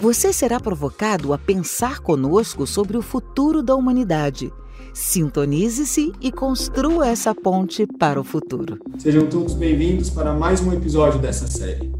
Você 0.00 0.32
será 0.32 0.60
provocado 0.60 1.32
a 1.32 1.38
pensar 1.38 1.98
conosco 1.98 2.64
sobre 2.68 2.96
o 2.96 3.02
futuro 3.02 3.64
da 3.64 3.74
humanidade. 3.74 4.52
Sintonize-se 4.94 6.12
e 6.20 6.30
construa 6.30 7.08
essa 7.08 7.34
ponte 7.34 7.84
para 7.84 8.20
o 8.20 8.22
futuro. 8.22 8.78
Sejam 8.96 9.28
todos 9.28 9.54
bem-vindos 9.54 10.08
para 10.08 10.32
mais 10.32 10.60
um 10.60 10.72
episódio 10.72 11.18
dessa 11.18 11.48
série. 11.48 11.92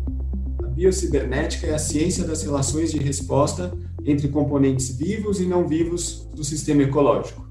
A 0.62 0.68
biocibernética 0.68 1.66
é 1.66 1.74
a 1.74 1.78
ciência 1.78 2.24
das 2.24 2.44
relações 2.44 2.92
de 2.92 2.98
resposta 2.98 3.76
entre 4.04 4.28
componentes 4.28 4.96
vivos 4.96 5.40
e 5.40 5.46
não 5.46 5.66
vivos 5.66 6.24
do 6.32 6.44
sistema 6.44 6.84
ecológico. 6.84 7.48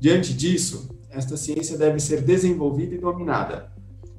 Diante 0.00 0.34
disso, 0.34 0.88
esta 1.08 1.36
ciência 1.36 1.78
deve 1.78 2.00
ser 2.00 2.20
desenvolvida 2.20 2.96
e 2.96 2.98
dominada. 2.98 3.72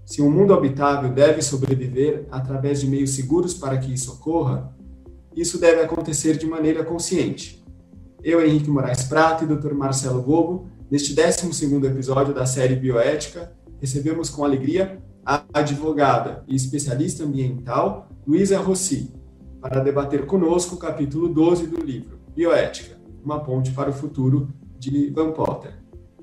Se 0.05 0.21
um 0.21 0.31
mundo 0.31 0.53
habitável 0.53 1.11
deve 1.11 1.41
sobreviver 1.41 2.27
através 2.31 2.79
de 2.79 2.87
meios 2.87 3.09
seguros 3.09 3.53
para 3.53 3.77
que 3.77 3.93
isso 3.93 4.13
ocorra, 4.13 4.73
isso 5.35 5.59
deve 5.59 5.81
acontecer 5.81 6.37
de 6.37 6.45
maneira 6.45 6.83
consciente. 6.83 7.63
Eu, 8.23 8.43
Henrique 8.43 8.69
Moraes 8.69 9.03
Prata 9.03 9.43
e 9.43 9.47
Dr. 9.47 9.73
Marcelo 9.73 10.21
Gobo, 10.21 10.67
neste 10.89 11.13
12º 11.13 11.85
episódio 11.85 12.33
da 12.33 12.45
série 12.45 12.75
Bioética, 12.75 13.53
recebemos 13.79 14.29
com 14.29 14.43
alegria 14.43 14.99
a 15.25 15.43
advogada 15.53 16.43
e 16.47 16.55
especialista 16.55 17.23
ambiental 17.23 18.09
Luísa 18.25 18.59
Rossi, 18.59 19.13
para 19.59 19.81
debater 19.81 20.25
conosco 20.25 20.75
o 20.75 20.77
capítulo 20.77 21.27
12 21.27 21.67
do 21.67 21.83
livro 21.83 22.19
Bioética, 22.35 22.97
uma 23.23 23.43
ponte 23.43 23.71
para 23.71 23.89
o 23.89 23.93
futuro, 23.93 24.47
de 24.77 25.09
Van 25.09 25.31
Potter. 25.31 25.73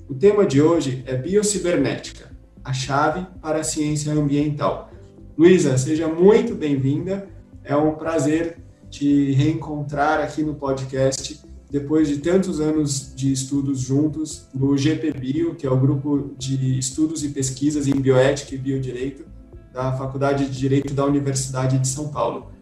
O 0.08 0.14
tema 0.14 0.46
de 0.46 0.62
hoje 0.62 1.02
é 1.06 1.16
biocibernética, 1.16 2.30
a 2.64 2.72
chave 2.72 3.26
para 3.40 3.60
a 3.60 3.64
ciência 3.64 4.12
ambiental. 4.12 4.90
Luísa, 5.36 5.76
seja 5.78 6.06
muito 6.06 6.54
bem-vinda. 6.54 7.28
É 7.64 7.74
um 7.74 7.94
prazer 7.94 8.58
te 8.92 9.32
reencontrar 9.32 10.20
aqui 10.20 10.42
no 10.42 10.54
podcast 10.54 11.40
depois 11.70 12.06
de 12.06 12.18
tantos 12.18 12.60
anos 12.60 13.14
de 13.16 13.32
estudos 13.32 13.80
juntos 13.80 14.46
no 14.54 14.76
GPBio, 14.76 15.54
que 15.54 15.66
é 15.66 15.70
o 15.70 15.80
grupo 15.80 16.34
de 16.36 16.78
estudos 16.78 17.24
e 17.24 17.30
pesquisas 17.30 17.88
em 17.88 17.98
bioética 17.98 18.54
e 18.54 18.58
biodireito 18.58 19.24
da 19.72 19.90
Faculdade 19.96 20.44
de 20.44 20.58
Direito 20.58 20.92
da 20.92 21.06
Universidade 21.06 21.78
de 21.78 21.88
São 21.88 22.08
Paulo. 22.08 22.52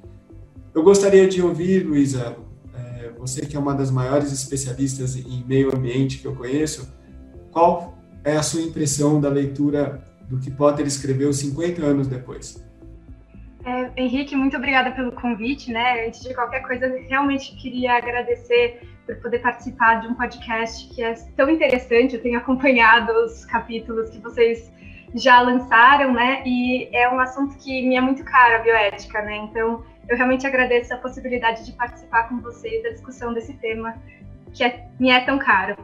Eu 0.73 0.85
gostaria 0.85 1.27
de 1.27 1.43
ouvir, 1.43 1.85
Luísa, 1.85 2.37
é, 2.73 3.11
você 3.19 3.41
que 3.41 3.57
é 3.57 3.59
uma 3.59 3.75
das 3.75 3.91
maiores 3.91 4.33
especialistas 4.33 5.17
em 5.17 5.45
meio 5.45 5.75
ambiente 5.75 6.19
que 6.19 6.27
eu 6.27 6.37
conheço, 6.37 6.89
qual 7.51 7.99
é 8.23 8.37
a 8.37 8.43
sua 8.45 8.63
impressão 8.63 9.21
da 9.21 9.29
leitura 9.29 10.05
do 10.29 10.39
que 10.39 10.53
Potter 10.53 10.87
escreveu 10.87 11.33
50 11.33 11.85
anos 11.85 12.07
depois? 12.07 12.63
Henrique, 13.97 14.37
muito 14.37 14.57
obrigada 14.57 14.91
pelo 14.93 15.13
convite, 15.13 15.73
né? 15.73 16.07
Antes 16.07 16.23
de 16.23 16.35
qualquer 16.35 16.61
coisa, 16.61 16.87
realmente 17.09 17.55
queria 17.57 17.95
agradecer 17.95 18.81
por 19.07 19.17
poder 19.17 19.41
participar 19.41 20.01
de 20.01 20.09
um 20.09 20.15
podcast 20.15 20.89
que 20.95 21.03
é 21.03 21.15
tão 21.37 21.51
interessante. 21.51 22.17
Eu 22.17 22.23
tenho 22.23 22.39
acompanhado 22.39 23.13
os 23.13 23.45
capítulos 23.45 24.11
que 24.11 24.19
vocês 24.19 24.71
já 25.15 25.41
lançaram, 25.41 26.13
né? 26.13 26.43
E 26.47 26.89
é 26.95 27.09
um 27.09 27.19
assunto 27.19 27.57
que 27.59 27.87
me 27.87 27.97
é 27.97 28.01
muito 28.01 28.25
caro, 28.25 28.57
a 28.57 28.59
bioética, 28.59 29.23
né? 29.23 29.37
Então, 29.37 29.85
eu 30.09 30.17
realmente 30.17 30.47
agradeço 30.47 30.95
a 30.95 30.97
possibilidade 30.97 31.65
de 31.65 31.73
participar 31.73 32.29
com 32.29 32.41
vocês 32.41 32.83
da 32.83 32.91
discussão 32.91 33.33
desse 33.33 33.55
tema 33.55 33.95
que 34.53 34.65
é, 34.65 34.87
me 34.99 35.11
é 35.11 35.21
tão 35.21 35.39
caro. 35.39 35.77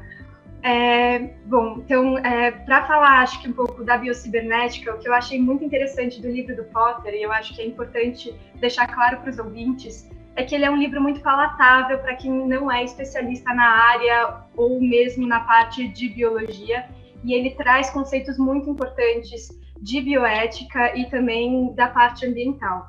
É, 0.67 1.21
bom, 1.45 1.77
então, 1.79 2.19
é, 2.19 2.51
para 2.51 2.85
falar, 2.89 3.21
acho 3.21 3.41
que 3.41 3.49
um 3.49 3.53
pouco 3.53 3.85
da 3.85 3.97
biocibernética, 3.97 4.93
o 4.93 4.99
que 4.99 5.09
eu 5.09 5.15
achei 5.15 5.41
muito 5.41 5.63
interessante 5.63 6.21
do 6.21 6.29
livro 6.29 6.57
do 6.57 6.65
Potter, 6.65 7.15
e 7.15 7.23
eu 7.23 7.31
acho 7.31 7.55
que 7.55 7.63
é 7.63 7.67
importante 7.67 8.35
deixar 8.57 8.89
claro 8.89 9.21
para 9.21 9.31
os 9.31 9.39
ouvintes, 9.39 10.11
é 10.35 10.43
que 10.43 10.57
ele 10.57 10.65
é 10.65 10.71
um 10.71 10.77
livro 10.77 11.01
muito 11.01 11.21
palatável 11.21 12.01
para 12.01 12.17
quem 12.17 12.33
não 12.49 12.69
é 12.69 12.83
especialista 12.83 13.55
na 13.55 13.65
área 13.65 14.41
ou 14.57 14.81
mesmo 14.81 15.25
na 15.25 15.39
parte 15.39 15.87
de 15.87 16.09
biologia, 16.09 16.89
e 17.23 17.33
ele 17.33 17.51
traz 17.51 17.89
conceitos 17.91 18.37
muito 18.37 18.69
importantes 18.69 19.49
de 19.81 20.01
bioética 20.01 20.99
e 20.99 21.09
também 21.09 21.73
da 21.75 21.87
parte 21.87 22.27
ambiental. 22.27 22.89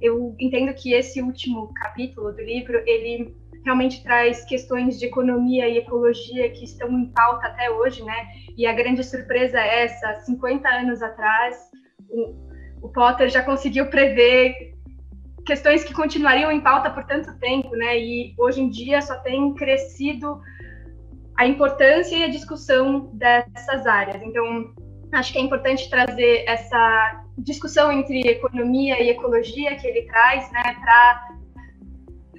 Eu 0.00 0.34
entendo 0.40 0.72
que 0.72 0.94
esse 0.94 1.20
último 1.20 1.74
capítulo 1.74 2.32
do 2.32 2.40
livro, 2.40 2.82
ele 2.86 3.36
realmente 3.64 4.02
traz 4.02 4.44
questões 4.44 4.98
de 4.98 5.06
economia 5.06 5.68
e 5.68 5.78
ecologia 5.78 6.50
que 6.50 6.64
estão 6.64 6.90
em 6.90 7.06
pauta 7.06 7.46
até 7.46 7.70
hoje, 7.70 8.02
né? 8.02 8.28
E 8.56 8.66
a 8.66 8.72
grande 8.72 9.02
surpresa 9.04 9.58
é 9.58 9.84
essa: 9.84 10.20
50 10.20 10.68
anos 10.68 11.02
atrás, 11.02 11.56
o, 12.08 12.34
o 12.82 12.88
Potter 12.88 13.28
já 13.28 13.42
conseguiu 13.42 13.86
prever 13.86 14.74
questões 15.46 15.84
que 15.84 15.94
continuariam 15.94 16.50
em 16.50 16.60
pauta 16.60 16.90
por 16.90 17.04
tanto 17.04 17.36
tempo, 17.38 17.74
né? 17.76 17.98
E 17.98 18.34
hoje 18.38 18.60
em 18.60 18.68
dia 18.68 19.00
só 19.00 19.16
tem 19.16 19.54
crescido 19.54 20.40
a 21.36 21.46
importância 21.46 22.16
e 22.16 22.24
a 22.24 22.28
discussão 22.28 23.10
dessas 23.14 23.86
áreas. 23.86 24.22
Então, 24.22 24.72
acho 25.12 25.32
que 25.32 25.38
é 25.38 25.42
importante 25.42 25.88
trazer 25.88 26.44
essa 26.46 27.24
discussão 27.38 27.90
entre 27.92 28.20
economia 28.20 29.02
e 29.02 29.10
ecologia 29.10 29.74
que 29.76 29.86
ele 29.86 30.02
traz, 30.02 30.50
né, 30.52 30.62
para 30.80 31.28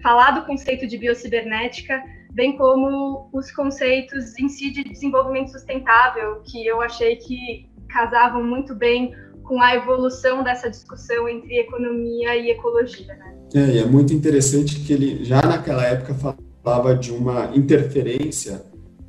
falar 0.03 0.31
do 0.31 0.45
conceito 0.45 0.85
de 0.85 0.97
biocibernética, 0.97 2.03
bem 2.31 2.57
como 2.57 3.29
os 3.31 3.49
conceitos 3.51 4.37
em 4.37 4.49
si 4.49 4.69
de 4.69 4.83
desenvolvimento 4.83 5.51
sustentável, 5.51 6.41
que 6.43 6.67
eu 6.67 6.81
achei 6.81 7.15
que 7.15 7.69
casavam 7.87 8.43
muito 8.43 8.75
bem 8.75 9.15
com 9.43 9.61
a 9.61 9.75
evolução 9.75 10.43
dessa 10.43 10.69
discussão 10.69 11.27
entre 11.27 11.57
economia 11.57 12.35
e 12.35 12.51
ecologia. 12.51 13.15
Né? 13.15 13.35
É, 13.55 13.59
e 13.59 13.77
é 13.79 13.85
muito 13.85 14.13
interessante 14.13 14.79
que 14.81 14.91
ele 14.91 15.23
já 15.23 15.41
naquela 15.41 15.85
época 15.85 16.15
falava 16.63 16.95
de 16.95 17.11
uma 17.11 17.51
interferência 17.55 18.63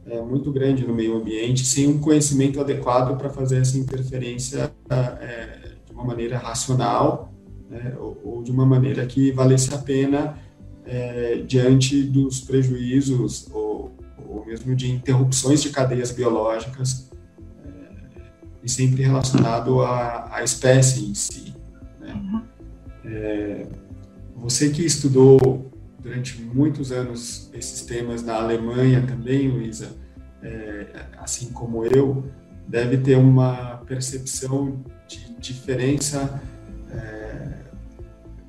é, 0.06 0.20
muito 0.20 0.52
grande 0.52 0.86
no 0.86 0.94
meio 0.94 1.16
ambiente, 1.16 1.64
sem 1.64 1.88
um 1.88 1.98
conhecimento 1.98 2.60
adequado 2.60 3.16
para 3.16 3.30
fazer 3.30 3.58
essa 3.58 3.78
interferência 3.78 4.70
é, 4.90 5.70
de 5.86 5.92
uma 5.92 6.04
maneira 6.04 6.36
racional 6.36 7.32
né, 7.70 7.96
ou, 7.98 8.20
ou, 8.24 8.42
de 8.42 8.50
uma 8.50 8.66
maneira 8.66 9.06
que 9.06 9.32
valesse 9.32 9.74
a 9.74 9.78
pena 9.78 10.36
é, 10.86 11.42
diante 11.46 12.02
dos 12.02 12.40
prejuízos 12.40 13.48
ou, 13.52 13.96
ou, 14.28 14.44
mesmo 14.46 14.74
de 14.74 14.90
interrupções 14.90 15.62
de 15.62 15.70
cadeias 15.70 16.10
biológicas 16.10 17.10
é, 17.64 18.20
e 18.62 18.70
sempre 18.70 19.02
relacionado 19.02 19.80
à, 19.82 20.36
à 20.36 20.44
espécie 20.44 21.04
em 21.04 21.14
si. 21.14 21.54
Né? 22.00 22.12
Uhum. 22.12 22.42
É, 23.04 23.66
você 24.36 24.70
que 24.70 24.84
estudou 24.84 25.70
durante 25.98 26.40
muitos 26.42 26.92
anos 26.92 27.50
esses 27.54 27.82
temas 27.82 28.22
na 28.22 28.34
Alemanha 28.34 29.02
também, 29.06 29.48
Luísa, 29.48 29.96
é, 30.42 30.86
assim 31.18 31.50
como 31.50 31.84
eu, 31.86 32.24
deve 32.68 32.98
ter 32.98 33.16
uma 33.16 33.78
percepção 33.86 34.84
de 35.08 35.34
diferença 35.38 36.42
é, 36.90 37.64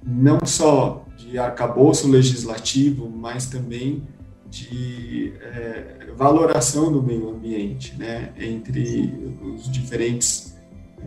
não 0.05 0.39
só 0.45 1.04
de 1.35 1.39
arcabouço 1.39 2.09
legislativo, 2.09 3.09
mas 3.09 3.47
também 3.47 4.03
de 4.49 5.33
é, 5.41 6.13
valoração 6.15 6.89
do 6.89 7.03
meio 7.03 7.29
ambiente, 7.29 7.93
né, 7.97 8.31
entre 8.37 9.13
os 9.43 9.69
diferentes 9.69 10.55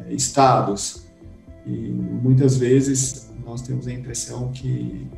é, 0.06 0.12
estados. 0.12 1.06
E 1.64 1.70
muitas 1.70 2.58
vezes 2.58 3.32
nós 3.42 3.62
temos 3.62 3.88
a 3.88 3.92
impressão 3.92 4.52
que 4.52 5.08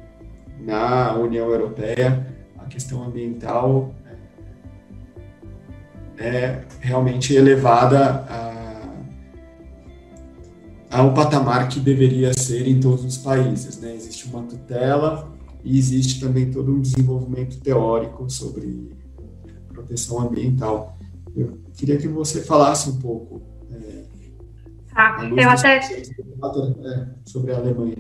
na 0.61 1.17
União 1.17 1.51
Europeia 1.51 2.25
a 2.57 2.67
questão 2.67 3.03
ambiental 3.03 3.93
é, 6.17 6.25
é 6.25 6.65
realmente 6.81 7.35
elevada 7.35 8.25
a 8.29 8.70
ao 10.91 11.15
patamar 11.15 11.69
que 11.69 11.79
deveria 11.79 12.33
ser 12.35 12.67
em 12.67 12.81
todos 12.81 13.05
os 13.05 13.17
países. 13.17 13.81
Né? 13.81 13.95
Existe 13.95 14.27
uma 14.27 14.43
tutela 14.43 15.33
e 15.65 15.79
existe 15.79 16.21
também 16.21 16.51
todo 16.51 16.73
um 16.73 16.81
desenvolvimento 16.81 17.61
teórico 17.61 18.29
sobre 18.29 18.91
proteção 19.69 20.21
ambiental. 20.21 20.99
Eu 21.37 21.59
queria 21.77 21.97
que 21.97 22.09
você 22.09 22.43
falasse 22.43 22.91
um 22.91 22.99
pouco 22.99 23.41
é, 23.71 24.05
tá, 24.93 25.19
eu 25.25 25.49
até... 25.49 25.77
É, 25.79 27.09
sobre 27.25 27.53
a 27.53 27.57
Alemanha. 27.57 27.97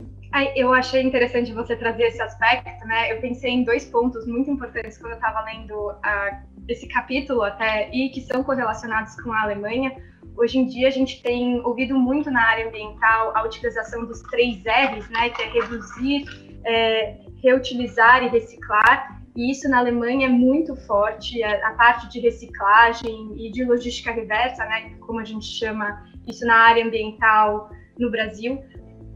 Eu 0.54 0.72
achei 0.72 1.02
interessante 1.02 1.52
você 1.52 1.74
trazer 1.74 2.04
esse 2.04 2.22
aspecto, 2.22 2.86
né? 2.86 3.12
Eu 3.12 3.20
pensei 3.20 3.50
em 3.50 3.64
dois 3.64 3.84
pontos 3.84 4.26
muito 4.26 4.48
importantes 4.48 4.96
quando 4.96 5.12
eu 5.12 5.16
estava 5.18 5.40
lendo 5.42 5.74
uh, 5.90 6.36
esse 6.68 6.86
capítulo 6.86 7.42
até 7.42 7.90
e 7.92 8.10
que 8.10 8.20
são 8.20 8.44
correlacionados 8.44 9.20
com 9.20 9.32
a 9.32 9.42
Alemanha. 9.42 9.92
Hoje 10.36 10.58
em 10.58 10.66
dia 10.66 10.88
a 10.88 10.90
gente 10.90 11.22
tem 11.22 11.60
ouvido 11.64 11.98
muito 11.98 12.30
na 12.30 12.42
área 12.42 12.68
ambiental 12.68 13.32
a 13.36 13.44
utilização 13.44 14.04
dos 14.04 14.22
três 14.22 14.62
R's, 14.64 15.08
né? 15.10 15.30
Que 15.30 15.42
é 15.42 15.50
reduzir, 15.50 16.24
é, 16.64 17.18
reutilizar 17.42 18.22
e 18.22 18.28
reciclar. 18.28 19.20
E 19.36 19.50
isso 19.50 19.68
na 19.68 19.78
Alemanha 19.78 20.26
é 20.26 20.30
muito 20.30 20.74
forte, 20.86 21.42
a, 21.42 21.68
a 21.68 21.72
parte 21.74 22.08
de 22.08 22.20
reciclagem 22.20 23.34
e 23.36 23.50
de 23.50 23.64
logística 23.64 24.10
reversa, 24.10 24.64
né? 24.64 24.94
Como 25.00 25.20
a 25.20 25.24
gente 25.24 25.46
chama 25.46 26.04
isso 26.26 26.46
na 26.46 26.54
área 26.54 26.84
ambiental 26.84 27.70
no 27.98 28.10
Brasil. 28.10 28.62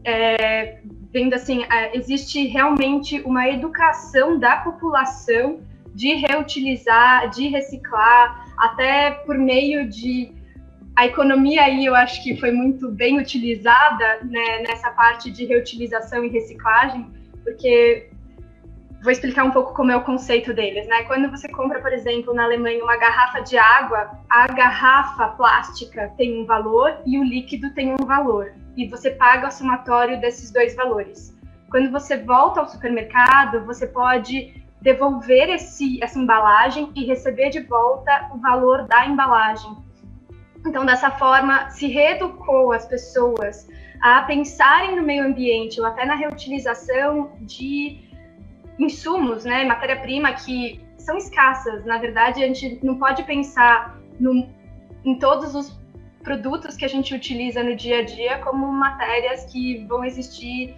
É, 0.03 0.79
vendo 1.11 1.33
assim, 1.33 1.63
é, 1.63 1.97
existe 1.97 2.45
realmente 2.47 3.19
uma 3.21 3.49
educação 3.49 4.37
da 4.37 4.57
população 4.57 5.61
de 5.95 6.13
reutilizar, 6.13 7.29
de 7.29 7.47
reciclar, 7.47 8.53
até 8.57 9.11
por 9.11 9.37
meio 9.37 9.89
de 9.89 10.33
a 10.95 11.05
economia 11.05 11.63
aí 11.63 11.85
eu 11.85 11.93
acho 11.93 12.23
que 12.23 12.37
foi 12.37 12.51
muito 12.51 12.89
bem 12.89 13.19
utilizada 13.19 14.19
né, 14.23 14.59
nessa 14.67 14.89
parte 14.91 15.29
de 15.29 15.45
reutilização 15.45 16.23
e 16.23 16.29
reciclagem, 16.29 17.11
porque 17.43 18.09
vou 19.03 19.11
explicar 19.11 19.43
um 19.43 19.51
pouco 19.51 19.73
como 19.73 19.91
é 19.91 19.95
o 19.95 20.03
conceito 20.03 20.53
deles, 20.53 20.87
né? 20.87 21.03
Quando 21.03 21.29
você 21.29 21.47
compra, 21.49 21.79
por 21.79 21.91
exemplo, 21.91 22.33
na 22.33 22.43
Alemanha 22.45 22.83
uma 22.83 22.97
garrafa 22.97 23.41
de 23.41 23.57
água, 23.57 24.09
a 24.29 24.47
garrafa 24.47 25.27
plástica 25.29 26.11
tem 26.17 26.41
um 26.41 26.45
valor 26.45 26.97
e 27.05 27.19
o 27.19 27.23
líquido 27.23 27.71
tem 27.73 27.93
um 27.93 28.05
valor, 28.05 28.53
e 28.75 28.87
você 28.87 29.11
paga 29.11 29.49
o 29.49 29.51
somatório 29.51 30.19
desses 30.19 30.49
dois 30.49 30.75
valores. 30.75 31.35
Quando 31.69 31.91
você 31.91 32.17
volta 32.17 32.61
ao 32.61 32.69
supermercado, 32.69 33.65
você 33.65 33.85
pode 33.85 34.63
devolver 34.81 35.49
esse, 35.49 36.01
essa 36.01 36.17
embalagem 36.17 36.91
e 36.95 37.05
receber 37.05 37.49
de 37.49 37.59
volta 37.59 38.29
o 38.33 38.37
valor 38.37 38.87
da 38.87 39.05
embalagem. 39.05 39.84
Então, 40.65 40.85
dessa 40.85 41.11
forma, 41.11 41.69
se 41.69 41.87
reeducou 41.87 42.71
as 42.71 42.85
pessoas 42.85 43.67
a 44.01 44.21
pensarem 44.23 44.95
no 44.95 45.03
meio 45.03 45.23
ambiente 45.23 45.79
ou 45.79 45.85
até 45.85 46.05
na 46.05 46.15
reutilização 46.15 47.31
de 47.41 47.99
insumos, 48.77 49.45
né, 49.45 49.63
matéria-prima 49.63 50.33
que 50.33 50.81
são 50.97 51.17
escassas. 51.17 51.85
Na 51.85 51.97
verdade, 51.97 52.43
a 52.43 52.47
gente 52.47 52.79
não 52.83 52.97
pode 52.97 53.23
pensar 53.23 53.97
no, 54.19 54.49
em 55.03 55.17
todos 55.17 55.55
os 55.55 55.79
produtos 56.23 56.75
que 56.75 56.83
a 56.83 56.87
gente 56.87 57.13
utiliza 57.13 57.63
no 57.63 57.75
dia 57.75 57.99
a 57.99 58.01
dia 58.03 58.39
como 58.39 58.65
matérias 58.71 59.45
que 59.45 59.85
vão 59.85 60.03
existir 60.03 60.75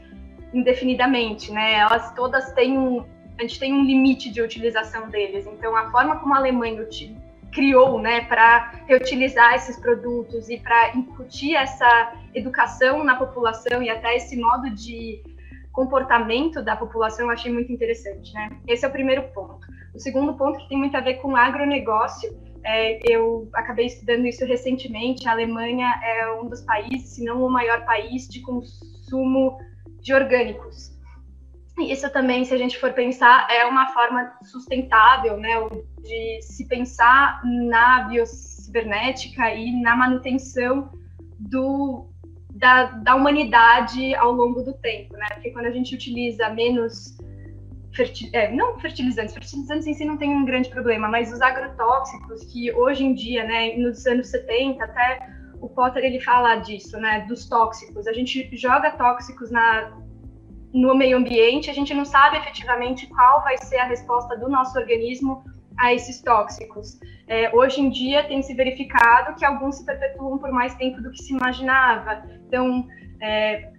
indefinidamente, 0.53 1.51
né? 1.51 1.75
Elas 1.75 2.13
todas 2.13 2.51
têm 2.51 2.77
um, 2.77 3.05
a 3.37 3.41
gente 3.41 3.59
tem 3.59 3.73
um 3.73 3.83
limite 3.83 4.29
de 4.29 4.41
utilização 4.41 5.09
deles. 5.09 5.47
Então, 5.47 5.75
a 5.75 5.89
forma 5.89 6.17
como 6.17 6.33
a 6.33 6.37
Alemanha 6.37 6.75
criou, 7.57 7.99
né, 7.99 8.21
para 8.21 8.71
reutilizar 8.85 9.55
esses 9.55 9.79
produtos 9.79 10.47
e 10.47 10.59
para 10.59 10.95
incutir 10.95 11.55
essa 11.55 12.13
educação 12.35 13.03
na 13.03 13.15
população 13.15 13.81
e 13.81 13.89
até 13.89 14.15
esse 14.15 14.39
modo 14.39 14.69
de 14.69 15.23
comportamento 15.71 16.61
da 16.61 16.75
população, 16.75 17.25
eu 17.25 17.31
achei 17.31 17.51
muito 17.51 17.71
interessante, 17.71 18.31
né? 18.31 18.49
Esse 18.67 18.85
é 18.85 18.87
o 18.87 18.91
primeiro 18.91 19.23
ponto. 19.33 19.65
O 19.93 19.99
segundo 19.99 20.35
ponto 20.35 20.59
que 20.59 20.69
tem 20.69 20.77
muito 20.77 20.95
a 20.95 21.01
ver 21.01 21.15
com 21.15 21.35
agronegócio, 21.35 22.29
é, 22.63 22.99
eu 23.11 23.49
acabei 23.55 23.87
estudando 23.87 24.27
isso 24.27 24.45
recentemente. 24.45 25.27
A 25.27 25.31
Alemanha 25.31 25.99
é 26.03 26.31
um 26.33 26.47
dos 26.47 26.61
países, 26.61 27.15
se 27.15 27.23
não 27.23 27.43
o 27.43 27.49
maior 27.49 27.85
país, 27.85 28.27
de 28.27 28.39
consumo 28.41 29.57
de 29.99 30.13
orgânicos. 30.13 30.95
E 31.79 31.91
isso 31.91 32.07
também, 32.11 32.45
se 32.45 32.53
a 32.53 32.57
gente 32.57 32.77
for 32.77 32.93
pensar, 32.93 33.47
é 33.49 33.65
uma 33.65 33.87
forma 33.93 34.31
sustentável, 34.43 35.37
né, 35.37 35.53
de 36.07 36.41
se 36.41 36.67
pensar 36.67 37.41
na 37.43 38.03
biocibernética 38.03 39.53
e 39.53 39.71
na 39.81 39.95
manutenção 39.95 40.89
do, 41.39 42.07
da, 42.53 42.85
da 42.85 43.15
humanidade 43.15 44.15
ao 44.15 44.31
longo 44.31 44.63
do 44.63 44.73
tempo, 44.73 45.13
né? 45.15 45.27
Porque 45.33 45.51
quando 45.51 45.65
a 45.65 45.71
gente 45.71 45.93
utiliza 45.93 46.49
menos 46.49 47.17
é, 48.31 48.51
não 48.51 48.79
fertilizantes, 48.79 49.33
fertilizantes 49.33 49.87
em 49.87 49.93
si 49.93 50.05
não 50.05 50.17
tem 50.17 50.29
um 50.29 50.45
grande 50.45 50.69
problema, 50.69 51.07
mas 51.07 51.33
os 51.33 51.41
agrotóxicos 51.41 52.43
que 52.45 52.71
hoje 52.73 53.03
em 53.03 53.13
dia, 53.13 53.43
né, 53.43 53.75
nos 53.75 54.05
anos 54.05 54.27
70 54.27 54.83
até 54.83 55.29
o 55.59 55.67
Potter 55.67 56.03
ele 56.03 56.19
fala 56.19 56.57
disso, 56.57 56.97
né, 56.97 57.25
dos 57.27 57.49
tóxicos. 57.49 58.05
A 58.05 58.13
gente 58.13 58.55
joga 58.55 58.91
tóxicos 58.91 59.49
na 59.49 59.91
no 60.73 60.93
meio 60.93 61.17
ambiente, 61.17 61.71
a 61.71 61.73
gente 61.73 61.93
não 61.93 62.05
sabe 62.05 62.37
efetivamente 62.37 63.07
qual 63.07 63.41
vai 63.41 63.57
ser 63.57 63.77
a 63.77 63.85
resposta 63.85 64.37
do 64.37 64.49
nosso 64.49 64.77
organismo 64.77 65.43
a 65.77 65.93
esses 65.93 66.21
tóxicos. 66.21 66.99
É, 67.27 67.53
hoje 67.55 67.81
em 67.81 67.89
dia 67.89 68.23
tem 68.23 68.41
se 68.41 68.53
verificado 68.53 69.35
que 69.35 69.45
alguns 69.45 69.77
se 69.77 69.85
perpetuam 69.85 70.37
por 70.37 70.51
mais 70.51 70.73
tempo 70.75 71.01
do 71.01 71.11
que 71.11 71.21
se 71.21 71.33
imaginava. 71.33 72.23
Então, 72.47 72.87
é, 73.21 73.71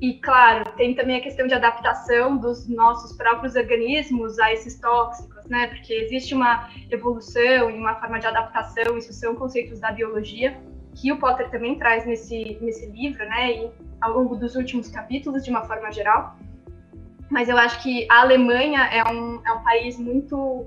e 0.00 0.14
claro, 0.14 0.70
tem 0.72 0.94
também 0.94 1.16
a 1.16 1.20
questão 1.20 1.46
de 1.46 1.54
adaptação 1.54 2.36
dos 2.36 2.68
nossos 2.68 3.16
próprios 3.16 3.54
organismos 3.54 4.38
a 4.38 4.52
esses 4.52 4.78
tóxicos, 4.80 5.44
né? 5.46 5.68
Porque 5.68 5.92
existe 5.92 6.34
uma 6.34 6.68
evolução 6.90 7.70
e 7.70 7.78
uma 7.78 7.94
forma 7.96 8.18
de 8.18 8.26
adaptação, 8.26 8.98
isso 8.98 9.12
são 9.12 9.34
conceitos 9.34 9.78
da 9.80 9.92
biologia 9.92 10.56
que 10.94 11.10
o 11.10 11.18
Potter 11.18 11.50
também 11.50 11.78
traz 11.78 12.06
nesse, 12.06 12.58
nesse 12.60 12.86
livro, 12.86 13.24
né, 13.26 13.52
e 13.52 13.70
ao 14.00 14.12
longo 14.12 14.36
dos 14.36 14.56
últimos 14.56 14.88
capítulos, 14.88 15.44
de 15.44 15.50
uma 15.50 15.64
forma 15.64 15.90
geral. 15.90 16.36
Mas 17.30 17.48
eu 17.48 17.56
acho 17.56 17.82
que 17.82 18.06
a 18.10 18.20
Alemanha 18.20 18.82
é 18.92 19.02
um, 19.10 19.40
é 19.46 19.52
um 19.52 19.62
país 19.62 19.98
muito 19.98 20.66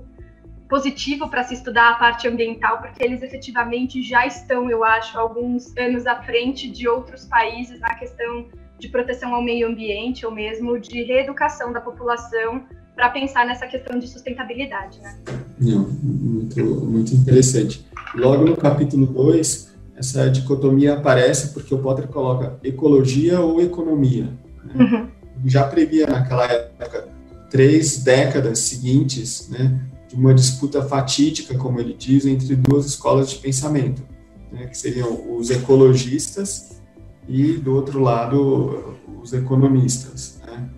positivo 0.68 1.28
para 1.28 1.44
se 1.44 1.54
estudar 1.54 1.90
a 1.90 1.94
parte 1.94 2.26
ambiental, 2.26 2.78
porque 2.78 3.02
eles 3.02 3.22
efetivamente 3.22 4.02
já 4.02 4.26
estão, 4.26 4.70
eu 4.70 4.84
acho, 4.84 5.18
alguns 5.18 5.76
anos 5.76 6.06
à 6.06 6.16
frente 6.22 6.70
de 6.70 6.88
outros 6.88 7.24
países 7.24 7.80
na 7.80 7.94
questão 7.94 8.46
de 8.78 8.88
proteção 8.88 9.34
ao 9.34 9.42
meio 9.42 9.68
ambiente 9.68 10.26
ou 10.26 10.32
mesmo 10.32 10.78
de 10.78 11.02
reeducação 11.02 11.72
da 11.72 11.80
população 11.80 12.62
para 12.94 13.10
pensar 13.10 13.46
nessa 13.46 13.66
questão 13.66 13.98
de 13.98 14.08
sustentabilidade, 14.08 15.00
né? 15.00 15.18
Não, 15.58 15.88
muito, 16.02 16.64
muito 16.64 17.14
interessante. 17.14 17.86
Logo 18.14 18.44
no 18.44 18.56
capítulo 18.56 19.06
2, 19.06 19.74
essa 19.96 20.30
dicotomia 20.30 20.94
aparece 20.94 21.52
porque 21.52 21.74
o 21.74 21.78
Potter 21.78 22.08
coloca 22.08 22.58
ecologia 22.62 23.40
ou 23.40 23.60
economia. 23.60 24.30
Né? 24.64 24.74
Uhum. 24.74 25.08
Já 25.44 25.64
previa 25.64 26.06
naquela 26.06 26.46
época 26.46 27.08
três 27.50 27.98
décadas 27.98 28.58
seguintes 28.60 29.48
né, 29.50 29.80
uma 30.16 30.32
disputa 30.32 30.82
fatídica, 30.82 31.56
como 31.58 31.78
ele 31.78 31.94
diz, 31.94 32.24
entre 32.24 32.56
duas 32.56 32.86
escolas 32.86 33.30
de 33.30 33.36
pensamento, 33.36 34.02
né, 34.50 34.66
que 34.66 34.76
seriam 34.76 35.36
os 35.36 35.50
ecologistas 35.50 36.80
e, 37.28 37.52
do 37.52 37.74
outro 37.74 38.00
lado, 38.00 38.96
os 39.22 39.32
economistas. 39.32 40.40
Né? 40.46 40.68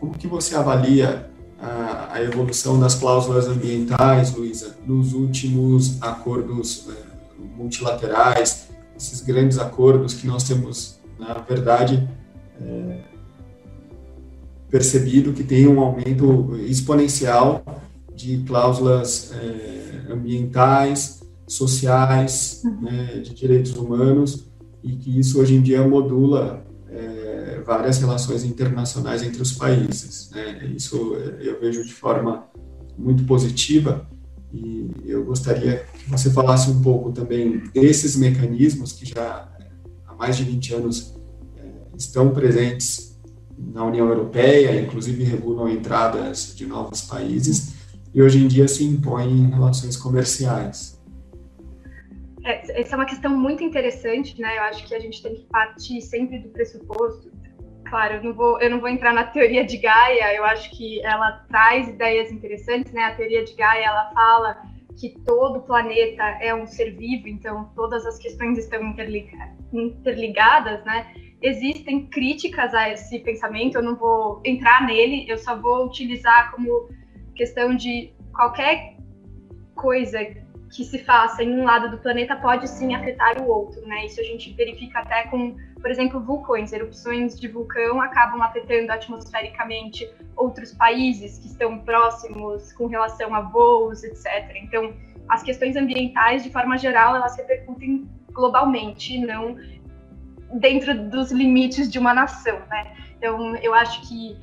Como 0.00 0.18
que 0.18 0.26
você 0.26 0.56
avalia 0.56 1.30
a, 1.60 2.14
a 2.14 2.22
evolução 2.22 2.78
das 2.80 2.94
cláusulas 2.96 3.46
ambientais, 3.46 4.34
Luísa, 4.34 4.76
nos 4.84 5.12
últimos 5.12 6.02
acordos 6.02 6.86
né, 6.86 6.96
multilaterais, 7.56 8.68
esses 8.96 9.20
grandes 9.20 9.58
acordos 9.58 10.14
que 10.14 10.26
nós 10.26 10.44
temos, 10.44 11.00
na 11.18 11.34
verdade, 11.34 12.08
é, 12.60 13.13
percebido 14.74 15.32
que 15.32 15.44
tem 15.44 15.68
um 15.68 15.78
aumento 15.78 16.56
exponencial 16.66 17.64
de 18.12 18.38
cláusulas 18.38 19.30
é, 19.32 20.12
ambientais, 20.12 21.22
sociais, 21.46 22.60
né, 22.82 23.20
de 23.20 23.32
direitos 23.32 23.76
humanos, 23.76 24.48
e 24.82 24.96
que 24.96 25.16
isso 25.16 25.40
hoje 25.40 25.54
em 25.54 25.62
dia 25.62 25.86
modula 25.86 26.66
é, 26.88 27.62
várias 27.64 27.98
relações 27.98 28.42
internacionais 28.42 29.22
entre 29.22 29.40
os 29.40 29.52
países. 29.52 30.30
Né? 30.32 30.68
Isso 30.74 31.14
eu 31.38 31.60
vejo 31.60 31.84
de 31.84 31.94
forma 31.94 32.44
muito 32.98 33.22
positiva, 33.26 34.08
e 34.52 34.90
eu 35.06 35.24
gostaria 35.24 35.84
que 36.02 36.10
você 36.10 36.30
falasse 36.30 36.68
um 36.68 36.82
pouco 36.82 37.12
também 37.12 37.62
desses 37.72 38.16
mecanismos 38.16 38.90
que 38.90 39.06
já 39.06 39.48
há 40.04 40.14
mais 40.16 40.36
de 40.36 40.42
20 40.42 40.74
anos 40.74 41.14
é, 41.58 41.62
estão 41.96 42.30
presentes 42.30 43.13
na 43.72 43.84
União 43.84 44.08
Europeia, 44.08 44.80
inclusive 44.80 45.24
regulam 45.24 45.68
entradas 45.68 46.54
de 46.54 46.66
novos 46.66 47.02
países, 47.02 47.74
e 48.12 48.22
hoje 48.22 48.44
em 48.44 48.48
dia 48.48 48.68
se 48.68 48.84
impõem 48.84 49.30
em 49.30 49.50
relações 49.50 49.96
comerciais. 49.96 51.00
É, 52.44 52.80
essa 52.80 52.94
é 52.94 52.96
uma 52.96 53.06
questão 53.06 53.36
muito 53.36 53.62
interessante, 53.62 54.40
né? 54.40 54.58
Eu 54.58 54.62
acho 54.64 54.86
que 54.86 54.94
a 54.94 55.00
gente 55.00 55.22
tem 55.22 55.34
que 55.34 55.46
partir 55.46 56.00
sempre 56.02 56.38
do 56.38 56.50
pressuposto 56.50 57.32
claro, 57.94 58.14
eu 58.14 58.24
não 58.24 58.32
vou, 58.34 58.60
eu 58.60 58.68
não 58.70 58.80
vou 58.80 58.88
entrar 58.88 59.12
na 59.12 59.22
teoria 59.22 59.64
de 59.64 59.76
Gaia, 59.76 60.34
eu 60.34 60.44
acho 60.44 60.68
que 60.76 61.00
ela 61.04 61.44
traz 61.48 61.88
ideias 61.88 62.32
interessantes, 62.32 62.92
né? 62.92 63.04
A 63.04 63.14
teoria 63.14 63.44
de 63.44 63.54
Gaia, 63.54 63.84
ela 63.84 64.10
fala 64.12 64.62
que 64.98 65.10
todo 65.24 65.60
planeta 65.60 66.22
é 66.40 66.52
um 66.52 66.66
ser 66.66 66.90
vivo, 66.96 67.28
então 67.28 67.70
todas 67.76 68.04
as 68.04 68.18
questões 68.18 68.58
estão 68.58 68.80
interligadas, 69.72 70.84
né? 70.84 71.06
Existem 71.44 72.06
críticas 72.06 72.72
a 72.72 72.88
esse 72.88 73.18
pensamento, 73.18 73.76
eu 73.76 73.82
não 73.82 73.94
vou 73.94 74.40
entrar 74.46 74.86
nele, 74.86 75.26
eu 75.28 75.36
só 75.36 75.54
vou 75.54 75.86
utilizar 75.86 76.50
como 76.50 76.88
questão 77.36 77.76
de 77.76 78.14
qualquer 78.32 78.96
coisa 79.74 80.18
que 80.74 80.84
se 80.84 80.98
faça 81.00 81.44
em 81.44 81.60
um 81.60 81.64
lado 81.64 81.90
do 81.90 81.98
planeta 81.98 82.34
pode 82.34 82.66
sim 82.66 82.94
afetar 82.94 83.42
o 83.42 83.46
outro, 83.46 83.86
né? 83.86 84.06
Isso 84.06 84.20
a 84.20 84.24
gente 84.24 84.54
verifica 84.54 85.00
até 85.00 85.24
com, 85.24 85.54
por 85.80 85.90
exemplo, 85.90 86.18
vulcões. 86.18 86.72
Erupções 86.72 87.38
de 87.38 87.46
vulcão 87.46 88.00
acabam 88.00 88.40
afetando 88.40 88.90
atmosfericamente 88.90 90.10
outros 90.34 90.72
países 90.72 91.38
que 91.38 91.46
estão 91.48 91.78
próximos 91.78 92.72
com 92.72 92.86
relação 92.86 93.34
a 93.34 93.42
voos, 93.42 94.02
etc. 94.02 94.50
Então, 94.62 94.94
as 95.28 95.42
questões 95.42 95.76
ambientais, 95.76 96.42
de 96.42 96.50
forma 96.50 96.78
geral, 96.78 97.14
elas 97.14 97.36
repercutem 97.36 98.08
globalmente, 98.32 99.18
não 99.18 99.56
dentro 100.52 101.08
dos 101.08 101.32
limites 101.32 101.90
de 101.90 101.98
uma 101.98 102.14
nação, 102.14 102.58
né? 102.70 102.94
Então, 103.18 103.56
eu 103.56 103.74
acho 103.74 104.06
que 104.08 104.36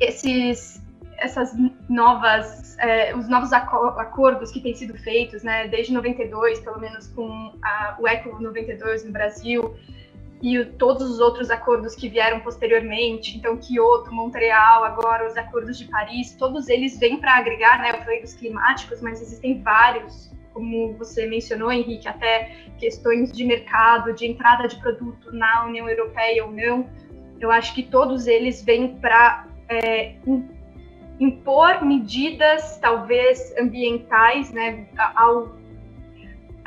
esses 0.00 0.82
essas 1.22 1.54
novas, 1.88 2.76
é, 2.78 3.14
os 3.14 3.28
novos 3.28 3.52
acordos 3.52 4.50
que 4.50 4.60
têm 4.60 4.74
sido 4.74 4.94
feitos, 4.98 5.42
né, 5.44 5.68
desde 5.68 5.92
92, 5.92 6.58
pelo 6.60 6.80
menos 6.80 7.06
com 7.08 7.52
a, 7.62 7.96
o 8.00 8.08
ECO 8.08 8.42
92 8.42 9.04
no 9.04 9.12
Brasil, 9.12 9.76
e 10.42 10.58
o, 10.58 10.72
todos 10.72 11.08
os 11.08 11.20
outros 11.20 11.50
acordos 11.50 11.94
que 11.94 12.08
vieram 12.08 12.40
posteriormente, 12.40 13.38
então 13.38 13.56
Kyoto, 13.56 14.12
Montreal, 14.12 14.84
agora 14.84 15.28
os 15.28 15.36
acordos 15.36 15.78
de 15.78 15.84
Paris, 15.84 16.34
todos 16.34 16.68
eles 16.68 16.98
vêm 16.98 17.18
para 17.18 17.36
agregar, 17.36 17.78
né, 17.80 17.92
dos 18.20 18.34
climáticos, 18.34 19.00
mas 19.00 19.22
existem 19.22 19.62
vários, 19.62 20.32
como 20.52 20.94
você 20.94 21.26
mencionou, 21.26 21.72
Henrique, 21.72 22.06
até 22.08 22.56
questões 22.78 23.32
de 23.32 23.44
mercado, 23.44 24.12
de 24.12 24.26
entrada 24.26 24.68
de 24.68 24.76
produto 24.76 25.32
na 25.32 25.66
União 25.66 25.88
Europeia 25.88 26.44
ou 26.44 26.52
não, 26.52 26.88
eu 27.40 27.50
acho 27.50 27.74
que 27.74 27.82
todos 27.82 28.26
eles 28.26 28.62
vêm 28.62 28.96
para 28.96 29.46
é, 29.68 30.14
impor 31.18 31.84
medidas, 31.84 32.78
talvez 32.78 33.54
ambientais, 33.58 34.52
né, 34.52 34.86
ao 35.16 35.60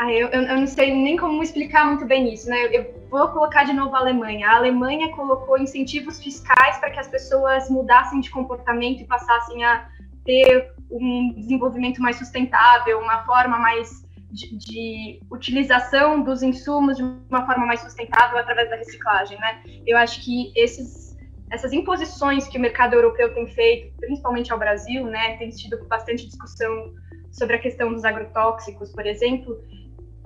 eu, 0.10 0.28
eu, 0.28 0.60
não 0.60 0.68
sei 0.68 0.94
nem 0.94 1.16
como 1.16 1.42
explicar 1.42 1.86
muito 1.86 2.06
bem 2.06 2.34
isso, 2.34 2.50
né? 2.50 2.66
Eu 2.66 2.94
vou 3.10 3.30
colocar 3.30 3.64
de 3.64 3.72
novo 3.72 3.96
a 3.96 4.00
Alemanha. 4.00 4.50
A 4.50 4.58
Alemanha 4.58 5.10
colocou 5.16 5.58
incentivos 5.58 6.22
fiscais 6.22 6.78
para 6.80 6.90
que 6.90 7.00
as 7.00 7.08
pessoas 7.08 7.70
mudassem 7.70 8.20
de 8.20 8.30
comportamento 8.30 9.00
e 9.02 9.06
passassem 9.06 9.64
a 9.64 9.88
ter 10.26 10.74
um 10.90 11.34
desenvolvimento 11.34 12.02
mais 12.02 12.18
sustentável, 12.18 13.00
uma 13.00 13.24
forma 13.26 13.58
mais 13.58 14.06
de, 14.32 14.58
de, 14.58 15.20
utilização 15.32 16.22
dos 16.22 16.44
insumos 16.44 16.98
de 16.98 17.04
uma 17.04 17.46
forma 17.46 17.66
mais 17.66 17.80
sustentável 17.82 18.38
através 18.38 18.70
da 18.70 18.76
reciclagem, 18.76 19.40
né? 19.40 19.64
Eu 19.86 19.98
acho 19.98 20.24
que 20.24 20.52
esses 20.56 21.06
essas 21.52 21.72
imposições 21.72 22.48
que 22.48 22.58
o 22.58 22.62
mercado 22.62 22.96
europeu 22.96 23.34
tem 23.34 23.48
feito, 23.48 23.96
principalmente 23.98 24.52
ao 24.52 24.58
Brasil, 24.58 25.06
né, 25.06 25.38
tem 25.38 25.50
tido 25.52 25.78
bastante 25.86 26.26
discussão 26.26 26.94
sobre 27.32 27.56
a 27.56 27.60
questão 27.60 27.94
dos 27.94 28.04
agrotóxicos, 28.04 28.92
por 28.92 29.06
exemplo, 29.06 29.62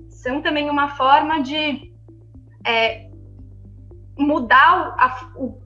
são 0.08 0.40
também 0.40 0.70
uma 0.70 0.96
forma 0.96 1.42
de 1.42 1.92
é, 2.66 3.10
mudar 4.18 4.94
a, 4.98 5.32
o 5.36 5.60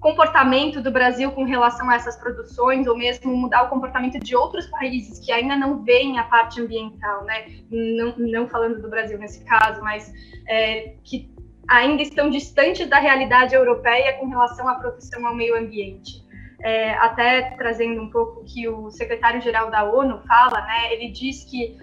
comportamento 0.00 0.80
do 0.80 0.90
Brasil 0.90 1.30
com 1.32 1.44
relação 1.44 1.88
a 1.90 1.94
essas 1.94 2.16
produções, 2.16 2.86
ou 2.86 2.96
mesmo 2.96 3.36
mudar 3.36 3.64
o 3.64 3.68
comportamento 3.68 4.18
de 4.18 4.34
outros 4.34 4.66
países 4.66 5.24
que 5.24 5.30
ainda 5.30 5.54
não 5.54 5.84
veem 5.84 6.18
a 6.18 6.24
parte 6.24 6.60
ambiental, 6.60 7.24
né? 7.24 7.46
Não, 7.70 8.14
não 8.16 8.48
falando 8.48 8.80
do 8.80 8.88
Brasil 8.88 9.18
nesse 9.18 9.44
caso, 9.44 9.82
mas 9.82 10.10
é, 10.48 10.94
que 11.04 11.30
ainda 11.68 12.02
estão 12.02 12.30
distantes 12.30 12.88
da 12.88 12.98
realidade 12.98 13.54
europeia 13.54 14.14
com 14.14 14.26
relação 14.26 14.66
à 14.66 14.74
proteção 14.76 15.26
ao 15.26 15.34
meio 15.34 15.56
ambiente. 15.56 16.24
É, 16.62 16.94
até 16.94 17.54
trazendo 17.56 18.02
um 18.02 18.10
pouco 18.10 18.44
que 18.44 18.68
o 18.68 18.90
secretário-geral 18.90 19.70
da 19.70 19.84
ONU 19.84 20.20
fala, 20.26 20.60
né, 20.62 20.92
ele 20.92 21.10
diz 21.10 21.44
que 21.44 21.76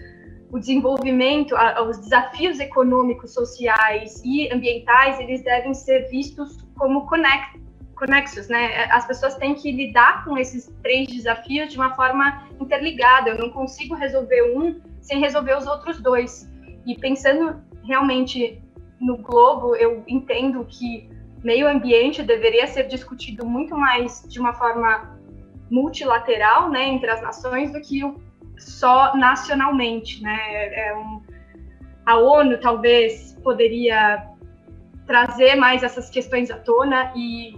o 0.51 0.59
desenvolvimento, 0.59 1.55
os 1.87 1.97
desafios 1.97 2.59
econômicos, 2.59 3.33
sociais 3.33 4.21
e 4.23 4.51
ambientais, 4.51 5.19
eles 5.19 5.43
devem 5.43 5.73
ser 5.73 6.09
vistos 6.09 6.61
como 6.77 7.05
conect, 7.07 7.59
conexos, 7.97 8.47
né? 8.47 8.85
As 8.91 9.05
pessoas 9.05 9.35
têm 9.35 9.55
que 9.55 9.71
lidar 9.71 10.23
com 10.23 10.37
esses 10.37 10.71
três 10.81 11.07
desafios 11.07 11.69
de 11.69 11.77
uma 11.77 11.95
forma 11.95 12.47
interligada. 12.59 13.29
Eu 13.31 13.37
não 13.37 13.49
consigo 13.49 13.95
resolver 13.95 14.55
um 14.55 14.79
sem 15.01 15.19
resolver 15.19 15.57
os 15.57 15.67
outros 15.67 16.01
dois. 16.01 16.49
E 16.85 16.95
pensando 16.95 17.61
realmente 17.83 18.61
no 18.99 19.17
globo, 19.17 19.75
eu 19.75 20.03
entendo 20.07 20.65
que 20.65 21.09
meio 21.43 21.67
ambiente 21.67 22.23
deveria 22.23 22.67
ser 22.67 22.87
discutido 22.87 23.45
muito 23.45 23.75
mais 23.77 24.23
de 24.27 24.39
uma 24.39 24.53
forma 24.53 25.17
multilateral, 25.69 26.69
né, 26.69 26.87
entre 26.87 27.09
as 27.09 27.21
nações, 27.21 27.71
do 27.71 27.81
que 27.81 28.01
só 28.57 29.15
nacionalmente, 29.15 30.23
né? 30.23 30.37
É 30.89 30.95
um, 30.95 31.21
a 32.05 32.17
ONU 32.17 32.57
talvez 32.59 33.37
poderia 33.43 34.27
trazer 35.05 35.55
mais 35.55 35.83
essas 35.83 36.09
questões 36.09 36.49
à 36.49 36.57
tona 36.57 37.11
e 37.15 37.57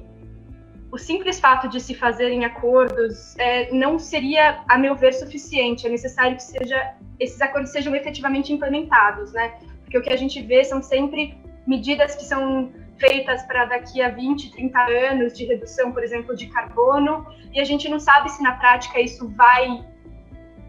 o 0.92 0.98
simples 0.98 1.40
fato 1.40 1.68
de 1.68 1.80
se 1.80 1.94
fazerem 1.94 2.46
acordos 2.46 3.38
é, 3.38 3.72
não 3.72 4.00
seria, 4.00 4.64
a 4.68 4.78
meu 4.78 4.96
ver, 4.96 5.14
suficiente. 5.14 5.86
É 5.86 5.90
necessário 5.90 6.36
que 6.36 6.44
seja, 6.44 6.96
esses 7.20 7.40
acordos 7.42 7.72
sejam 7.72 7.96
efetivamente 7.96 8.52
implementados, 8.52 9.32
né? 9.34 9.54
porque 9.90 9.98
o 9.98 10.02
que 10.04 10.14
a 10.14 10.16
gente 10.16 10.40
vê 10.42 10.64
são 10.64 10.84
sempre 10.84 11.36
medidas 11.66 12.16
que 12.16 12.24
são 12.24 12.72
feitas 13.00 13.42
para 13.44 13.66
daqui 13.66 14.02
a 14.04 14.10
20, 14.10 14.52
30 14.52 14.80
anos 14.80 15.34
de 15.36 15.46
redução, 15.46 15.92
por 15.92 16.04
exemplo, 16.04 16.36
de 16.36 16.46
carbono, 16.46 17.26
e 17.52 17.60
a 17.60 17.64
gente 17.64 17.90
não 17.90 18.00
sabe 18.00 18.30
se 18.30 18.44
na 18.44 18.52
prática 18.52 19.00
isso 19.02 19.28
vai 19.30 19.84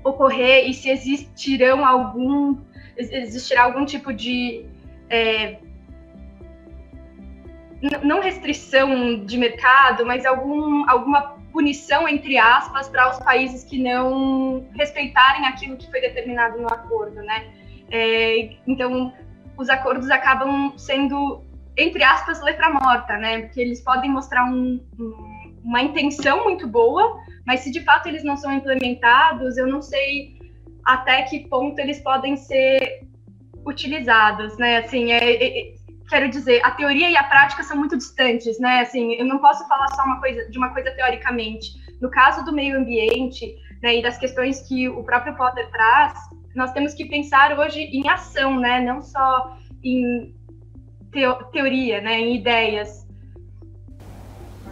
ocorrer 0.02 0.66
e 0.66 0.72
se 0.72 0.88
existirão 0.88 1.84
algum 1.84 2.56
existirá 2.96 3.64
algum 3.64 3.84
tipo 3.84 4.12
de 4.12 4.64
é, 5.10 5.58
não 8.02 8.20
restrição 8.20 9.24
de 9.24 9.38
mercado, 9.38 10.04
mas 10.04 10.26
algum, 10.26 10.88
alguma 10.88 11.40
punição, 11.52 12.08
entre 12.08 12.36
aspas, 12.38 12.88
para 12.88 13.10
os 13.10 13.18
países 13.18 13.64
que 13.64 13.82
não 13.82 14.66
respeitarem 14.74 15.46
aquilo 15.46 15.76
que 15.76 15.90
foi 15.90 16.00
determinado 16.00 16.60
no 16.60 16.68
acordo, 16.68 17.22
né? 17.22 17.50
É, 17.90 18.50
então, 18.66 19.12
os 19.56 19.68
acordos 19.68 20.10
acabam 20.10 20.72
sendo, 20.76 21.42
entre 21.76 22.02
aspas, 22.02 22.40
letra 22.42 22.70
morta, 22.70 23.16
né? 23.16 23.42
Porque 23.42 23.60
eles 23.60 23.80
podem 23.80 24.10
mostrar 24.10 24.44
um, 24.44 24.80
um, 24.98 25.58
uma 25.64 25.82
intenção 25.82 26.44
muito 26.44 26.66
boa, 26.66 27.18
mas 27.46 27.60
se 27.60 27.70
de 27.70 27.80
fato 27.80 28.08
eles 28.08 28.22
não 28.22 28.36
são 28.36 28.52
implementados, 28.52 29.56
eu 29.56 29.66
não 29.66 29.82
sei 29.82 30.38
até 30.84 31.22
que 31.22 31.48
ponto 31.48 31.78
eles 31.78 32.00
podem 32.00 32.36
ser 32.36 33.02
utilizados, 33.64 34.56
né? 34.56 34.78
Assim, 34.78 35.12
é, 35.12 35.34
é, 35.34 35.74
quero 36.10 36.28
dizer, 36.28 36.60
a 36.64 36.72
teoria 36.72 37.08
e 37.08 37.16
a 37.16 37.22
prática 37.22 37.62
são 37.62 37.76
muito 37.76 37.96
distantes, 37.96 38.58
né? 38.58 38.80
Assim, 38.80 39.14
eu 39.14 39.24
não 39.24 39.38
posso 39.38 39.66
falar 39.68 39.88
só 39.94 40.02
uma 40.04 40.20
coisa 40.20 40.50
de 40.50 40.58
uma 40.58 40.70
coisa 40.70 40.90
teoricamente. 40.90 41.70
No 42.00 42.10
caso 42.10 42.44
do 42.44 42.52
meio 42.52 42.76
ambiente, 42.76 43.54
né, 43.82 43.98
e 43.98 44.02
das 44.02 44.18
questões 44.18 44.60
que 44.68 44.88
o 44.88 45.02
próprio 45.04 45.36
Potter 45.36 45.70
traz, 45.70 46.18
nós 46.54 46.72
temos 46.72 46.92
que 46.92 47.06
pensar 47.06 47.58
hoje 47.58 47.80
em 47.80 48.08
ação, 48.08 48.58
né? 48.58 48.84
Não 48.84 49.00
só 49.00 49.56
em 49.82 50.34
teo 51.12 51.34
teoria, 51.52 52.00
né? 52.00 52.20
Em 52.20 52.36
ideias. 52.36 53.06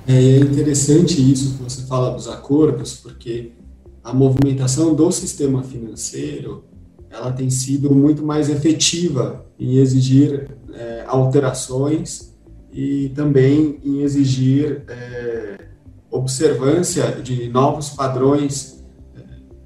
É 0.07 0.39
interessante 0.39 1.21
isso 1.21 1.57
que 1.57 1.63
você 1.63 1.87
fala 1.87 2.11
dos 2.11 2.29
acordos, 2.29 2.97
porque 2.97 3.53
a 4.03 4.13
movimentação 4.13 4.95
do 4.95 5.13
sistema 5.13 5.63
financeiro 5.63 6.65
ela 7.11 7.31
tem 7.33 7.49
sido 7.49 7.95
muito 7.95 8.25
mais 8.25 8.49
efetiva 8.49 9.48
em 9.59 9.77
exigir 9.77 10.57
é, 10.73 11.05
alterações 11.07 12.35
e 12.73 13.11
também 13.11 13.81
em 13.85 14.03
exigir 14.03 14.85
é, 14.89 15.69
observância 16.11 17.11
de 17.23 17.49
novos 17.49 17.91
padrões 17.91 18.79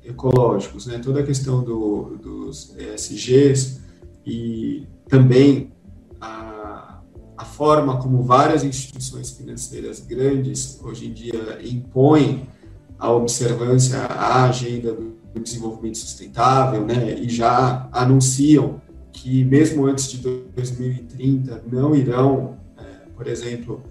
ecológicos, 0.05 0.87
né? 0.87 0.99
Toda 0.99 1.21
a 1.21 1.23
questão 1.23 1.63
do, 1.63 2.17
dos 2.17 2.75
ESGs 2.77 3.81
e 4.27 4.87
também 5.09 5.73
a, 6.21 7.01
a 7.37 7.45
forma 7.45 7.99
como 8.01 8.23
várias 8.23 8.65
instituições 8.65 9.31
financeiras 9.31 10.01
grandes 10.01 10.81
hoje 10.83 11.09
em 11.09 11.13
dia 11.13 11.59
impõem 11.63 12.49
a 12.99 13.11
observância 13.11 13.99
à 13.99 14.45
agenda 14.45 14.93
do 14.93 15.41
desenvolvimento 15.41 15.99
sustentável, 15.99 16.85
né? 16.85 17.19
E 17.19 17.29
já 17.29 17.89
anunciam 17.93 18.81
que 19.13 19.45
mesmo 19.45 19.87
antes 19.87 20.11
de 20.11 20.19
2030 20.19 21.65
não 21.71 21.95
irão, 21.95 22.57
é, 22.79 22.83
por 23.15 23.27
exemplo, 23.27 23.83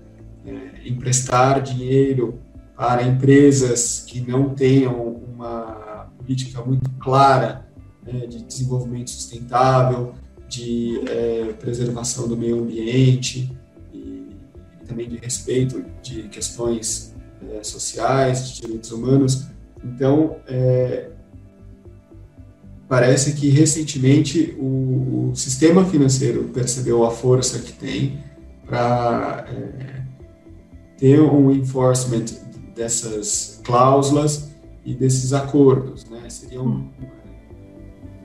é, 0.45 0.87
emprestar 0.87 1.61
dinheiro 1.61 2.39
para 2.75 3.03
empresas 3.03 4.03
que 4.07 4.19
não 4.21 4.49
tenham 4.49 5.21
uma 5.33 6.09
política 6.17 6.63
muito 6.63 6.89
clara 6.99 7.67
né, 8.05 8.25
de 8.25 8.43
desenvolvimento 8.43 9.11
sustentável, 9.11 10.13
de 10.47 11.01
é, 11.07 11.53
preservação 11.53 12.27
do 12.27 12.35
meio 12.35 12.59
ambiente. 12.59 13.55
E, 13.93 14.27
também 14.91 15.07
de 15.07 15.17
respeito 15.17 15.85
de 16.01 16.23
questões 16.23 17.15
é, 17.49 17.63
sociais, 17.63 18.49
de 18.49 18.61
direitos 18.61 18.91
humanos. 18.91 19.47
Então, 19.83 20.37
é, 20.47 21.09
parece 22.91 23.31
que 23.35 23.49
recentemente 23.49 24.53
o, 24.59 25.29
o, 25.29 25.31
sistema 25.33 25.85
financeiro 25.85 26.49
percebeu 26.53 27.05
a 27.05 27.09
força 27.09 27.59
que 27.59 27.71
tem 27.71 28.21
para 28.65 29.45
é, 29.47 30.01
ter 30.97 31.21
um 31.21 31.49
enforcement 31.51 32.25
dessas 32.75 33.61
cláusulas 33.63 34.49
e 34.83 34.93
desses 34.93 35.31
acordos, 35.31 36.03
né? 36.09 36.29
Seriam 36.29 36.89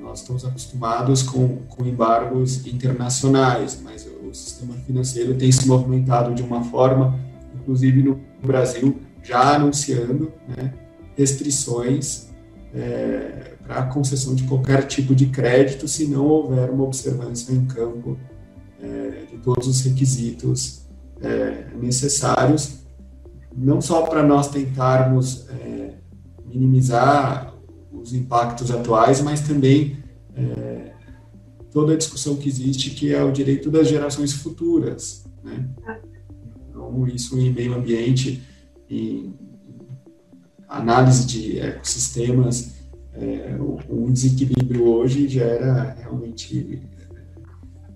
nós 0.00 0.22
estamos 0.22 0.44
acostumados 0.44 1.22
com, 1.22 1.58
com 1.68 1.84
embargos 1.84 2.66
internacionais, 2.66 3.80
mas 3.84 4.04
o 4.04 4.34
sistema 4.34 4.74
financeiro 4.84 5.36
tem 5.36 5.52
se 5.52 5.68
movimentado 5.68 6.34
de 6.34 6.42
uma 6.42 6.64
forma, 6.64 7.16
inclusive 7.54 8.02
no 8.02 8.20
Brasil, 8.42 8.96
já 9.22 9.54
anunciando 9.54 10.32
né, 10.48 10.74
restrições 11.16 12.25
é, 12.76 13.54
a 13.68 13.82
concessão 13.82 14.34
de 14.34 14.44
qualquer 14.44 14.86
tipo 14.86 15.14
de 15.14 15.26
crédito 15.26 15.88
se 15.88 16.06
não 16.06 16.26
houver 16.26 16.70
uma 16.70 16.84
observância 16.84 17.52
em 17.52 17.64
campo 17.64 18.18
é, 18.80 19.24
de 19.30 19.38
todos 19.38 19.66
os 19.66 19.80
requisitos 19.80 20.86
é, 21.20 21.68
necessários, 21.74 22.80
não 23.56 23.80
só 23.80 24.02
para 24.02 24.22
nós 24.22 24.48
tentarmos 24.48 25.48
é, 25.48 25.94
minimizar 26.44 27.54
os 27.90 28.12
impactos 28.12 28.70
atuais, 28.70 29.22
mas 29.22 29.40
também 29.40 29.96
é, 30.34 30.92
toda 31.72 31.94
a 31.94 31.96
discussão 31.96 32.36
que 32.36 32.48
existe, 32.48 32.90
que 32.90 33.14
é 33.14 33.24
o 33.24 33.32
direito 33.32 33.70
das 33.70 33.88
gerações 33.88 34.34
futuras. 34.34 35.24
Né? 35.42 35.66
Então, 36.68 37.06
isso 37.08 37.38
em 37.38 37.50
meio 37.52 37.74
ambiente, 37.74 38.42
em 38.88 39.34
análise 40.68 41.26
de 41.26 41.58
ecossistemas, 41.58 42.76
é, 43.12 43.56
desequilíbrio 44.10 44.86
hoje 44.86 45.28
gera 45.28 45.96
realmente 45.98 46.82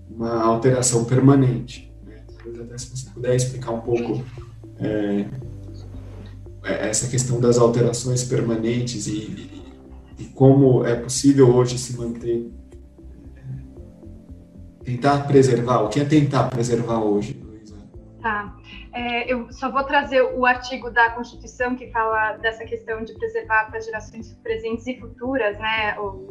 uma 0.09 0.41
alteração 0.43 1.05
permanente. 1.05 1.91
Né? 2.05 2.23
Talvez 2.37 2.59
até 2.59 2.77
se 2.77 2.89
você 2.89 3.09
puder 3.09 3.35
explicar 3.35 3.71
um 3.71 3.81
pouco 3.81 4.23
é, 4.79 5.25
essa 6.63 7.07
questão 7.07 7.39
das 7.39 7.57
alterações 7.57 8.23
permanentes 8.23 9.07
e, 9.07 9.49
e 10.19 10.25
como 10.35 10.85
é 10.85 10.95
possível 10.95 11.53
hoje 11.55 11.77
se 11.77 11.97
manter, 11.97 12.51
tentar 14.83 15.27
preservar, 15.27 15.81
o 15.81 15.89
que 15.89 15.99
é 15.99 16.05
tentar 16.05 16.45
preservar 16.45 16.99
hoje, 16.99 17.41
Luísa? 17.43 17.75
Tá. 18.21 18.60
É, 18.93 19.31
eu 19.31 19.51
só 19.51 19.71
vou 19.71 19.83
trazer 19.83 20.21
o 20.21 20.45
artigo 20.45 20.89
da 20.89 21.11
Constituição 21.11 21.75
que 21.75 21.89
fala 21.91 22.33
dessa 22.37 22.65
questão 22.65 23.03
de 23.03 23.13
preservar 23.13 23.69
para 23.69 23.79
gerações 23.79 24.33
presentes 24.43 24.85
e 24.87 24.99
futuras, 24.99 25.57
né? 25.59 25.97
O, 25.97 26.27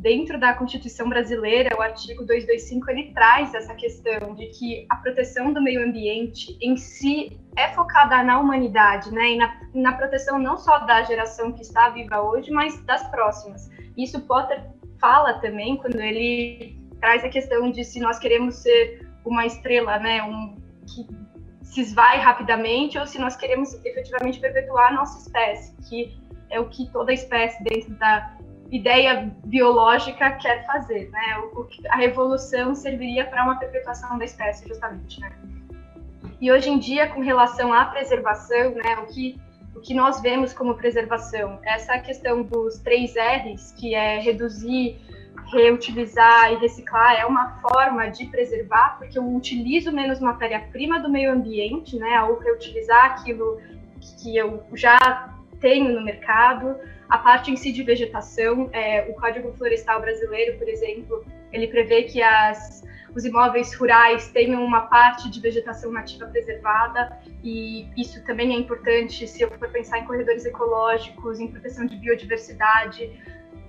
dentro 0.00 0.40
da 0.40 0.54
Constituição 0.54 1.08
brasileira, 1.08 1.76
o 1.76 1.82
artigo 1.82 2.24
225 2.24 2.90
ele 2.90 3.12
traz 3.12 3.54
essa 3.54 3.74
questão 3.74 4.34
de 4.34 4.46
que 4.46 4.86
a 4.88 4.96
proteção 4.96 5.52
do 5.52 5.62
meio 5.62 5.84
ambiente 5.86 6.56
em 6.60 6.76
si 6.76 7.38
é 7.56 7.68
focada 7.68 8.22
na 8.22 8.38
humanidade, 8.40 9.12
né, 9.12 9.32
e 9.32 9.36
na, 9.36 9.60
na 9.74 9.92
proteção 9.92 10.38
não 10.38 10.56
só 10.56 10.78
da 10.80 11.02
geração 11.02 11.52
que 11.52 11.60
está 11.60 11.90
viva 11.90 12.22
hoje, 12.22 12.50
mas 12.50 12.82
das 12.84 13.06
próximas. 13.10 13.68
Isso 13.96 14.20
Potter 14.22 14.62
fala 14.98 15.34
também 15.34 15.76
quando 15.76 16.00
ele 16.00 16.78
traz 16.98 17.22
a 17.22 17.28
questão 17.28 17.70
de 17.70 17.84
se 17.84 18.00
nós 18.00 18.18
queremos 18.18 18.56
ser 18.56 19.06
uma 19.24 19.44
estrela, 19.44 19.98
né, 19.98 20.22
um 20.22 20.56
que 20.86 21.19
se 21.70 21.80
esvai 21.80 22.18
rapidamente, 22.18 22.98
ou 22.98 23.06
se 23.06 23.18
nós 23.18 23.36
queremos 23.36 23.72
efetivamente 23.84 24.40
perpetuar 24.40 24.88
a 24.88 24.92
nossa 24.92 25.18
espécie, 25.18 25.72
que 25.88 26.18
é 26.50 26.58
o 26.58 26.68
que 26.68 26.90
toda 26.90 27.12
espécie 27.12 27.62
dentro 27.62 27.94
da 27.94 28.36
ideia 28.72 29.32
biológica 29.44 30.32
quer 30.32 30.66
fazer, 30.66 31.08
né? 31.10 31.38
O, 31.54 31.68
a 31.88 31.96
revolução 31.96 32.74
serviria 32.74 33.24
para 33.24 33.44
uma 33.44 33.56
perpetuação 33.56 34.18
da 34.18 34.24
espécie, 34.24 34.66
justamente, 34.66 35.20
né? 35.20 35.30
E 36.40 36.50
hoje 36.50 36.70
em 36.70 36.78
dia, 36.78 37.06
com 37.06 37.20
relação 37.20 37.72
à 37.72 37.84
preservação, 37.84 38.74
né, 38.74 38.96
o 39.02 39.06
que 39.06 39.40
o 39.74 39.80
que 39.80 39.94
nós 39.94 40.20
vemos 40.20 40.52
como 40.52 40.74
preservação, 40.74 41.60
essa 41.62 41.96
questão 42.00 42.42
dos 42.42 42.78
três 42.80 43.14
R's, 43.14 43.72
que 43.72 43.94
é 43.94 44.18
reduzir, 44.18 45.00
reutilizar 45.52 46.52
e 46.52 46.56
reciclar, 46.56 47.20
é 47.20 47.26
uma 47.26 47.58
forma 47.60 48.08
de 48.08 48.26
preservar, 48.26 48.98
porque 48.98 49.18
eu 49.18 49.34
utilizo 49.34 49.92
menos 49.92 50.20
matéria-prima 50.20 51.00
do 51.00 51.10
meio 51.10 51.32
ambiente, 51.32 51.96
né, 51.98 52.16
ao 52.16 52.38
reutilizar 52.38 53.06
aquilo 53.06 53.60
que 54.00 54.36
eu 54.36 54.64
já 54.74 55.34
tenho 55.60 55.92
no 55.92 56.04
mercado, 56.04 56.76
a 57.08 57.18
parte 57.18 57.50
em 57.50 57.56
si 57.56 57.72
de 57.72 57.82
vegetação, 57.82 58.70
é, 58.72 59.06
o 59.10 59.14
Código 59.14 59.52
Florestal 59.52 60.00
Brasileiro, 60.00 60.56
por 60.56 60.68
exemplo, 60.68 61.24
ele 61.52 61.66
prevê 61.66 62.04
que 62.04 62.22
as, 62.22 62.84
os 63.14 63.24
imóveis 63.24 63.74
rurais 63.74 64.28
tenham 64.28 64.64
uma 64.64 64.82
parte 64.82 65.28
de 65.28 65.40
vegetação 65.40 65.90
nativa 65.90 66.26
preservada, 66.26 67.18
e 67.42 67.88
isso 67.96 68.24
também 68.24 68.54
é 68.54 68.58
importante 68.58 69.26
se 69.26 69.42
eu 69.42 69.50
for 69.50 69.68
pensar 69.68 69.98
em 69.98 70.04
corredores 70.04 70.44
ecológicos, 70.44 71.40
em 71.40 71.48
proteção 71.48 71.84
de 71.84 71.96
biodiversidade, 71.96 73.10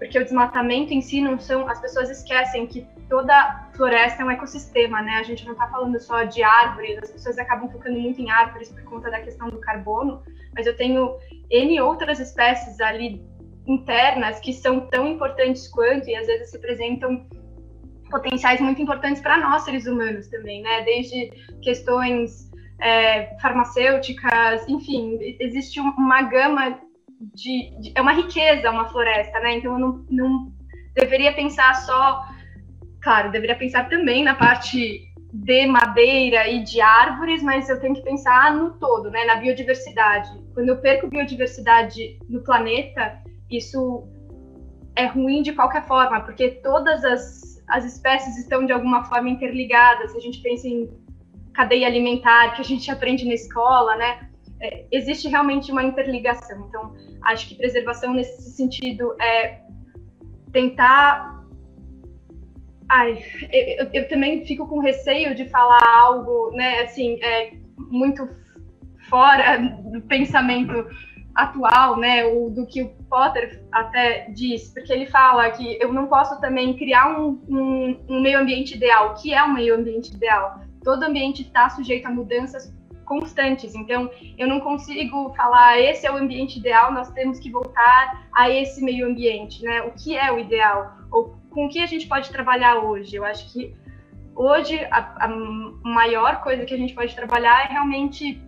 porque 0.01 0.17
o 0.17 0.23
desmatamento 0.23 0.91
em 0.95 0.99
si 0.99 1.21
não 1.21 1.37
são. 1.37 1.69
As 1.69 1.79
pessoas 1.79 2.09
esquecem 2.09 2.65
que 2.65 2.87
toda 3.07 3.69
floresta 3.75 4.23
é 4.23 4.25
um 4.25 4.31
ecossistema, 4.31 4.99
né? 4.99 5.17
A 5.17 5.23
gente 5.23 5.45
não 5.45 5.51
está 5.51 5.67
falando 5.67 5.99
só 5.99 6.23
de 6.23 6.41
árvores, 6.41 6.97
as 7.03 7.11
pessoas 7.11 7.37
acabam 7.37 7.69
focando 7.69 7.99
muito 7.99 8.19
em 8.19 8.31
árvores 8.31 8.69
por 8.69 8.81
conta 8.85 9.11
da 9.11 9.21
questão 9.21 9.47
do 9.47 9.59
carbono, 9.59 10.23
mas 10.55 10.65
eu 10.65 10.75
tenho 10.75 11.15
N 11.51 11.79
outras 11.81 12.19
espécies 12.19 12.81
ali 12.81 13.23
internas 13.67 14.39
que 14.39 14.53
são 14.53 14.87
tão 14.87 15.05
importantes 15.05 15.67
quanto 15.67 16.09
e 16.09 16.15
às 16.15 16.25
vezes 16.25 16.51
representam 16.51 17.23
potenciais 18.09 18.59
muito 18.59 18.81
importantes 18.81 19.21
para 19.21 19.37
nós 19.37 19.61
seres 19.61 19.85
humanos 19.85 20.27
também, 20.29 20.63
né? 20.63 20.81
Desde 20.81 21.29
questões 21.61 22.49
é, 22.81 23.37
farmacêuticas, 23.39 24.67
enfim, 24.67 25.19
existe 25.39 25.79
uma 25.79 26.23
gama 26.23 26.79
de, 27.33 27.71
de, 27.79 27.91
é 27.95 28.01
uma 28.01 28.13
riqueza 28.13 28.71
uma 28.71 28.89
floresta, 28.89 29.39
né? 29.39 29.57
Então 29.57 29.73
eu 29.73 29.79
não, 29.79 30.05
não 30.09 30.51
deveria 30.95 31.33
pensar 31.33 31.73
só, 31.75 32.25
claro, 33.01 33.31
deveria 33.31 33.55
pensar 33.55 33.87
também 33.89 34.23
na 34.23 34.35
parte 34.35 35.07
de 35.33 35.65
madeira 35.65 36.47
e 36.49 36.63
de 36.63 36.81
árvores, 36.81 37.41
mas 37.41 37.69
eu 37.69 37.79
tenho 37.79 37.95
que 37.95 38.01
pensar 38.01 38.53
no 38.53 38.71
todo, 38.71 39.09
né? 39.09 39.23
Na 39.25 39.35
biodiversidade. 39.35 40.29
Quando 40.53 40.69
eu 40.69 40.77
perco 40.77 41.07
biodiversidade 41.07 42.19
no 42.27 42.41
planeta, 42.41 43.21
isso 43.49 44.07
é 44.95 45.05
ruim 45.05 45.41
de 45.41 45.53
qualquer 45.53 45.85
forma, 45.85 46.19
porque 46.21 46.49
todas 46.61 47.03
as, 47.05 47.63
as 47.69 47.85
espécies 47.85 48.37
estão 48.37 48.65
de 48.65 48.73
alguma 48.73 49.05
forma 49.05 49.29
interligadas. 49.29 50.11
Se 50.11 50.17
a 50.17 50.21
gente 50.21 50.41
pensa 50.41 50.67
em 50.67 50.89
cadeia 51.53 51.87
alimentar, 51.87 52.55
que 52.55 52.61
a 52.61 52.65
gente 52.65 52.89
aprende 52.91 53.25
na 53.25 53.33
escola, 53.33 53.95
né? 53.95 54.30
É, 54.61 54.85
existe 54.91 55.27
realmente 55.27 55.71
uma 55.71 55.83
interligação. 55.83 56.65
Então, 56.67 56.93
acho 57.23 57.47
que 57.47 57.55
preservação 57.55 58.13
nesse 58.13 58.51
sentido 58.51 59.15
é 59.21 59.61
tentar. 60.51 61.41
Ai, 62.87 63.23
eu, 63.51 63.89
eu 63.93 64.07
também 64.09 64.45
fico 64.45 64.67
com 64.67 64.79
receio 64.79 65.33
de 65.33 65.49
falar 65.49 65.81
algo, 65.83 66.51
né? 66.51 66.81
Assim, 66.81 67.17
é, 67.23 67.53
muito 67.89 68.27
fora 69.09 69.57
do 69.57 70.01
pensamento 70.01 70.87
atual, 71.35 71.97
né, 71.97 72.25
o, 72.25 72.49
do 72.49 72.65
que 72.65 72.81
o 72.81 72.89
Potter 73.09 73.63
até 73.71 74.29
diz, 74.31 74.73
porque 74.73 74.91
ele 74.91 75.05
fala 75.05 75.49
que 75.51 75.77
eu 75.81 75.91
não 75.93 76.07
posso 76.07 76.39
também 76.41 76.75
criar 76.75 77.19
um, 77.19 77.41
um, 77.47 77.99
um 78.09 78.21
meio 78.21 78.39
ambiente 78.39 78.75
ideal. 78.75 79.11
O 79.11 79.13
que 79.15 79.33
é 79.33 79.43
um 79.43 79.53
meio 79.53 79.75
ambiente 79.75 80.13
ideal? 80.13 80.61
Todo 80.83 81.03
ambiente 81.03 81.41
está 81.41 81.69
sujeito 81.69 82.05
a 82.05 82.09
mudanças 82.09 82.73
constantes, 83.11 83.75
então 83.75 84.09
eu 84.37 84.47
não 84.47 84.61
consigo 84.61 85.33
falar 85.33 85.77
esse 85.77 86.07
é 86.07 86.11
o 86.11 86.15
ambiente 86.15 86.59
ideal, 86.59 86.93
nós 86.93 87.11
temos 87.11 87.39
que 87.39 87.51
voltar 87.51 88.25
a 88.33 88.49
esse 88.49 88.81
meio 88.81 89.05
ambiente, 89.05 89.61
né? 89.61 89.81
O 89.81 89.91
que 89.91 90.15
é 90.15 90.31
o 90.31 90.39
ideal? 90.39 90.95
Ou 91.11 91.35
com 91.49 91.65
o 91.65 91.69
que 91.69 91.79
a 91.81 91.85
gente 91.85 92.07
pode 92.07 92.29
trabalhar 92.29 92.77
hoje? 92.77 93.17
Eu 93.17 93.25
acho 93.25 93.51
que 93.51 93.75
hoje 94.33 94.79
a, 94.89 95.25
a 95.25 95.27
maior 95.83 96.41
coisa 96.41 96.63
que 96.63 96.73
a 96.73 96.77
gente 96.77 96.93
pode 96.93 97.13
trabalhar 97.13 97.65
é 97.65 97.73
realmente 97.73 98.41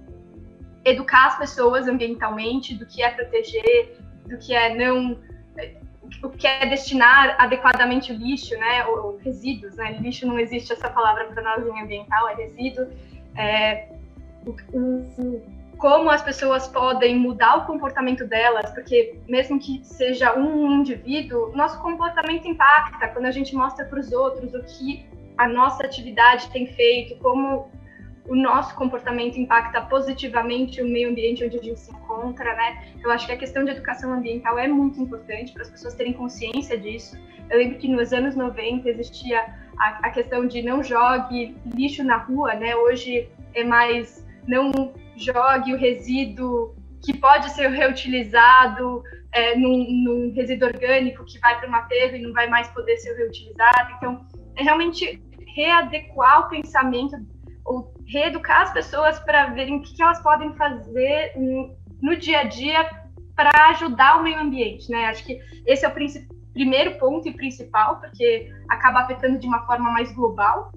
educar 0.86 1.28
as 1.28 1.38
pessoas 1.38 1.86
ambientalmente 1.86 2.74
do 2.74 2.86
que 2.86 3.04
é 3.04 3.10
proteger, 3.10 3.98
do 4.30 4.38
que 4.38 4.56
é 4.56 4.74
não 4.74 5.18
o 6.22 6.30
que 6.30 6.48
é 6.48 6.66
destinar 6.66 7.36
adequadamente 7.38 8.14
o 8.14 8.16
lixo, 8.16 8.56
né, 8.58 8.86
ou, 8.86 9.18
resíduos, 9.18 9.76
né, 9.76 9.98
lixo 10.00 10.26
não 10.26 10.40
existe 10.40 10.72
essa 10.72 10.90
palavra 10.90 11.26
para 11.26 11.42
nós 11.42 11.66
em 11.66 11.82
ambiental, 11.82 12.30
é 12.30 12.36
resíduo, 12.36 12.88
é, 13.36 13.93
como 15.78 16.10
as 16.10 16.22
pessoas 16.22 16.68
podem 16.68 17.18
mudar 17.18 17.58
o 17.58 17.66
comportamento 17.66 18.26
delas, 18.26 18.72
porque 18.72 19.20
mesmo 19.28 19.60
que 19.60 19.82
seja 19.84 20.34
um 20.34 20.80
indivíduo, 20.80 21.52
nosso 21.54 21.82
comportamento 21.82 22.48
impacta 22.48 23.10
quando 23.10 23.26
a 23.26 23.32
gente 23.32 23.54
mostra 23.56 23.86
para 23.86 24.00
os 24.00 24.12
outros 24.12 24.54
o 24.54 24.64
que 24.64 25.06
a 25.38 25.48
nossa 25.48 25.84
atividade 25.84 26.50
tem 26.52 26.68
feito, 26.68 27.18
como 27.22 27.70
o 28.26 28.36
nosso 28.36 28.74
comportamento 28.76 29.38
impacta 29.38 29.82
positivamente 29.82 30.82
o 30.82 30.86
meio 30.86 31.10
ambiente 31.10 31.44
onde 31.44 31.60
a 31.60 31.62
gente 31.62 31.80
se 31.80 31.92
encontra, 31.92 32.56
né? 32.56 32.86
Eu 33.04 33.12
acho 33.12 33.26
que 33.26 33.34
a 33.34 33.38
questão 33.38 33.66
de 33.66 33.72
educação 33.72 34.14
ambiental 34.14 34.58
é 34.58 34.68
muito 34.68 35.02
importante 35.02 35.52
para 35.52 35.64
as 35.64 35.70
pessoas 35.70 35.94
terem 35.96 36.14
consciência 36.14 36.78
disso. 36.78 37.18
Eu 37.50 37.58
lembro 37.58 37.78
que 37.78 37.90
nos 37.90 38.14
anos 38.14 38.36
90 38.36 38.88
existia 38.90 39.44
a, 39.78 40.08
a 40.08 40.10
questão 40.10 40.48
de 40.48 40.62
não 40.62 40.82
jogue 40.82 41.58
lixo 41.76 42.04
na 42.04 42.18
rua, 42.18 42.54
né? 42.54 42.74
Hoje 42.76 43.28
é 43.54 43.64
mais 43.66 44.23
não 44.48 44.94
jogue 45.16 45.74
o 45.74 45.78
resíduo 45.78 46.76
que 47.04 47.18
pode 47.18 47.50
ser 47.52 47.70
reutilizado 47.70 49.04
é, 49.34 49.56
num, 49.58 49.86
num, 50.04 50.34
resíduo 50.34 50.68
orgânico 50.68 51.26
que 51.26 51.40
vai 51.40 51.60
para 51.60 51.70
o 51.70 51.76
aterro 51.76 52.16
e 52.16 52.22
não 52.22 52.34
vai 52.34 52.48
mais 52.48 52.68
poder 52.70 52.98
ser 52.98 53.14
reutilizado. 53.16 53.92
Então, 53.98 54.26
é 54.56 54.64
realmente 54.64 55.22
readequar 55.56 56.42
o 56.46 56.50
pensamento 56.50 57.16
ou 57.66 57.94
reeducar 58.08 58.62
as 58.62 58.74
pessoas 58.74 59.20
para 59.20 59.48
verem 59.48 59.78
o 59.78 59.82
que, 59.82 60.02
elas 60.02 60.22
podem 60.22 60.54
fazer 60.56 61.34
no 62.02 62.16
dia 62.16 62.42
a 62.42 62.44
dia 62.44 62.90
para 63.36 63.70
ajudar 63.70 64.20
o 64.20 64.24
meio 64.24 64.40
ambiente, 64.40 64.90
né? 64.92 65.06
Acho 65.06 65.26
que 65.26 65.40
esse 65.66 65.86
é 65.86 65.90
o 65.90 65.94
primeiro 66.54 66.98
ponto 67.00 67.28
e 67.28 67.34
principal, 67.34 68.00
porque 68.00 68.52
acaba 68.70 69.02
afetando 69.02 69.40
de 69.40 69.48
uma 69.48 69.66
forma 69.66 69.90
mais 69.92 70.12
global. 70.14 70.72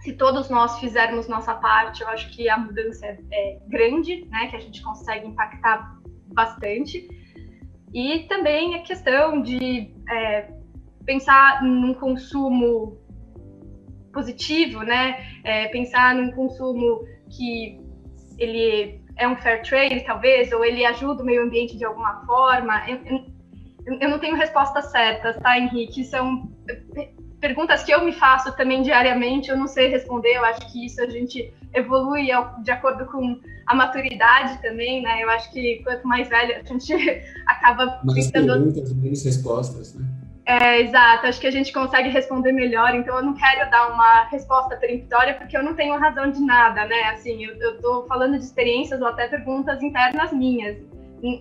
Se 0.00 0.14
todos 0.14 0.48
nós 0.48 0.78
fizermos 0.78 1.28
nossa 1.28 1.54
parte, 1.54 2.02
eu 2.02 2.08
acho 2.08 2.30
que 2.30 2.48
a 2.48 2.56
mudança 2.56 3.06
é, 3.06 3.18
é 3.30 3.58
grande, 3.68 4.26
né? 4.30 4.48
Que 4.48 4.56
a 4.56 4.60
gente 4.60 4.82
consegue 4.82 5.26
impactar 5.26 5.98
bastante. 6.32 7.08
E 7.92 8.20
também 8.20 8.74
a 8.76 8.82
questão 8.82 9.42
de 9.42 9.94
é, 10.08 10.48
pensar 11.04 11.62
num 11.62 11.92
consumo 11.92 12.98
positivo, 14.12 14.82
né? 14.82 15.22
É, 15.44 15.68
pensar 15.68 16.14
num 16.14 16.30
consumo 16.32 17.04
que 17.28 17.80
ele 18.38 19.00
é 19.16 19.28
um 19.28 19.36
fair 19.36 19.62
trade, 19.62 20.00
talvez, 20.04 20.50
ou 20.52 20.64
ele 20.64 20.84
ajuda 20.84 21.22
o 21.22 21.26
meio 21.26 21.42
ambiente 21.42 21.76
de 21.76 21.84
alguma 21.84 22.24
forma. 22.24 22.88
Eu, 22.88 22.96
eu, 23.04 23.98
eu 24.00 24.08
não 24.08 24.18
tenho 24.18 24.34
respostas 24.34 24.90
certas, 24.90 25.36
tá, 25.36 25.58
Henrique? 25.58 26.04
São 26.04 26.50
perguntas 27.40 27.82
que 27.82 27.92
eu 27.92 28.04
me 28.04 28.12
faço 28.12 28.54
também 28.56 28.82
diariamente, 28.82 29.50
eu 29.50 29.56
não 29.56 29.66
sei 29.66 29.88
responder, 29.88 30.36
eu 30.36 30.44
acho 30.44 30.70
que 30.70 30.84
isso 30.86 31.00
a 31.02 31.08
gente 31.08 31.52
evolui 31.72 32.28
de 32.62 32.70
acordo 32.70 33.06
com 33.06 33.40
a 33.66 33.74
maturidade 33.74 34.60
também, 34.60 35.02
né? 35.02 35.22
Eu 35.22 35.30
acho 35.30 35.50
que 35.52 35.82
quanto 35.82 36.06
mais 36.06 36.28
velho 36.28 36.56
a 36.56 36.62
gente 36.62 36.92
acaba 37.46 38.00
mais 38.04 38.30
perguntas, 38.30 38.92
menos 38.92 39.24
respostas, 39.24 39.94
né? 39.94 40.04
É, 40.44 40.80
exato, 40.80 41.26
acho 41.26 41.40
que 41.40 41.46
a 41.46 41.50
gente 41.50 41.72
consegue 41.72 42.08
responder 42.08 42.50
melhor, 42.50 42.94
então 42.94 43.16
eu 43.16 43.22
não 43.22 43.34
quero 43.34 43.70
dar 43.70 43.92
uma 43.92 44.24
resposta 44.24 44.76
peremptória 44.76 45.34
porque 45.34 45.56
eu 45.56 45.62
não 45.62 45.74
tenho 45.74 45.96
razão 45.96 46.30
de 46.30 46.40
nada, 46.40 46.86
né? 46.86 47.10
Assim, 47.12 47.44
eu, 47.44 47.74
estou 47.74 48.04
falando 48.06 48.36
de 48.36 48.44
experiências 48.44 49.00
ou 49.00 49.06
até 49.06 49.28
perguntas 49.28 49.80
internas 49.82 50.32
minhas 50.32 50.76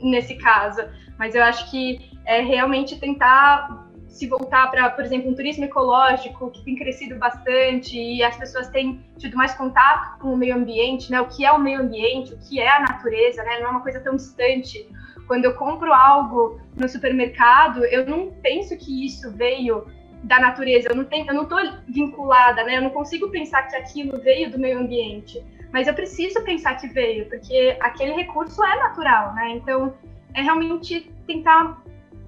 nesse 0.03 0.35
caso, 0.35 0.81
mas 1.17 1.33
eu 1.33 1.43
acho 1.43 1.71
que 1.71 1.99
é 2.25 2.41
realmente 2.41 2.99
tentar 2.99 3.88
se 4.09 4.27
voltar 4.27 4.69
para, 4.69 4.89
por 4.89 5.05
exemplo, 5.05 5.29
um 5.29 5.35
turismo 5.35 5.63
ecológico 5.65 6.51
que 6.51 6.63
tem 6.65 6.75
crescido 6.75 7.15
bastante 7.15 7.97
e 7.97 8.21
as 8.23 8.35
pessoas 8.35 8.67
têm 8.67 9.05
tido 9.17 9.37
mais 9.37 9.53
contato 9.53 10.19
com 10.19 10.33
o 10.33 10.37
meio 10.37 10.55
ambiente, 10.55 11.09
né? 11.11 11.21
O 11.21 11.27
que 11.27 11.45
é 11.45 11.51
o 11.51 11.59
meio 11.59 11.81
ambiente, 11.81 12.33
o 12.33 12.37
que 12.37 12.59
é 12.59 12.69
a 12.69 12.79
natureza, 12.81 13.43
né? 13.43 13.59
Não 13.59 13.67
é 13.67 13.69
uma 13.69 13.81
coisa 13.81 13.99
tão 13.99 14.15
distante 14.15 14.85
quando 15.29 15.45
eu 15.45 15.53
compro 15.53 15.93
algo 15.93 16.59
no 16.75 16.89
supermercado, 16.89 17.85
eu 17.85 18.03
não 18.03 18.31
penso 18.41 18.75
que 18.75 19.05
isso 19.05 19.31
veio 19.31 19.85
da 20.23 20.39
natureza, 20.39 20.89
eu 20.89 20.95
não 20.95 21.05
tenho, 21.05 21.27
eu 21.27 21.35
não 21.35 21.43
estou 21.43 21.59
vinculada, 21.87 22.63
né? 22.63 22.77
Eu 22.77 22.81
não 22.81 22.89
consigo 22.89 23.29
pensar 23.29 23.61
que 23.67 23.75
aquilo 23.75 24.19
veio 24.19 24.49
do 24.49 24.57
meio 24.57 24.79
ambiente, 24.79 25.39
mas 25.71 25.87
eu 25.87 25.93
preciso 25.93 26.43
pensar 26.43 26.75
que 26.75 26.87
veio, 26.87 27.29
porque 27.29 27.77
aquele 27.79 28.13
recurso 28.13 28.63
é 28.63 28.75
natural, 28.79 29.35
né? 29.35 29.51
Então, 29.51 29.93
é 30.33 30.41
realmente 30.41 31.11
tentar, 31.27 31.79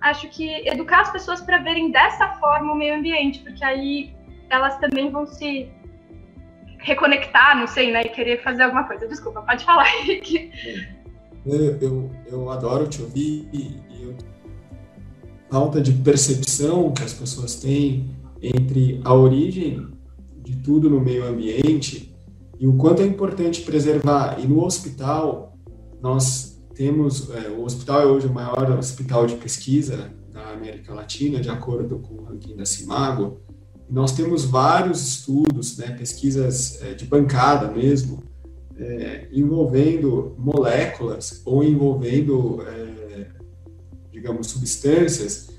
acho 0.01 0.27
que 0.29 0.67
educar 0.67 1.01
as 1.01 1.11
pessoas 1.11 1.41
para 1.41 1.59
verem 1.59 1.91
dessa 1.91 2.29
forma 2.33 2.73
o 2.73 2.75
meio 2.75 2.95
ambiente, 2.95 3.39
porque 3.39 3.63
aí 3.63 4.13
elas 4.49 4.77
também 4.79 5.09
vão 5.09 5.25
se 5.25 5.69
reconectar, 6.79 7.57
não 7.57 7.67
sei, 7.67 7.91
né? 7.91 8.01
E 8.01 8.09
querer 8.09 8.43
fazer 8.43 8.63
alguma 8.63 8.83
coisa. 8.85 9.07
Desculpa, 9.07 9.41
pode 9.43 9.63
falar, 9.63 9.85
Henrique. 10.01 10.51
Eu, 11.45 11.77
eu, 11.79 12.11
eu 12.27 12.49
adoro 12.49 12.87
te 12.87 13.01
ouvir 13.01 13.47
e, 13.53 13.79
eu, 14.01 14.15
falta 15.49 15.81
de 15.81 15.93
percepção 15.93 16.91
que 16.91 17.03
as 17.03 17.13
pessoas 17.13 17.55
têm 17.55 18.09
entre 18.41 18.99
a 19.03 19.13
origem 19.13 19.91
de 20.37 20.57
tudo 20.57 20.89
no 20.89 20.99
meio 20.99 21.25
ambiente 21.25 22.15
e 22.59 22.67
o 22.67 22.73
quanto 22.73 23.01
é 23.01 23.05
importante 23.05 23.61
preservar. 23.61 24.39
E 24.39 24.47
no 24.47 24.63
hospital, 24.63 25.57
nós 26.01 26.50
temos, 26.81 27.29
é, 27.29 27.47
o 27.47 27.63
hospital 27.63 28.01
é 28.01 28.05
hoje 28.07 28.25
o 28.25 28.33
maior 28.33 28.71
hospital 28.71 29.27
de 29.27 29.35
pesquisa 29.35 30.11
da 30.33 30.49
América 30.49 30.91
Latina, 30.95 31.39
de 31.39 31.47
acordo 31.47 31.99
com 31.99 32.15
o 32.15 32.23
ranking 32.23 32.55
da 32.55 32.65
Cimago, 32.65 33.39
nós 33.87 34.13
temos 34.13 34.45
vários 34.45 34.99
estudos, 35.07 35.77
né, 35.77 35.95
pesquisas 35.95 36.81
é, 36.81 36.95
de 36.95 37.05
bancada 37.05 37.69
mesmo, 37.69 38.23
é, 38.75 39.27
envolvendo 39.31 40.35
moléculas 40.39 41.43
ou 41.45 41.63
envolvendo, 41.63 42.63
é, 42.63 43.27
digamos, 44.11 44.47
substâncias 44.47 45.51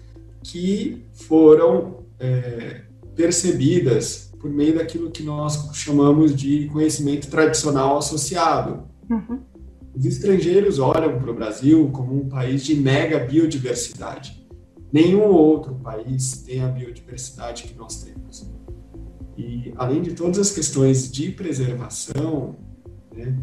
que 0.43 1.05
foram 1.13 1.99
é, 2.19 2.81
percebidas 3.15 4.33
por 4.41 4.51
meio 4.51 4.75
daquilo 4.75 5.09
que 5.09 5.23
nós 5.23 5.71
chamamos 5.73 6.35
de 6.35 6.67
conhecimento 6.73 7.31
tradicional 7.31 7.99
associado. 7.99 8.89
Uhum. 9.09 9.52
Os 9.95 10.07
estrangeiros 10.07 10.79
olham 10.79 11.19
para 11.19 11.31
o 11.31 11.35
Brasil 11.35 11.91
como 11.93 12.15
um 12.15 12.29
país 12.29 12.65
de 12.65 12.75
mega 12.75 13.19
biodiversidade. 13.19 14.43
Nenhum 14.91 15.25
outro 15.25 15.75
país 15.77 16.43
tem 16.47 16.63
a 16.63 16.69
biodiversidade 16.69 17.65
que 17.65 17.75
nós 17.77 18.03
temos. 18.03 18.51
E, 19.37 19.73
além 19.77 20.03
de 20.03 20.13
todas 20.13 20.39
as 20.39 20.51
questões 20.51 21.11
de 21.11 21.31
preservação, 21.31 22.57
né? 23.15 23.37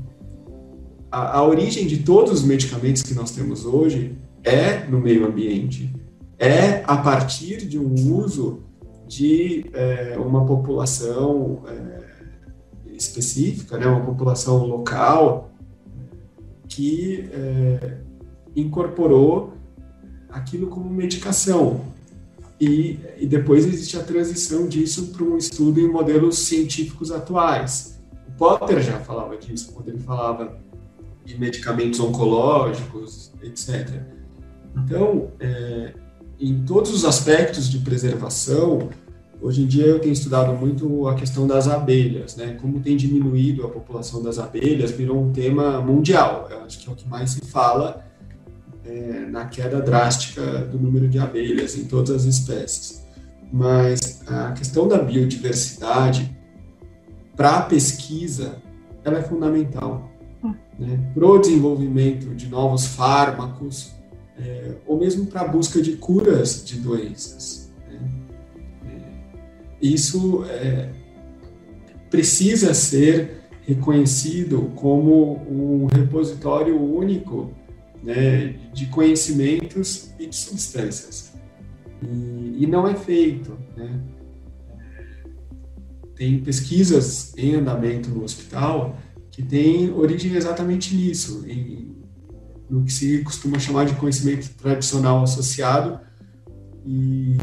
A, 1.12 1.40
a 1.40 1.44
origem 1.44 1.88
de 1.88 2.04
todos 2.04 2.32
os 2.32 2.44
medicamentos 2.44 3.02
que 3.02 3.14
nós 3.14 3.32
temos 3.32 3.66
hoje 3.66 4.16
é 4.44 4.86
no 4.86 5.00
meio 5.00 5.26
ambiente, 5.26 5.92
é 6.38 6.84
a 6.86 6.98
partir 6.98 7.66
de 7.66 7.80
um 7.80 8.16
uso 8.16 8.64
de 9.08 9.66
é, 9.74 10.18
uma 10.20 10.46
população 10.46 11.64
é, 11.68 12.94
específica, 12.94 13.78
né, 13.78 13.88
uma 13.88 14.06
população 14.06 14.66
local 14.66 15.49
que 16.70 17.28
é, 17.34 17.98
incorporou 18.56 19.54
aquilo 20.30 20.68
como 20.68 20.90
medicação. 20.90 21.82
E, 22.62 23.00
e 23.18 23.26
depois 23.26 23.66
existe 23.66 23.98
a 23.98 24.04
transição 24.04 24.68
disso 24.68 25.08
para 25.08 25.24
um 25.24 25.38
estudo 25.38 25.80
em 25.80 25.90
modelos 25.90 26.38
científicos 26.40 27.12
atuais. 27.12 28.00
Potter 28.38 28.82
já 28.82 29.00
falava 29.00 29.36
disso, 29.36 29.74
quando 29.74 29.90
ele 29.90 30.00
falava 30.00 30.58
de 31.26 31.38
medicamentos 31.38 32.00
oncológicos, 32.00 33.32
etc. 33.42 34.02
Então, 34.76 35.32
é, 35.40 35.94
em 36.40 36.64
todos 36.64 36.94
os 36.94 37.04
aspectos 37.04 37.70
de 37.70 37.80
preservação, 37.80 38.90
hoje 39.42 39.64
em 39.64 39.68
dia 39.68 39.86
eu 39.86 40.00
tenho 40.00 40.14
estudado 40.14 40.54
muito 40.54 41.08
a 41.08 41.16
questão 41.16 41.48
das 41.48 41.68
abelhas, 41.68 42.36
né? 42.36 42.58
Como 42.62 42.80
tem 42.80 42.98
diminuído 42.98 43.66
a 43.66 43.70
população 43.70 44.22
das 44.22 44.40
abelhas, 44.40 44.92
virou 44.92 45.22
um 45.22 45.32
tema 45.32 45.82
mundial. 45.82 46.48
Eu 46.50 46.62
acho 46.64 46.80
que 46.80 46.90
é 46.90 46.92
o 46.92 46.96
que 46.96 47.08
mais 47.08 47.32
se 47.32 47.42
fala 47.42 48.06
é, 48.86 49.26
na 49.30 49.46
queda 49.46 49.82
drástica 49.82 50.66
do 50.66 50.80
número 50.80 51.08
de 51.08 51.20
abelhas 51.20 51.78
em 51.78 51.86
todas 51.86 52.12
as 52.12 52.24
espécies. 52.26 53.06
Mas 53.52 54.22
a 54.28 54.52
questão 54.52 54.88
da 54.88 54.98
biodiversidade 54.98 56.38
para 57.36 57.58
a 57.58 57.62
pesquisa, 57.62 58.62
ela 59.04 59.20
é 59.20 59.24
fundamental. 59.24 60.12
Hum. 60.44 60.54
Né? 60.78 61.00
Para 61.14 61.26
o 61.26 61.40
desenvolvimento 61.40 62.36
de 62.36 62.48
novos 62.48 62.86
fármacos, 62.86 63.94
é, 64.38 64.76
ou 64.86 64.98
mesmo 64.98 65.26
para 65.26 65.42
a 65.42 65.48
busca 65.48 65.82
de 65.82 65.94
curas 65.94 66.64
de 66.66 66.80
doenças. 66.80 67.59
Isso 69.82 70.44
é, 70.46 70.90
precisa 72.10 72.74
ser 72.74 73.42
reconhecido 73.62 74.72
como 74.76 75.38
um 75.50 75.86
repositório 75.86 76.80
único 76.82 77.54
né, 78.04 78.56
de 78.74 78.88
conhecimentos 78.88 80.12
e 80.20 80.28
de 80.28 80.36
substâncias. 80.36 81.34
E, 82.02 82.64
e 82.64 82.68
não 82.68 82.88
é 82.88 82.96
feito. 82.96 83.58
Né? 83.76 84.00
tem 86.20 86.38
pesquisas 86.42 87.32
em 87.38 87.56
andamento 87.56 88.10
no 88.10 88.26
hospital 88.26 89.00
que 89.32 89.42
têm 89.42 89.90
origem 89.94 90.36
exatamente 90.36 90.94
nisso, 90.94 91.46
em, 91.48 91.96
no 92.70 92.84
que 92.84 92.92
se 92.92 93.24
costuma 93.24 93.58
chamar 93.58 93.86
de 93.86 93.96
conhecimento 93.96 94.50
tradicional 94.58 95.24
associado. 95.24 95.98
E 96.86 97.38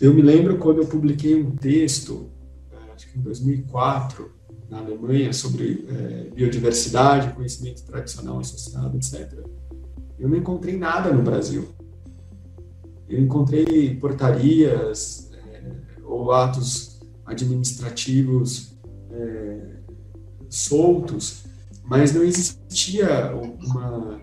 eu 0.00 0.12
me 0.12 0.22
lembro 0.22 0.58
quando 0.58 0.82
eu 0.82 0.86
publiquei 0.86 1.40
um 1.40 1.52
texto, 1.56 2.30
acho 2.94 3.10
que 3.10 3.18
em 3.18 3.22
2004, 3.22 4.30
na 4.68 4.78
Alemanha 4.78 5.32
sobre 5.32 5.86
é, 5.88 6.30
biodiversidade, 6.34 7.34
conhecimento 7.34 7.84
tradicional 7.84 8.40
associado, 8.40 8.96
etc. 8.96 9.44
Eu 10.18 10.28
não 10.28 10.36
encontrei 10.36 10.76
nada 10.76 11.12
no 11.12 11.22
Brasil. 11.22 11.68
Eu 13.08 13.20
encontrei 13.20 13.94
portarias 13.96 15.30
é, 15.32 15.72
ou 16.02 16.32
atos 16.32 17.00
administrativos 17.26 18.76
é, 19.10 19.76
soltos, 20.48 21.44
mas 21.84 22.14
não 22.14 22.22
existia 22.22 23.34
uma, 23.34 24.20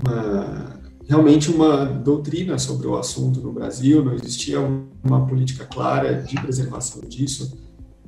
uma, 0.00 0.79
realmente 1.10 1.50
uma 1.50 1.84
doutrina 1.84 2.58
sobre 2.58 2.86
o 2.86 2.96
assunto 2.96 3.40
no 3.40 3.52
Brasil, 3.52 4.02
não 4.02 4.14
existia 4.14 4.60
uma 5.04 5.26
política 5.26 5.66
clara 5.66 6.22
de 6.22 6.40
preservação 6.40 7.02
disso. 7.02 7.58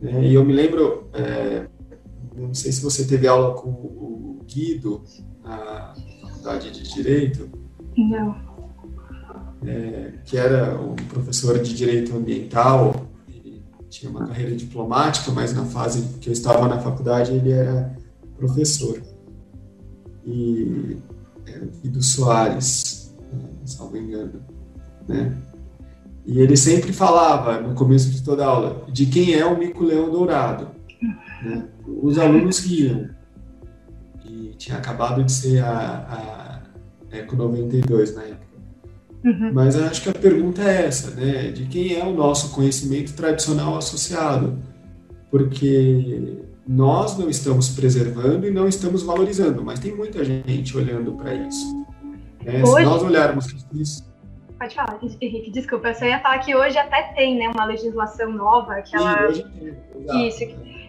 Né? 0.01 0.29
E 0.29 0.35
eu 0.35 0.45
me 0.45 0.53
lembro, 0.53 1.09
é, 1.13 1.67
não 2.35 2.55
sei 2.55 2.73
se 2.73 2.83
você 2.83 3.05
teve 3.05 3.27
aula 3.27 3.55
com 3.55 3.69
o 3.69 4.41
Guido 4.47 5.03
na 5.45 5.95
faculdade 6.23 6.71
de 6.71 6.95
Direito. 6.95 7.51
Não 7.97 8.53
é, 9.67 10.15
que 10.25 10.37
era 10.37 10.79
um 10.81 10.95
professor 10.95 11.59
de 11.61 11.75
direito 11.75 12.17
ambiental, 12.17 13.07
tinha 13.89 14.11
uma 14.11 14.27
carreira 14.27 14.55
diplomática, 14.57 15.31
mas 15.31 15.53
na 15.53 15.65
fase 15.65 16.19
que 16.19 16.29
eu 16.29 16.33
estava 16.33 16.67
na 16.67 16.79
faculdade 16.81 17.33
ele 17.33 17.53
era 17.53 17.95
professor. 18.37 19.01
E 20.25 20.97
é, 21.55 21.63
Guido 21.83 22.03
Soares, 22.03 23.15
é, 23.33 23.67
salvo 23.67 23.97
engano, 23.97 24.41
né? 25.09 25.37
E 26.25 26.41
ele 26.41 26.57
sempre 26.57 26.93
falava, 26.93 27.61
no 27.61 27.75
começo 27.75 28.11
de 28.11 28.23
toda 28.23 28.47
aula, 28.47 28.87
de 28.93 29.07
quem 29.07 29.35
é 29.35 29.45
o 29.45 29.59
mico-leão 29.59 30.11
dourado. 30.11 30.69
Né? 31.43 31.67
Os 32.01 32.17
alunos 32.17 32.61
riam. 32.61 33.11
E 34.25 34.55
tinha 34.57 34.79
acabado 34.79 35.25
de 35.25 35.33
ser 35.33 35.65
a, 35.65 36.63
a 37.11 37.17
Eco 37.17 37.35
92 37.35 38.15
na 38.15 38.23
época. 38.23 38.43
Uhum. 39.25 39.53
Mas 39.53 39.77
acho 39.77 40.03
que 40.03 40.09
a 40.09 40.15
pergunta 40.15 40.63
é 40.63 40.87
essa, 40.87 41.11
né? 41.13 41.51
De 41.51 41.67
quem 41.67 41.97
é 41.97 42.05
o 42.05 42.15
nosso 42.15 42.51
conhecimento 42.51 43.15
tradicional 43.15 43.77
associado? 43.77 44.59
Porque 45.31 46.39
nós 46.67 47.19
não 47.19 47.29
estamos 47.29 47.71
preservando 47.71 48.47
e 48.47 48.51
não 48.51 48.69
estamos 48.69 49.03
valorizando, 49.03 49.65
mas 49.65 49.81
tem 49.81 49.95
muita 49.95 50.25
gente 50.25 50.77
olhando 50.77 51.13
para 51.13 51.35
isso. 51.35 51.87
Né? 52.45 52.65
Se 52.65 52.85
nós 52.85 53.03
olharmos 53.03 53.47
isso. 53.73 54.13
Pode 54.59 54.75
falar, 54.77 54.99
Henrique, 55.21 55.51
desculpa, 55.51 55.89
eu 55.89 55.95
só 55.95 56.05
ia 56.05 56.21
falar 56.21 56.39
que 56.39 56.55
hoje 56.55 56.79
até 56.79 57.03
tem 57.15 57.37
né, 57.37 57.49
uma 57.49 57.65
legislação 57.65 58.33
nova 58.33 58.81
que 58.83 58.95
ela. 58.95 59.19
Sim, 59.19 59.25
hoje 59.25 59.47
tem, 60.07 60.29
Isso, 60.29 60.39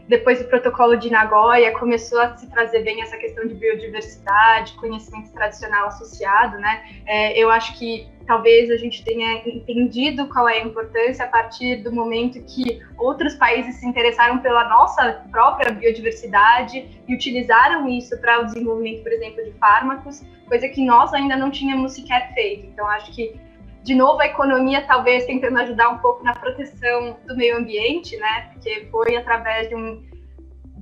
depois 0.07 0.39
do 0.39 0.45
protocolo 0.45 0.97
de 0.97 1.09
Nagoya, 1.09 1.71
começou 1.77 2.19
a 2.19 2.35
se 2.35 2.49
trazer 2.49 2.83
bem 2.83 3.01
essa 3.01 3.17
questão 3.17 3.47
de 3.47 3.53
biodiversidade, 3.53 4.73
conhecimento 4.73 5.31
tradicional 5.31 5.87
associado, 5.87 6.57
né? 6.57 6.83
É, 7.05 7.37
eu 7.37 7.49
acho 7.49 7.77
que 7.77 8.07
talvez 8.25 8.69
a 8.69 8.77
gente 8.77 9.03
tenha 9.03 9.41
entendido 9.47 10.27
qual 10.27 10.47
é 10.47 10.59
a 10.59 10.63
importância 10.63 11.25
a 11.25 11.27
partir 11.27 11.77
do 11.77 11.91
momento 11.91 12.41
que 12.43 12.81
outros 12.97 13.35
países 13.35 13.75
se 13.75 13.85
interessaram 13.85 14.39
pela 14.39 14.67
nossa 14.69 15.25
própria 15.31 15.71
biodiversidade 15.71 17.03
e 17.07 17.13
utilizaram 17.13 17.87
isso 17.87 18.19
para 18.19 18.41
o 18.41 18.45
desenvolvimento, 18.45 19.03
por 19.03 19.11
exemplo, 19.11 19.43
de 19.43 19.51
fármacos, 19.53 20.21
coisa 20.47 20.67
que 20.69 20.85
nós 20.85 21.13
ainda 21.13 21.35
não 21.35 21.49
tínhamos 21.49 21.93
sequer 21.93 22.33
feito. 22.33 22.65
Então, 22.67 22.87
acho 22.87 23.11
que 23.13 23.39
de 23.83 23.93
novo 23.93 24.19
a 24.21 24.25
economia 24.25 24.81
talvez 24.87 25.25
tentando 25.25 25.57
ajudar 25.59 25.89
um 25.89 25.97
pouco 25.97 26.23
na 26.23 26.33
proteção 26.33 27.17
do 27.27 27.35
meio 27.35 27.57
ambiente, 27.57 28.15
né? 28.17 28.49
Porque 28.53 28.87
foi 28.89 29.15
através 29.15 29.67
de 29.67 29.75
um 29.75 30.01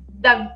da 0.08 0.56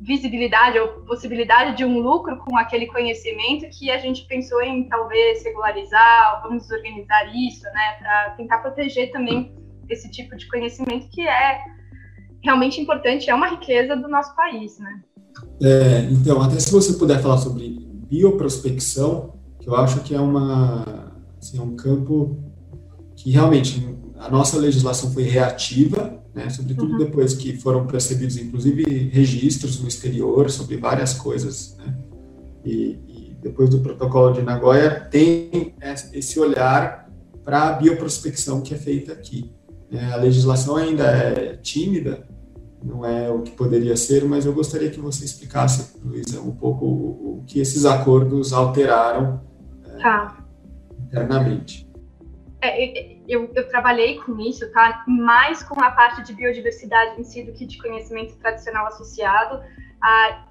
visibilidade 0.00 0.78
ou 0.78 0.88
possibilidade 1.06 1.76
de 1.76 1.84
um 1.84 1.98
lucro 2.00 2.36
com 2.38 2.58
aquele 2.58 2.86
conhecimento 2.86 3.66
que 3.70 3.90
a 3.90 3.98
gente 3.98 4.26
pensou 4.26 4.60
em 4.60 4.86
talvez 4.88 5.42
regularizar, 5.44 6.42
vamos 6.42 6.68
organizar 6.70 7.34
isso, 7.34 7.62
né, 7.62 7.96
para 7.98 8.30
tentar 8.36 8.58
proteger 8.58 9.10
também 9.12 9.54
esse 9.88 10.10
tipo 10.10 10.36
de 10.36 10.46
conhecimento 10.48 11.08
que 11.08 11.26
é 11.26 11.58
realmente 12.42 12.80
importante, 12.80 13.30
é 13.30 13.34
uma 13.34 13.48
riqueza 13.48 13.96
do 13.96 14.08
nosso 14.08 14.34
país, 14.36 14.78
né? 14.78 15.00
É, 15.62 16.00
então, 16.10 16.42
até 16.42 16.60
se 16.60 16.70
você 16.70 16.92
puder 16.98 17.22
falar 17.22 17.38
sobre 17.38 17.78
bioprospecção, 18.10 19.32
que 19.58 19.68
eu 19.68 19.76
acho 19.76 20.02
que 20.02 20.14
é 20.14 20.20
uma 20.20 21.13
Assim, 21.44 21.58
é 21.58 21.62
um 21.62 21.76
campo 21.76 22.38
que 23.14 23.30
realmente 23.30 23.86
a 24.16 24.30
nossa 24.30 24.56
legislação 24.56 25.12
foi 25.12 25.24
reativa, 25.24 26.18
né, 26.34 26.48
sobretudo 26.48 26.92
uhum. 26.92 26.98
depois 26.98 27.34
que 27.34 27.54
foram 27.58 27.86
percebidos, 27.86 28.38
inclusive, 28.38 28.82
registros 29.12 29.78
no 29.78 29.86
exterior 29.86 30.50
sobre 30.50 30.78
várias 30.78 31.12
coisas, 31.12 31.76
né, 31.76 31.94
e, 32.64 32.98
e 33.06 33.36
depois 33.42 33.68
do 33.68 33.80
protocolo 33.80 34.32
de 34.32 34.40
Nagoya 34.40 34.90
tem 35.10 35.74
esse 36.14 36.40
olhar 36.40 37.10
para 37.44 37.68
a 37.68 37.72
bioprospecção 37.74 38.62
que 38.62 38.72
é 38.72 38.78
feita 38.78 39.12
aqui. 39.12 39.52
É, 39.92 40.02
a 40.12 40.16
legislação 40.16 40.76
ainda 40.76 41.04
é 41.04 41.58
tímida, 41.58 42.26
não 42.82 43.04
é 43.04 43.30
o 43.30 43.42
que 43.42 43.50
poderia 43.50 43.98
ser, 43.98 44.24
mas 44.24 44.46
eu 44.46 44.54
gostaria 44.54 44.88
que 44.88 44.98
você 44.98 45.26
explicasse, 45.26 45.98
Luísa, 46.02 46.40
um 46.40 46.52
pouco 46.52 46.86
o, 46.86 47.40
o 47.40 47.44
que 47.46 47.60
esses 47.60 47.84
acordos 47.84 48.54
alteraram 48.54 49.42
tá 50.00 50.43
internamente. 51.14 51.88
É, 52.60 53.18
eu, 53.28 53.50
eu, 53.54 53.68
trabalhei 53.68 54.18
com 54.20 54.40
isso, 54.40 54.70
tá? 54.72 55.04
Mais 55.06 55.62
com 55.62 55.82
a 55.82 55.90
parte 55.90 56.22
de 56.22 56.32
biodiversidade 56.32 57.20
em 57.20 57.24
si 57.24 57.44
do 57.44 57.52
que 57.52 57.66
de 57.66 57.78
conhecimento 57.78 58.36
tradicional 58.38 58.86
associado. 58.86 59.62
A, 60.02 60.46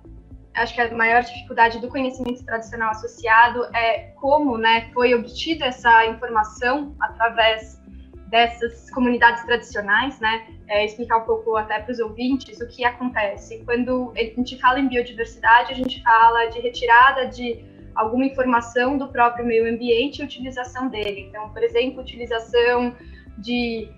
acho 0.56 0.76
que 0.76 0.82
a 0.82 0.93
maior 0.95 1.23
dificuldade 1.23 1.80
do 1.80 1.88
conhecimento 1.88 2.45
tradicional 2.45 2.91
associado 2.91 3.65
é 3.76 4.12
como, 4.21 4.58
né, 4.58 4.91
foi 4.93 5.15
obtida 5.15 5.65
essa 5.65 6.06
informação 6.06 6.95
através 6.99 7.82
dessas 8.28 8.89
comunidades 8.91 9.43
tradicionais, 9.45 10.19
né? 10.19 10.47
É, 10.67 10.86
explicar 10.86 11.17
um 11.17 11.26
pouco 11.26 11.56
até 11.56 11.80
para 11.80 11.91
os 11.91 11.99
ouvintes 11.99 12.60
o 12.62 12.67
que 12.67 12.84
acontece 12.84 13.63
quando 13.65 14.12
a 14.15 14.23
gente 14.23 14.60
fala 14.60 14.80
em 14.80 14.88
biodiversidade, 14.88 15.71
a 15.71 15.76
gente 15.76 16.02
fala 16.02 16.45
de 16.47 16.60
retirada 16.60 17.28
de 17.28 17.72
alguma 17.95 18.25
informação 18.25 18.97
do 18.97 19.08
próprio 19.08 19.45
meio 19.45 19.71
ambiente 19.71 20.21
e 20.21 20.25
utilização 20.25 20.88
dele. 20.88 21.27
Então, 21.29 21.49
por 21.49 21.63
exemplo, 21.63 22.01
utilização 22.01 22.95
de 23.38 23.89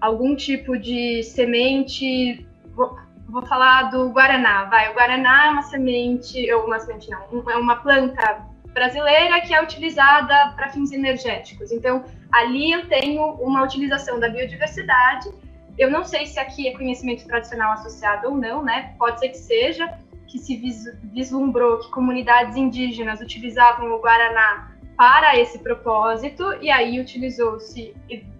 algum 0.00 0.34
tipo 0.34 0.78
de 0.78 1.22
semente. 1.22 2.46
Vou, 2.74 2.96
vou 3.28 3.44
falar 3.46 3.90
do 3.90 4.10
guaraná. 4.10 4.64
Vai, 4.64 4.90
o 4.90 4.94
guaraná 4.94 5.46
é 5.46 5.50
uma 5.50 5.62
semente, 5.62 6.52
ou 6.52 6.66
uma 6.66 6.78
semente 6.78 7.10
não, 7.10 7.50
é 7.50 7.56
uma 7.56 7.76
planta 7.76 8.46
brasileira 8.72 9.40
que 9.40 9.52
é 9.52 9.62
utilizada 9.62 10.52
para 10.54 10.68
fins 10.70 10.92
energéticos. 10.92 11.72
Então, 11.72 12.04
ali 12.32 12.72
eu 12.72 12.86
tenho 12.88 13.22
uma 13.34 13.62
utilização 13.62 14.18
da 14.18 14.28
biodiversidade. 14.28 15.30
Eu 15.78 15.90
não 15.90 16.04
sei 16.04 16.26
se 16.26 16.38
aqui 16.38 16.68
é 16.68 16.72
conhecimento 16.72 17.26
tradicional 17.26 17.72
associado 17.72 18.28
ou 18.28 18.36
não, 18.36 18.62
né? 18.62 18.94
Pode 18.98 19.18
ser 19.18 19.30
que 19.30 19.38
seja, 19.38 19.92
que 20.30 20.38
se 20.38 20.56
vislumbrou 21.02 21.78
que 21.78 21.90
comunidades 21.90 22.56
indígenas 22.56 23.20
utilizavam 23.20 23.92
o 23.92 24.00
Guaraná 24.00 24.70
para 24.96 25.36
esse 25.36 25.58
propósito, 25.58 26.44
e 26.60 26.70
aí 26.70 27.00
utilizou-se, 27.00 27.94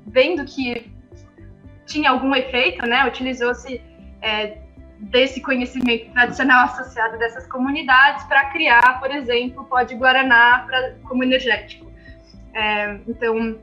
vendo 0.07 0.45
que 0.45 0.93
tinha 1.87 2.11
algum 2.11 2.35
efeito, 2.35 2.87
né, 2.87 3.05
utilizou-se 3.07 3.83
é, 4.23 4.59
desse 5.01 5.41
conhecimento 5.41 6.13
tradicional 6.13 6.67
associado 6.67 7.19
dessas 7.19 7.47
comunidades 7.47 8.25
para 8.25 8.51
criar, 8.51 9.01
por 9.01 9.11
exemplo, 9.11 9.63
o 9.63 9.65
pó 9.65 9.83
de 9.83 9.95
Guaraná 9.95 10.65
pra, 10.67 10.95
como 11.09 11.25
energético. 11.25 11.91
É, 12.55 13.01
então, 13.09 13.59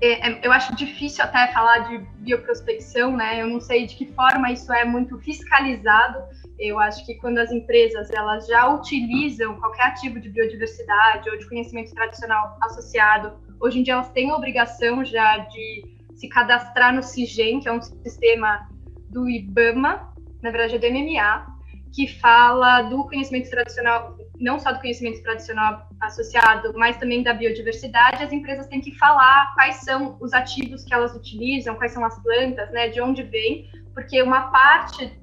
é, 0.00 0.28
é, 0.28 0.40
eu 0.42 0.52
acho 0.52 0.74
difícil 0.74 1.22
até 1.24 1.46
falar 1.52 1.78
de 1.88 1.98
bioprospecção, 2.18 3.16
né? 3.16 3.40
Eu 3.40 3.46
não 3.46 3.60
sei 3.60 3.86
de 3.86 3.94
que 3.94 4.06
forma 4.12 4.50
isso 4.50 4.72
é 4.72 4.84
muito 4.84 5.18
fiscalizado. 5.18 6.18
Eu 6.60 6.78
acho 6.78 7.06
que 7.06 7.14
quando 7.14 7.38
as 7.38 7.50
empresas 7.50 8.10
elas 8.10 8.46
já 8.46 8.68
utilizam 8.68 9.58
qualquer 9.58 9.86
ativo 9.86 10.20
de 10.20 10.28
biodiversidade 10.28 11.30
ou 11.30 11.38
de 11.38 11.48
conhecimento 11.48 11.94
tradicional 11.94 12.58
associado, 12.60 13.32
hoje 13.58 13.80
em 13.80 13.82
dia 13.82 13.94
elas 13.94 14.10
têm 14.10 14.30
a 14.30 14.36
obrigação 14.36 15.02
já 15.02 15.38
de 15.38 15.98
se 16.14 16.28
cadastrar 16.28 16.94
no 16.94 17.02
CIGEM, 17.02 17.60
que 17.60 17.68
é 17.68 17.72
um 17.72 17.80
sistema 17.80 18.68
do 19.08 19.26
IBAMA, 19.26 20.12
na 20.42 20.50
verdade 20.50 20.76
é 20.76 20.78
do 20.78 20.86
MMA, 20.86 21.46
que 21.94 22.06
fala 22.06 22.82
do 22.82 23.04
conhecimento 23.04 23.48
tradicional 23.48 24.18
não 24.38 24.58
só 24.58 24.72
do 24.72 24.80
conhecimento 24.80 25.22
tradicional 25.22 25.86
associado, 26.00 26.72
mas 26.74 26.96
também 26.96 27.22
da 27.22 27.34
biodiversidade, 27.34 28.22
as 28.22 28.32
empresas 28.32 28.66
têm 28.66 28.80
que 28.80 28.96
falar 28.96 29.52
quais 29.54 29.76
são 29.76 30.16
os 30.18 30.32
ativos 30.32 30.82
que 30.82 30.94
elas 30.94 31.14
utilizam, 31.14 31.74
quais 31.74 31.92
são 31.92 32.04
as 32.04 32.18
plantas, 32.22 32.70
né, 32.70 32.88
de 32.88 33.00
onde 33.02 33.22
vem, 33.22 33.70
porque 33.92 34.22
uma 34.22 34.50
parte 34.50 35.19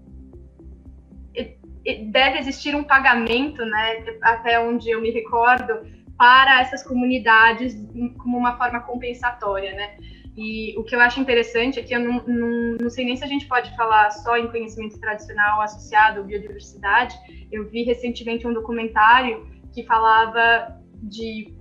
deve 1.95 2.39
existir 2.39 2.75
um 2.75 2.83
pagamento, 2.83 3.65
né, 3.65 4.03
até 4.21 4.59
onde 4.59 4.89
eu 4.89 5.01
me 5.01 5.11
recordo, 5.11 5.85
para 6.17 6.61
essas 6.61 6.83
comunidades 6.83 7.75
como 8.17 8.37
uma 8.37 8.57
forma 8.57 8.79
compensatória, 8.81 9.73
né? 9.73 9.97
E 10.35 10.77
o 10.77 10.83
que 10.83 10.95
eu 10.95 10.99
acho 10.99 11.19
interessante 11.19 11.79
é 11.79 11.83
que 11.83 11.95
eu 11.95 11.99
não, 11.99 12.23
não, 12.27 12.77
não, 12.81 12.89
sei 12.89 13.05
nem 13.05 13.15
se 13.15 13.23
a 13.23 13.27
gente 13.27 13.47
pode 13.47 13.75
falar 13.75 14.11
só 14.11 14.37
em 14.37 14.47
conhecimento 14.47 14.99
tradicional 14.99 15.61
associado 15.61 16.19
à 16.19 16.23
biodiversidade. 16.23 17.17
Eu 17.51 17.67
vi 17.69 17.83
recentemente 17.83 18.45
um 18.45 18.53
documentário 18.53 19.47
que 19.73 19.83
falava 19.83 20.79
de, 21.01 21.55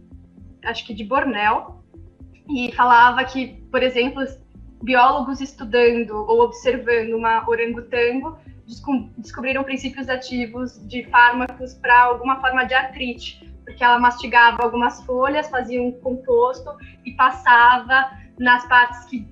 acho 0.64 0.86
que 0.86 0.92
de 0.92 1.04
Bornel, 1.04 1.82
e 2.48 2.70
falava 2.72 3.24
que, 3.24 3.48
por 3.70 3.82
exemplo, 3.82 4.22
biólogos 4.82 5.40
estudando 5.40 6.10
ou 6.10 6.42
observando 6.42 7.14
uma 7.14 7.48
orangotango 7.48 8.38
descobriram 9.16 9.62
princípios 9.62 10.08
ativos 10.08 10.80
de 10.88 11.04
fármacos 11.04 11.74
para 11.74 11.98
alguma 12.02 12.40
forma 12.40 12.64
de 12.64 12.74
artrite, 12.74 13.48
porque 13.64 13.82
ela 13.82 13.98
mastigava 13.98 14.62
algumas 14.62 15.02
folhas, 15.04 15.48
fazia 15.48 15.80
um 15.80 15.92
composto 15.92 16.70
e 17.04 17.12
passava 17.12 18.10
nas 18.38 18.66
partes 18.66 19.04
que, 19.04 19.26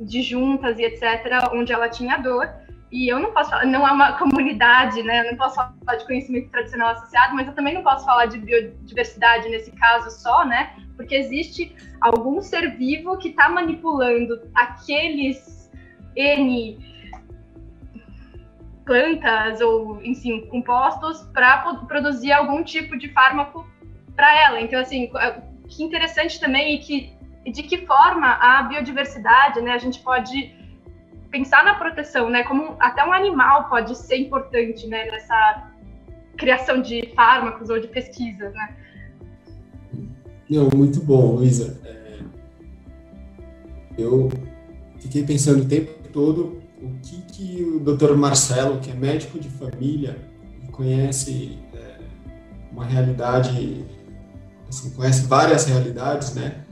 de 0.00 0.22
juntas 0.22 0.78
e 0.78 0.84
etc., 0.84 1.50
onde 1.52 1.72
ela 1.72 1.88
tinha 1.88 2.16
dor. 2.16 2.48
E 2.90 3.08
eu 3.08 3.20
não 3.20 3.32
posso 3.32 3.50
falar, 3.50 3.66
não 3.66 3.86
é 3.86 3.92
uma 3.92 4.12
comunidade, 4.18 5.02
né? 5.02 5.20
Eu 5.20 5.30
não 5.30 5.36
posso 5.36 5.54
falar 5.54 5.96
de 5.96 6.04
conhecimento 6.06 6.50
tradicional 6.50 6.88
associado, 6.90 7.34
mas 7.34 7.46
eu 7.46 7.54
também 7.54 7.74
não 7.74 7.82
posso 7.82 8.04
falar 8.04 8.26
de 8.26 8.38
biodiversidade 8.38 9.48
nesse 9.48 9.70
caso 9.72 10.10
só, 10.10 10.44
né? 10.44 10.74
Porque 10.96 11.14
existe 11.14 11.74
algum 12.00 12.42
ser 12.42 12.76
vivo 12.76 13.16
que 13.18 13.28
está 13.28 13.48
manipulando 13.48 14.40
aqueles 14.54 15.70
N 16.16 16.89
plantas 18.90 19.60
ou, 19.60 20.04
enfim, 20.04 20.40
compostos 20.46 21.22
para 21.32 21.58
produzir 21.86 22.32
algum 22.32 22.64
tipo 22.64 22.98
de 22.98 23.08
fármaco 23.12 23.64
para 24.16 24.36
ela. 24.36 24.60
Então, 24.60 24.80
assim, 24.80 25.08
que 25.68 25.84
interessante 25.84 26.40
também 26.40 26.74
e 26.74 26.78
que 26.80 27.12
de 27.52 27.62
que 27.62 27.86
forma 27.86 28.26
a 28.26 28.64
biodiversidade, 28.64 29.60
né, 29.60 29.70
a 29.70 29.78
gente 29.78 30.00
pode 30.00 30.52
pensar 31.30 31.64
na 31.64 31.74
proteção, 31.74 32.28
né, 32.28 32.42
como 32.42 32.74
até 32.80 33.04
um 33.04 33.12
animal 33.12 33.68
pode 33.68 33.96
ser 33.96 34.16
importante, 34.16 34.88
né, 34.88 35.04
nessa 35.04 35.70
criação 36.36 36.82
de 36.82 37.12
fármacos 37.14 37.70
ou 37.70 37.78
de 37.80 37.86
pesquisas, 37.86 38.52
né? 38.52 38.76
Não, 40.50 40.68
muito 40.74 41.00
bom, 41.00 41.36
Luísa. 41.36 41.80
É, 41.84 42.18
eu 43.96 44.28
fiquei 44.98 45.24
pensando 45.24 45.62
o 45.62 45.68
tempo 45.68 45.92
todo 46.12 46.60
o 46.82 46.98
que, 47.00 47.22
que 47.40 47.64
o 47.64 47.80
Dr. 47.80 48.14
Marcelo, 48.16 48.80
que 48.80 48.90
é 48.90 48.94
médico 48.94 49.38
de 49.38 49.48
família 49.48 50.18
conhece 50.72 51.58
é, 51.72 51.98
uma 52.70 52.84
realidade, 52.84 53.86
assim, 54.68 54.90
conhece 54.90 55.26
várias 55.26 55.64
realidades, 55.64 56.34
né? 56.34 56.66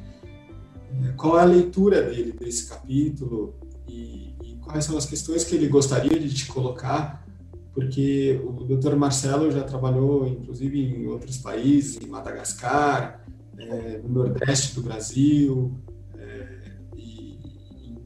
É, 1.04 1.12
qual 1.12 1.38
é 1.38 1.42
a 1.42 1.46
leitura 1.46 2.02
dele 2.02 2.32
desse 2.32 2.68
capítulo 2.68 3.54
e, 3.88 4.34
e, 4.44 4.56
quais 4.56 4.84
são 4.84 4.98
as 4.98 5.06
questões 5.06 5.42
que 5.42 5.54
ele 5.54 5.68
gostaria 5.68 6.20
de 6.20 6.34
te 6.34 6.46
colocar, 6.46 7.26
porque 7.72 8.38
o 8.44 8.64
Dr. 8.64 8.94
Marcelo 8.94 9.50
já 9.50 9.62
trabalhou, 9.62 10.26
inclusive, 10.28 10.80
em 10.82 11.06
outros 11.06 11.38
países, 11.38 11.98
em 11.98 12.08
Madagascar, 12.08 13.24
é, 13.58 14.00
no 14.02 14.10
Nordeste 14.10 14.74
do 14.74 14.82
Brasil, 14.82 15.72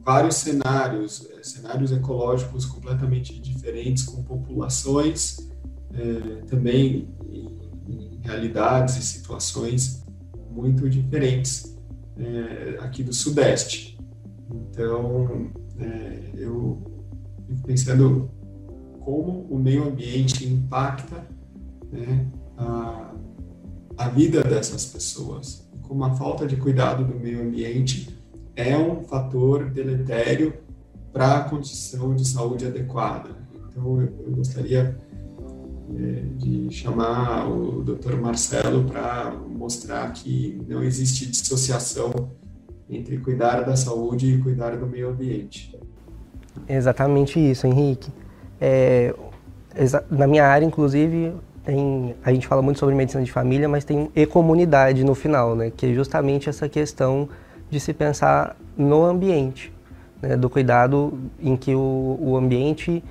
vários 0.05 0.37
cenários, 0.37 1.29
é, 1.31 1.43
cenários 1.43 1.93
ecológicos 1.93 2.67
completamente 2.67 3.38
diferentes, 3.41 4.03
com 4.03 4.23
populações 4.23 5.49
é, 5.95 6.43
também 6.47 7.09
em, 7.29 7.59
em, 7.88 8.21
realidades 8.23 8.97
e 8.97 9.03
situações 9.03 10.05
muito 10.51 10.88
diferentes 10.88 11.77
é, 12.17 12.79
aqui 12.81 13.03
do 13.03 13.12
Sudeste. 13.12 13.99
Então, 14.51 15.51
é, 15.79 16.31
eu 16.35 16.83
fico 17.47 17.62
pensando 17.62 18.31
como 19.01 19.47
o 19.51 19.59
meio 19.59 19.88
ambiente 19.88 20.47
impacta 20.47 21.27
né, 21.91 22.27
a, 22.57 23.15
a 23.97 24.09
vida 24.09 24.43
dessas 24.43 24.85
pessoas, 24.87 25.69
como 25.83 26.05
a 26.05 26.15
falta 26.15 26.47
de 26.47 26.57
cuidado 26.57 27.05
do 27.05 27.19
meio 27.19 27.43
ambiente 27.43 28.22
é 28.57 28.77
um 28.77 29.03
fator 29.03 29.71
deletério 29.71 30.55
para 31.12 31.38
a 31.38 31.45
condição 31.45 32.15
de 32.15 32.27
saúde 32.27 32.67
adequada. 32.67 33.31
Então, 33.69 34.01
eu, 34.01 34.33
gostaria 34.33 34.97
é, 35.95 36.23
de 36.37 36.71
chamar 36.71 37.49
o 37.49 37.83
Dr. 37.83 38.17
Marcelo 38.17 38.85
para 38.85 39.33
mostrar 39.49 40.11
que 40.12 40.61
não 40.69 40.83
existe 40.83 41.27
dissociação 41.27 42.12
entre 42.88 43.19
cuidar 43.19 43.62
da 43.62 43.77
saúde 43.77 44.35
e 44.35 44.38
cuidar 44.38 44.77
do 44.77 44.87
meio 44.87 45.11
ambiente. 45.11 45.79
Exatamente 46.69 47.38
isso, 47.38 47.67
Henrique. 47.67 48.11
É, 48.61 49.15
na 50.11 50.27
minha 50.27 50.47
área, 50.47 50.67
inclusive, 50.67 51.33
tem, 51.65 52.15
a 52.23 52.33
gente 52.33 52.47
fala 52.47 52.61
muito 52.61 52.79
sobre 52.79 52.95
medicina 52.95 53.25
de 53.25 53.33
família, 53.33 53.69
mas 53.69 53.85
tem 53.85 54.11
e-comunidade 54.15 55.05
no 55.05 55.15
final, 55.15 55.57
né? 55.57 55.73
Que 55.75 55.87
é 55.87 55.95
justamente 55.95 56.49
essa 56.49 56.69
questão 56.69 57.29
de 57.73 57.81
se 57.81 57.95
pensar 57.95 58.55
no 58.77 59.03
ambiente, 59.03 59.73
né, 60.21 60.37
do 60.37 60.51
cuidado 60.51 61.19
em 61.43 61.57
que 61.57 61.75
o, 61.75 62.19
o 62.21 62.37
ambiente 62.37 63.03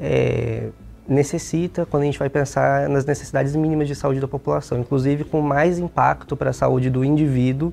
é, 0.00 0.70
necessita 1.06 1.86
quando 1.86 2.02
a 2.02 2.06
gente 2.06 2.18
vai 2.18 2.28
pensar 2.28 2.88
nas 2.88 3.06
necessidades 3.06 3.54
mínimas 3.54 3.86
de 3.86 3.94
saúde 3.94 4.18
da 4.18 4.26
população, 4.26 4.80
inclusive 4.80 5.22
com 5.22 5.40
mais 5.40 5.78
impacto 5.78 6.36
para 6.36 6.50
a 6.50 6.52
saúde 6.52 6.90
do 6.90 7.04
indivíduo, 7.04 7.72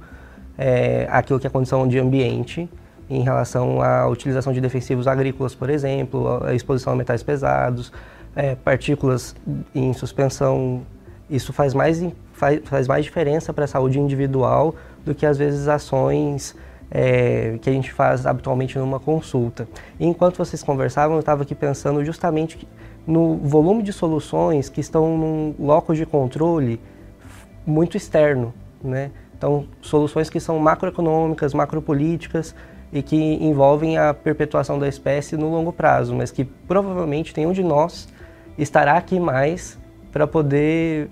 é, 0.56 1.08
aquilo 1.10 1.40
que 1.40 1.48
é 1.48 1.50
a 1.50 1.52
condição 1.52 1.88
de 1.88 1.98
ambiente, 1.98 2.70
em 3.10 3.24
relação 3.24 3.82
à 3.82 4.08
utilização 4.08 4.54
de 4.54 4.62
defensivos 4.62 5.08
agrícolas, 5.08 5.56
por 5.56 5.72
exemplo, 5.72 6.44
a 6.44 6.54
exposição 6.54 6.94
a 6.94 6.96
metais 6.96 7.24
pesados, 7.24 7.92
é, 8.36 8.54
partículas 8.54 9.36
em 9.74 9.94
suspensão. 9.94 10.84
Isso 11.28 11.52
faz 11.52 11.74
mais, 11.74 12.04
faz, 12.34 12.62
faz 12.66 12.88
mais 12.88 13.04
diferença 13.04 13.52
para 13.52 13.66
a 13.66 13.68
saúde 13.68 14.00
individual 14.00 14.76
do 15.06 15.14
que 15.14 15.26
às 15.26 15.38
vezes 15.38 15.68
ações 15.68 16.56
é, 16.90 17.58
que 17.62 17.70
a 17.70 17.74
gente 17.74 17.92
faz 17.92 18.26
habitualmente 18.26 18.78
numa 18.78 19.00
consulta. 19.00 19.68
E 20.00 20.06
enquanto 20.06 20.38
vocês 20.38 20.64
conversavam, 20.64 21.16
eu 21.16 21.20
estava 21.20 21.44
aqui 21.44 21.56
pensando 21.56 22.04
justamente 22.04 22.68
no 23.06 23.38
volume 23.38 23.84
de 23.84 23.94
soluções 23.94 24.70
que 24.70 24.82
estão 24.82 25.18
num 25.18 25.56
locus 25.60 25.98
de 25.98 26.06
controle 26.06 26.80
muito 27.66 27.98
externo, 27.98 28.54
né? 28.84 29.12
Então, 29.38 29.68
soluções 29.82 30.30
que 30.30 30.40
são 30.40 30.58
macroeconômicas, 30.60 31.54
macropolíticas 31.54 32.56
e 32.92 33.02
que 33.02 33.16
envolvem 33.16 33.98
a 33.98 34.14
perpetuação 34.14 34.80
da 34.80 34.88
espécie 34.88 35.36
no 35.36 35.50
longo 35.50 35.74
prazo, 35.74 36.16
mas 36.16 36.32
que 36.32 36.46
provavelmente 36.46 37.34
nenhum 37.36 37.52
de 37.52 37.64
nós 37.64 38.08
estará 38.58 38.94
aqui 38.94 39.20
mais 39.20 39.78
para 40.12 40.26
poder 40.26 41.10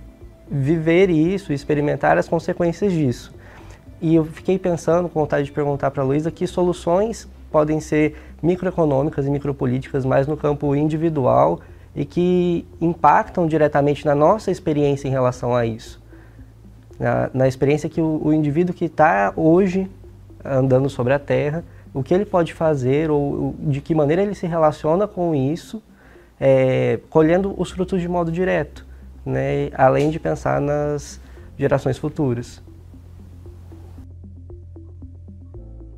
viver 0.50 1.10
isso, 1.10 1.52
experimentar 1.52 2.18
as 2.18 2.28
consequências 2.28 2.94
disso. 2.94 3.34
E 4.04 4.16
eu 4.16 4.26
fiquei 4.26 4.60
pensando, 4.60 5.08
com 5.08 5.22
vontade 5.22 5.46
de 5.46 5.52
perguntar 5.54 5.90
para 5.90 6.04
a 6.04 6.06
Luísa, 6.06 6.30
que 6.30 6.46
soluções 6.46 7.26
podem 7.50 7.80
ser 7.80 8.18
microeconômicas 8.42 9.26
e 9.26 9.30
micropolíticas 9.30 10.04
mais 10.04 10.28
no 10.28 10.36
campo 10.36 10.76
individual 10.76 11.62
e 11.96 12.04
que 12.04 12.68
impactam 12.82 13.48
diretamente 13.48 14.06
na 14.06 14.14
nossa 14.14 14.52
experiência 14.52 15.08
em 15.08 15.12
relação 15.12 15.56
a 15.56 15.66
isso. 15.66 16.04
Na, 17.00 17.30
na 17.34 17.48
experiência 17.48 17.88
que 17.88 18.02
o, 18.02 18.20
o 18.22 18.34
indivíduo 18.34 18.76
que 18.76 18.86
está 18.86 19.32
hoje 19.38 19.90
andando 20.44 20.90
sobre 20.90 21.14
a 21.14 21.20
Terra, 21.20 21.64
o 21.94 22.04
que 22.04 22.14
ele 22.14 22.26
pode 22.26 22.54
fazer 22.54 23.10
ou 23.10 23.56
de 23.58 23.80
que 23.80 23.96
maneira 23.96 24.22
ele 24.22 24.36
se 24.36 24.46
relaciona 24.46 25.08
com 25.08 25.34
isso, 25.34 25.82
é, 26.42 27.00
colhendo 27.10 27.56
os 27.58 27.72
frutos 27.72 28.02
de 28.02 28.10
modo 28.10 28.34
direto, 28.34 28.86
né? 29.26 29.70
além 29.74 30.10
de 30.10 30.20
pensar 30.20 30.60
nas 30.60 31.22
gerações 31.58 31.98
futuras. 31.98 32.62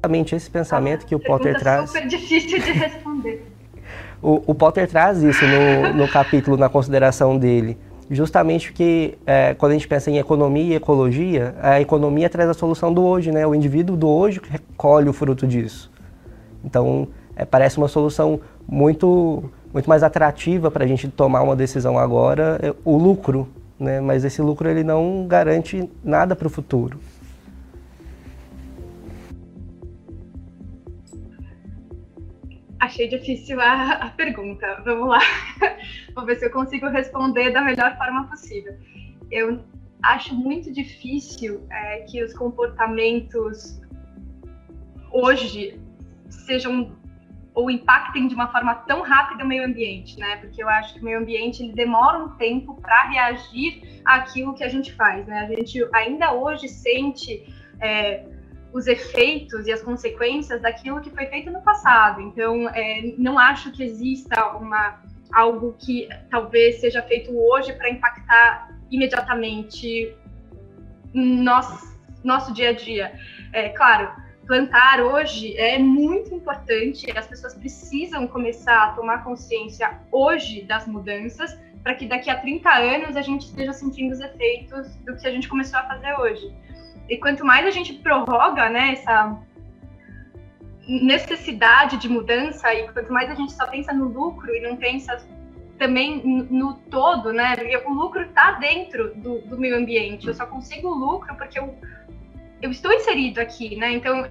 Exatamente 0.06 0.36
esse 0.36 0.50
pensamento 0.50 1.04
ah, 1.04 1.08
que 1.08 1.16
o 1.16 1.20
Potter 1.20 1.60
traz. 1.60 1.90
super 1.90 2.08
difícil 2.08 2.60
de 2.60 2.72
responder. 2.72 3.46
o, 4.22 4.44
o, 4.48 4.56
Potter 4.56 4.88
traz 4.88 5.22
isso 5.22 5.44
no, 5.46 5.94
no 5.94 6.08
capítulo, 6.08 6.56
na 6.58 6.70
consideração 6.70 7.38
dele. 7.38 7.78
Justamente 8.10 8.68
porque 8.68 9.18
é, 9.26 9.56
quando 9.56 9.72
a 9.72 9.74
gente 9.74 9.88
pensa 9.88 10.12
em 10.12 10.18
economia 10.20 10.74
e 10.74 10.76
ecologia, 10.76 11.56
a 11.60 11.82
economia 11.82 12.30
traz 12.30 12.50
a 12.50 12.54
solução 12.54 12.94
do 12.94 13.04
hoje, 13.04 13.32
né? 13.32 13.48
O 13.48 13.56
indivíduo 13.56 13.98
do 13.98 14.08
hoje 14.08 14.40
recolhe 14.48 15.10
o 15.10 15.14
fruto 15.14 15.48
disso. 15.48 15.92
Então, 16.64 17.08
é, 17.36 17.44
parece 17.46 17.80
uma 17.80 17.88
solução 17.88 18.40
muito, 18.68 19.50
muito 19.74 19.90
mais 19.90 20.04
atrativa 20.04 20.70
para 20.70 20.84
a 20.84 20.88
gente 20.88 21.08
tomar 21.08 21.42
uma 21.42 21.56
decisão 21.56 21.98
agora, 21.98 22.60
é, 22.62 22.74
o 22.86 22.96
lucro, 22.96 23.48
né? 23.80 24.00
Mas 24.00 24.24
esse 24.24 24.40
lucro 24.40 24.70
ele 24.70 24.84
não 24.84 25.26
garante 25.28 25.90
nada 26.04 26.36
para 26.36 26.46
o 26.46 26.50
futuro. 26.50 27.00
Achei 32.86 33.08
difícil 33.08 33.60
a, 33.60 33.94
a 33.94 34.10
pergunta. 34.12 34.80
Vamos 34.86 35.10
lá. 35.10 35.20
Vou 36.14 36.24
ver 36.24 36.36
se 36.36 36.46
eu 36.46 36.52
consigo 36.52 36.88
responder 36.88 37.50
da 37.50 37.60
melhor 37.60 37.98
forma 37.98 38.28
possível. 38.28 38.78
Eu 39.32 39.60
acho 40.04 40.36
muito 40.36 40.72
difícil 40.72 41.66
é, 41.72 42.02
que 42.02 42.24
os 42.24 42.32
comportamentos 42.34 43.82
hoje 45.12 45.82
sejam 46.30 46.96
ou 47.56 47.72
impactem 47.72 48.28
de 48.28 48.36
uma 48.36 48.52
forma 48.52 48.76
tão 48.76 49.02
rápida 49.02 49.44
o 49.44 49.48
meio 49.48 49.66
ambiente, 49.66 50.20
né? 50.20 50.36
Porque 50.36 50.62
eu 50.62 50.70
acho 50.70 50.94
que 50.94 51.00
o 51.00 51.04
meio 51.04 51.18
ambiente 51.18 51.64
ele 51.64 51.74
demora 51.74 52.20
um 52.20 52.30
tempo 52.36 52.80
para 52.80 53.10
reagir 53.10 54.00
àquilo 54.06 54.54
que 54.54 54.64
a 54.64 54.70
gente 54.70 54.94
faz, 54.94 55.26
né? 55.26 55.40
A 55.40 55.48
gente 55.48 55.84
ainda 55.92 56.34
hoje 56.34 56.68
sente 56.68 57.52
é, 57.80 58.28
os 58.76 58.88
efeitos 58.88 59.68
e 59.68 59.72
as 59.72 59.82
consequências 59.82 60.62
daquilo 60.62 61.00
que 61.00 61.10
foi 61.10 61.28
feito 61.28 61.50
no 61.50 61.62
passado. 61.62 62.20
Então, 62.20 62.68
é, 62.70 63.14
não 63.18 63.40
acho 63.40 63.72
que 63.72 63.82
exista 63.82 64.58
uma 64.58 65.02
algo 65.34 65.76
que 65.80 66.10
talvez 66.30 66.82
seja 66.82 67.02
feito 67.02 67.36
hoje 67.36 67.72
para 67.72 67.90
impactar 67.90 68.78
imediatamente 68.92 70.14
nosso, 71.14 71.98
nosso 72.22 72.54
dia 72.54 72.70
a 72.70 72.74
dia. 72.74 73.18
É 73.54 73.70
claro, 73.70 74.12
plantar 74.46 75.02
hoje 75.02 75.58
é 75.58 75.80
muito 75.80 76.36
importante, 76.36 77.10
as 77.18 77.28
pessoas 77.28 77.54
precisam 77.54 78.28
começar 78.28 78.90
a 78.90 78.92
tomar 78.92 79.24
consciência 79.24 80.02
hoje 80.12 80.64
das 80.64 80.86
mudanças, 80.86 81.58
para 81.82 81.96
que 81.96 82.06
daqui 82.06 82.30
a 82.30 82.36
30 82.42 82.70
anos 82.70 83.16
a 83.16 83.22
gente 83.22 83.46
esteja 83.46 83.72
sentindo 83.72 84.12
os 84.12 84.20
efeitos 84.20 84.94
do 84.98 85.16
que 85.16 85.26
a 85.26 85.32
gente 85.32 85.48
começou 85.48 85.80
a 85.80 85.84
fazer 85.84 86.14
hoje. 86.20 86.54
E 87.10 87.18
quanto 87.18 87.46
mais 87.46 87.66
a 87.66 87.72
gente 87.72 87.94
prorroga 87.94 88.70
né, 88.70 88.94
essa 88.94 89.38
necessidade 90.88 91.98
de 91.98 92.08
mudança, 92.08 92.74
e 92.74 92.88
quanto 92.92 93.12
mais 93.12 93.30
a 93.30 93.36
gente 93.36 93.52
só 93.52 93.68
pensa 93.68 93.94
no 93.94 94.06
lucro 94.06 94.54
e 94.56 94.62
não 94.62 94.76
pensa 94.76 95.18
também 95.78 96.22
no 96.26 96.76
todo, 96.90 97.34
né? 97.34 97.56
Porque 97.56 97.78
o 97.78 97.94
lucro 97.94 98.22
está 98.22 98.52
dentro 98.54 99.14
do, 99.16 99.42
do 99.42 99.58
meio 99.58 99.78
ambiente. 99.78 100.28
Eu 100.28 100.34
só 100.34 100.46
consigo 100.46 100.90
lucro 100.90 101.36
porque 101.36 101.60
eu 101.60 101.76
eu 102.62 102.72
estou 102.72 102.92
inserido 102.92 103.40
aqui, 103.40 103.76
né? 103.76 103.92
Então, 103.92 104.28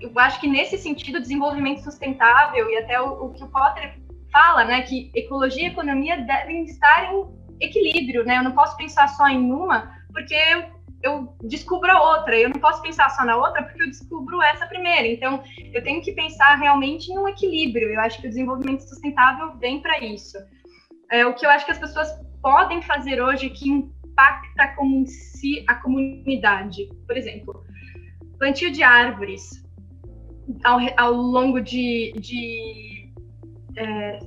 eu 0.00 0.12
acho 0.16 0.40
que 0.40 0.48
nesse 0.48 0.76
sentido, 0.78 1.20
desenvolvimento 1.20 1.82
sustentável 1.82 2.68
e 2.70 2.76
até 2.78 3.00
o, 3.00 3.26
o 3.26 3.32
que 3.32 3.44
o 3.44 3.48
Potter 3.48 3.94
fala, 4.32 4.64
né, 4.64 4.82
que 4.82 5.10
ecologia 5.14 5.64
e 5.64 5.70
economia 5.70 6.16
devem 6.16 6.64
estar 6.64 7.12
em 7.12 7.26
equilíbrio, 7.60 8.24
né? 8.24 8.38
Eu 8.38 8.42
não 8.42 8.52
posso 8.52 8.76
pensar 8.76 9.06
só 9.08 9.28
em 9.28 9.52
uma, 9.52 9.92
porque 10.12 10.36
eu 11.02 11.36
descubro 11.42 11.90
a 11.90 12.16
outra. 12.16 12.38
Eu 12.38 12.50
não 12.50 12.60
posso 12.60 12.80
pensar 12.82 13.10
só 13.10 13.24
na 13.24 13.36
outra, 13.36 13.62
porque 13.62 13.82
eu 13.82 13.90
descubro 13.90 14.40
essa 14.42 14.66
primeira. 14.66 15.06
Então, 15.06 15.42
eu 15.72 15.82
tenho 15.82 16.00
que 16.02 16.12
pensar 16.12 16.56
realmente 16.56 17.10
em 17.10 17.18
um 17.18 17.28
equilíbrio. 17.28 17.88
Eu 17.88 18.00
acho 18.00 18.20
que 18.20 18.26
o 18.26 18.30
desenvolvimento 18.30 18.82
sustentável 18.82 19.56
vem 19.58 19.80
para 19.80 19.98
isso. 20.00 20.38
É, 21.10 21.26
o 21.26 21.34
que 21.34 21.44
eu 21.44 21.50
acho 21.50 21.64
que 21.64 21.72
as 21.72 21.78
pessoas 21.78 22.08
podem 22.40 22.80
fazer 22.82 23.22
hoje 23.22 23.50
que 23.50 23.68
impacta 23.68 24.68
como 24.76 25.06
si 25.06 25.64
a 25.68 25.74
comunidade. 25.76 26.88
Por 27.06 27.16
exemplo, 27.16 27.64
plantio 28.38 28.70
de 28.70 28.82
árvores 28.82 29.62
ao, 30.64 30.78
ao 30.96 31.12
longo 31.12 31.60
de, 31.60 32.12
de 32.16 33.12
é, 33.76 34.18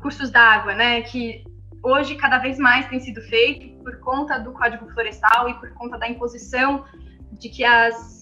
cursos 0.00 0.30
d'água, 0.30 0.74
né? 0.74 1.02
Que 1.02 1.44
hoje 1.82 2.16
cada 2.16 2.38
vez 2.38 2.58
mais 2.58 2.88
tem 2.88 3.00
sido 3.00 3.20
feito 3.22 3.77
por 3.88 3.98
conta 4.00 4.38
do 4.38 4.52
Código 4.52 4.86
Florestal 4.92 5.48
e 5.48 5.54
por 5.54 5.72
conta 5.72 5.96
da 5.96 6.06
imposição 6.06 6.84
de 7.32 7.48
que 7.48 7.64
as 7.64 8.18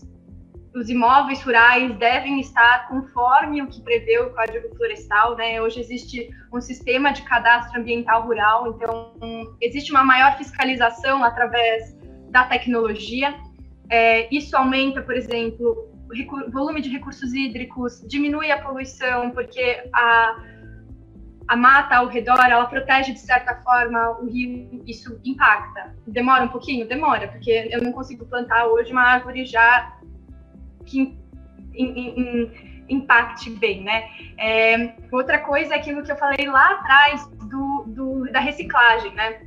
os 0.77 0.91
imóveis 0.91 1.43
rurais 1.43 1.91
devem 1.97 2.39
estar 2.39 2.87
conforme 2.89 3.63
o 3.63 3.67
que 3.67 3.81
prevê 3.81 4.19
o 4.19 4.31
Código 4.35 4.77
Florestal, 4.77 5.35
né? 5.35 5.61
Hoje 5.63 5.81
existe 5.81 6.29
um 6.53 6.61
sistema 6.61 7.15
de 7.15 7.23
cadastro 7.23 7.81
ambiental 7.81 8.27
rural, 8.27 8.69
então 8.69 9.11
existe 9.59 9.91
uma 9.91 10.05
maior 10.05 10.37
fiscalização 10.37 11.25
através 11.25 11.97
da 12.29 12.45
tecnologia. 12.45 13.35
É, 13.89 14.29
isso 14.33 14.55
aumenta, 14.55 15.01
por 15.01 15.17
exemplo, 15.17 15.91
o 16.11 16.51
volume 16.51 16.83
de 16.83 16.91
recursos 16.91 17.33
hídricos, 17.33 18.05
diminui 18.07 18.51
a 18.51 18.61
poluição, 18.61 19.31
porque 19.31 19.83
a, 19.95 20.37
a 21.49 21.57
mata 21.57 21.97
ao 21.97 22.07
redor, 22.07 22.39
ela 22.41 22.67
protege 22.67 23.13
de 23.13 23.21
certa 23.21 23.55
forma 23.63 24.19
o 24.21 24.27
rio, 24.27 24.83
isso 24.87 25.21
impacta. 25.25 25.95
Demora 26.07 26.45
um 26.45 26.49
pouquinho? 26.49 26.89
Demora, 26.89 27.29
porque 27.29 27.69
eu 27.71 27.83
não 27.83 27.93
consigo 27.93 28.27
plantar 28.27 28.67
hoje 28.67 28.93
uma 28.93 29.03
árvore 29.03 29.45
já 29.45 29.93
que 30.85 31.17
impacte 32.89 33.51
bem, 33.51 33.83
né? 33.83 34.09
É, 34.39 34.95
outra 35.13 35.39
coisa 35.39 35.75
é 35.75 35.77
aquilo 35.77 36.03
que 36.03 36.11
eu 36.11 36.17
falei 36.17 36.47
lá 36.47 36.73
atrás 36.73 37.27
do, 37.49 37.85
do 37.87 38.33
da 38.33 38.41
reciclagem, 38.41 39.13
né? 39.15 39.41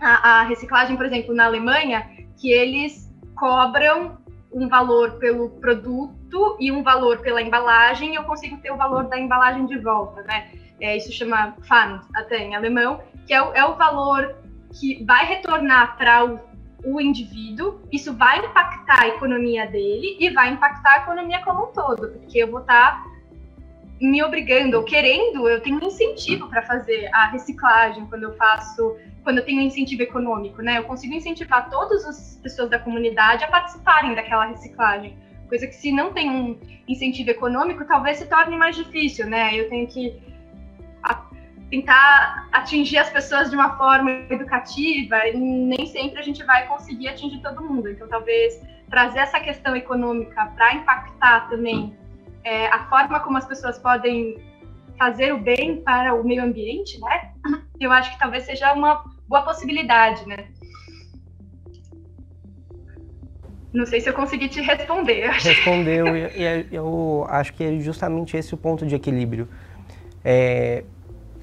A, 0.00 0.40
a, 0.40 0.42
reciclagem, 0.44 0.96
por 0.96 1.06
exemplo, 1.06 1.34
na 1.34 1.46
Alemanha, 1.46 2.08
que 2.36 2.52
eles 2.52 3.12
cobram 3.34 4.18
um 4.52 4.68
valor 4.68 5.12
pelo 5.18 5.50
produto 5.50 6.56
e 6.60 6.70
um 6.70 6.82
valor 6.82 7.18
pela 7.18 7.42
embalagem, 7.42 8.14
eu 8.14 8.24
consigo 8.24 8.58
ter 8.58 8.70
o 8.70 8.76
valor 8.76 9.04
da 9.08 9.18
embalagem 9.18 9.66
de 9.66 9.78
volta, 9.78 10.22
né? 10.22 10.50
É, 10.80 10.96
isso 10.96 11.12
chama 11.12 11.52
Pfand, 11.52 12.00
até 12.14 12.38
em 12.38 12.54
alemão, 12.54 13.02
que 13.26 13.32
é 13.32 13.42
o, 13.42 13.52
é 13.54 13.64
o 13.64 13.76
valor 13.76 14.36
que 14.78 15.02
vai 15.04 15.24
retornar 15.24 15.96
para 15.96 16.24
o 16.24 16.38
o 16.86 17.00
indivíduo, 17.00 17.80
isso 17.92 18.14
vai 18.14 18.38
impactar 18.38 19.02
a 19.02 19.08
economia 19.08 19.66
dele 19.66 20.16
e 20.20 20.30
vai 20.30 20.50
impactar 20.50 20.92
a 20.94 20.98
economia 20.98 21.42
como 21.42 21.64
um 21.64 21.72
todo, 21.72 22.10
porque 22.10 22.38
eu 22.38 22.50
vou 22.50 22.60
estar 22.60 23.02
tá 23.02 23.04
me 24.00 24.22
obrigando 24.22 24.76
ou 24.76 24.84
querendo, 24.84 25.48
eu 25.48 25.60
tenho 25.60 25.82
um 25.82 25.86
incentivo 25.86 26.48
para 26.48 26.62
fazer 26.62 27.08
a 27.12 27.28
reciclagem 27.28 28.06
quando 28.06 28.24
eu 28.24 28.36
faço, 28.36 28.96
quando 29.24 29.38
eu 29.38 29.44
tenho 29.44 29.60
um 29.60 29.64
incentivo 29.64 30.02
econômico, 30.02 30.60
né? 30.60 30.78
Eu 30.78 30.84
consigo 30.84 31.14
incentivar 31.14 31.70
todas 31.70 32.04
as 32.04 32.38
pessoas 32.42 32.68
da 32.68 32.78
comunidade 32.78 33.42
a 33.42 33.48
participarem 33.48 34.14
daquela 34.14 34.44
reciclagem. 34.44 35.16
Coisa 35.48 35.66
que 35.66 35.74
se 35.74 35.90
não 35.90 36.12
tem 36.12 36.30
um 36.30 36.58
incentivo 36.86 37.30
econômico, 37.30 37.86
talvez 37.86 38.18
se 38.18 38.26
torne 38.26 38.56
mais 38.56 38.76
difícil, 38.76 39.26
né? 39.26 39.58
Eu 39.58 39.68
tenho 39.70 39.86
que 39.86 40.20
tentar 41.70 42.48
atingir 42.52 42.98
as 42.98 43.10
pessoas 43.10 43.50
de 43.50 43.56
uma 43.56 43.76
forma 43.76 44.10
educativa 44.30 45.26
e 45.26 45.36
nem 45.36 45.86
sempre 45.86 46.20
a 46.20 46.22
gente 46.22 46.44
vai 46.44 46.66
conseguir 46.66 47.08
atingir 47.08 47.40
todo 47.40 47.62
mundo. 47.62 47.90
Então, 47.90 48.06
talvez 48.08 48.60
trazer 48.88 49.18
essa 49.18 49.40
questão 49.40 49.74
econômica 49.74 50.46
para 50.54 50.74
impactar 50.74 51.48
também 51.48 51.96
é, 52.44 52.68
a 52.68 52.88
forma 52.88 53.18
como 53.20 53.36
as 53.36 53.44
pessoas 53.44 53.78
podem 53.78 54.38
fazer 54.96 55.32
o 55.34 55.38
bem 55.38 55.82
para 55.82 56.14
o 56.14 56.24
meio 56.24 56.42
ambiente, 56.42 56.98
né? 57.00 57.32
Eu 57.78 57.92
acho 57.92 58.12
que 58.12 58.18
talvez 58.18 58.44
seja 58.44 58.72
uma 58.72 59.04
boa 59.28 59.42
possibilidade, 59.42 60.26
né? 60.26 60.48
Não 63.72 63.84
sei 63.84 64.00
se 64.00 64.08
eu 64.08 64.14
consegui 64.14 64.48
te 64.48 64.62
responder. 64.62 65.28
Respondeu, 65.36 66.16
e 66.16 66.66
eu 66.72 67.26
acho 67.28 67.52
que 67.52 67.64
é 67.64 67.78
justamente 67.78 68.36
esse 68.36 68.54
o 68.54 68.56
ponto 68.56 68.86
de 68.86 68.94
equilíbrio. 68.94 69.48
É, 70.24 70.84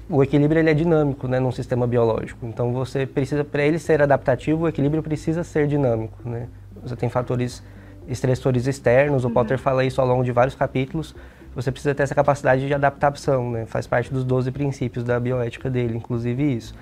o 0.08 0.22
equilíbrio 0.22 0.60
ele 0.60 0.70
é 0.70 0.74
dinâmico, 0.74 1.26
né, 1.26 1.40
num 1.40 1.52
sistema 1.52 1.86
biológico. 1.86 2.46
Então 2.46 2.72
você 2.72 3.06
precisa, 3.06 3.44
para 3.44 3.62
ele 3.62 3.78
ser 3.78 4.02
adaptativo, 4.02 4.64
o 4.64 4.68
equilíbrio 4.68 5.02
precisa 5.02 5.42
ser 5.42 5.66
dinâmico, 5.66 6.16
né? 6.28 6.48
Você 6.82 6.94
tem 6.94 7.08
fatores 7.08 7.62
estressores 8.06 8.66
externos, 8.66 9.24
o 9.24 9.28
uhum. 9.28 9.34
Potter 9.34 9.58
fala 9.58 9.84
isso 9.84 10.00
ao 10.00 10.06
longo 10.06 10.22
de 10.22 10.32
vários 10.32 10.54
capítulos. 10.54 11.14
Você 11.54 11.70
precisa 11.70 11.94
ter 11.94 12.02
essa 12.02 12.14
capacidade 12.14 12.66
de 12.66 12.74
adaptação, 12.74 13.50
né? 13.50 13.64
Faz 13.66 13.86
parte 13.86 14.12
dos 14.12 14.24
12 14.24 14.50
princípios 14.50 15.04
da 15.04 15.18
bioética 15.18 15.70
dele, 15.70 15.96
inclusive 15.96 16.42
isso. 16.54 16.74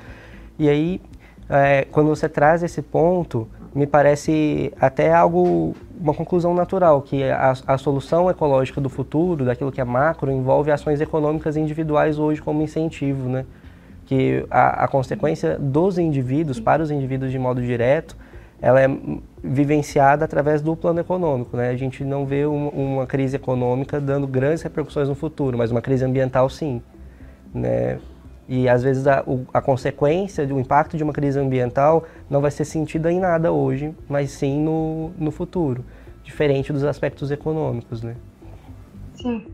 E 0.59 0.69
aí, 0.69 1.01
é, 1.49 1.87
quando 1.93 2.09
você 2.09 2.29
traz 2.29 2.63
esse 2.63 2.83
ponto, 2.83 3.49
me 3.75 3.87
parece 3.87 4.73
até 4.79 5.13
algo, 5.13 5.75
uma 5.99 6.13
conclusão 6.13 6.55
natural, 6.55 7.01
que 7.01 7.25
a, 7.25 7.55
a, 7.67 7.79
solução 7.79 8.31
ecológica 8.31 8.81
do 8.81 8.89
futuro, 8.89 9.45
daquilo 9.45 9.73
que 9.73 9.81
é 9.81 9.85
macro, 9.85 10.31
envolve 10.31 10.71
ações 10.71 11.01
econômicas 11.01 11.57
individuais 11.57 12.19
hoje 12.19 12.43
como 12.43 12.63
incentivo, 12.63 13.29
né? 13.29 13.47
Que 14.05 14.45
a, 14.51 14.85
a 14.85 14.89
consequência 14.89 15.59
dos 15.59 15.97
indivíduos, 15.97 16.61
para 16.61 16.83
os 16.83 16.91
indivíduos 16.91 17.31
de 17.31 17.39
modo 17.39 17.63
direto, 17.63 18.15
ela 18.61 18.81
é 18.81 18.89
vivenciada 19.43 20.25
através 20.25 20.61
do 20.61 20.77
plano 20.77 21.01
econômico, 21.01 21.57
né? 21.57 21.71
A 21.71 21.77
gente 21.77 22.05
não 22.05 22.27
vê 22.27 22.47
um, 22.47 22.69
uma 22.69 23.07
crise 23.07 23.37
econômica 23.37 23.99
dando 23.99 24.27
grandes 24.27 24.63
repercussões 24.63 25.09
no 25.09 25.15
futuro, 25.15 25.57
mas 25.57 25.71
uma 25.71 25.81
crise 25.81 26.05
ambiental 26.05 26.49
sim, 26.51 26.83
né? 27.55 27.99
E 28.49 28.69
às 28.69 28.83
vezes 28.83 29.07
a, 29.07 29.25
a 29.53 29.61
consequência, 29.61 30.45
o 30.47 30.59
impacto 30.59 30.97
de 30.97 31.03
uma 31.03 31.13
crise 31.13 31.39
ambiental 31.39 32.05
não 32.29 32.41
vai 32.41 32.51
ser 32.51 32.65
sentida 32.65 33.11
em 33.11 33.21
nada 33.21 33.53
hoje, 33.53 33.95
mas 34.09 34.31
sim 34.31 34.61
no, 34.61 35.11
no 35.19 35.31
futuro, 35.31 35.85
diferente 36.25 36.73
dos 36.73 36.85
aspectos 36.85 37.31
econômicos, 37.31 38.03
né? 38.03 38.17
Sim. 39.15 39.47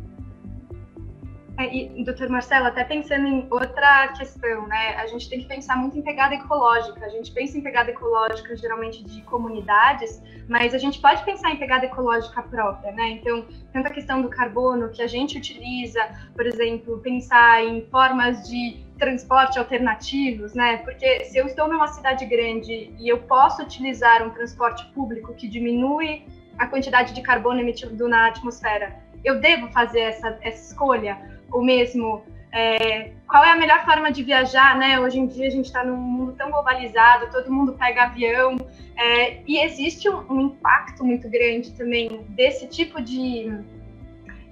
É, 1.58 1.74
e, 1.74 2.04
doutor 2.04 2.28
Marcelo, 2.28 2.66
até 2.66 2.84
pensando 2.84 3.26
em 3.26 3.44
outra 3.50 4.12
questão, 4.16 4.68
né? 4.68 4.94
A 4.94 5.08
gente 5.08 5.28
tem 5.28 5.40
que 5.40 5.46
pensar 5.46 5.76
muito 5.76 5.98
em 5.98 6.02
pegada 6.02 6.32
ecológica. 6.36 7.04
A 7.04 7.08
gente 7.08 7.32
pensa 7.32 7.58
em 7.58 7.60
pegada 7.60 7.90
ecológica 7.90 8.56
geralmente 8.56 9.02
de 9.02 9.22
comunidades, 9.22 10.22
mas 10.48 10.72
a 10.72 10.78
gente 10.78 11.00
pode 11.00 11.24
pensar 11.24 11.50
em 11.50 11.56
pegada 11.56 11.84
ecológica 11.84 12.40
própria, 12.42 12.92
né? 12.92 13.10
Então, 13.10 13.44
tanto 13.72 13.88
a 13.88 13.90
questão 13.90 14.22
do 14.22 14.28
carbono 14.28 14.88
que 14.90 15.02
a 15.02 15.08
gente 15.08 15.36
utiliza, 15.36 16.00
por 16.32 16.46
exemplo, 16.46 17.00
pensar 17.00 17.64
em 17.64 17.84
formas 17.86 18.48
de 18.48 18.86
transporte 18.96 19.58
alternativos, 19.58 20.54
né? 20.54 20.76
Porque 20.76 21.24
se 21.24 21.38
eu 21.38 21.46
estou 21.46 21.66
numa 21.66 21.88
cidade 21.88 22.24
grande 22.24 22.94
e 22.96 23.08
eu 23.08 23.18
posso 23.18 23.62
utilizar 23.62 24.24
um 24.24 24.30
transporte 24.30 24.86
público 24.92 25.34
que 25.34 25.48
diminui 25.48 26.24
a 26.56 26.68
quantidade 26.68 27.14
de 27.14 27.20
carbono 27.20 27.58
emitido 27.58 28.08
na 28.08 28.28
atmosfera 28.28 29.08
eu 29.24 29.40
devo 29.40 29.68
fazer 29.68 30.00
essa, 30.00 30.38
essa 30.40 30.72
escolha? 30.72 31.37
Ou 31.50 31.62
mesmo, 31.62 32.22
é, 32.52 33.12
qual 33.26 33.44
é 33.44 33.52
a 33.52 33.56
melhor 33.56 33.84
forma 33.84 34.10
de 34.10 34.22
viajar, 34.22 34.76
né? 34.76 34.98
Hoje 35.00 35.18
em 35.18 35.26
dia 35.26 35.46
a 35.46 35.50
gente 35.50 35.66
está 35.66 35.84
num 35.84 35.96
mundo 35.96 36.32
tão 36.32 36.50
globalizado, 36.50 37.30
todo 37.30 37.52
mundo 37.52 37.72
pega 37.74 38.04
avião, 38.04 38.56
é, 38.96 39.40
e 39.46 39.58
existe 39.58 40.08
um, 40.08 40.24
um, 40.30 40.40
impacto 40.46 41.04
muito 41.04 41.28
grande 41.28 41.72
também 41.72 42.24
desse 42.30 42.66
tipo 42.66 43.00
de, 43.00 43.50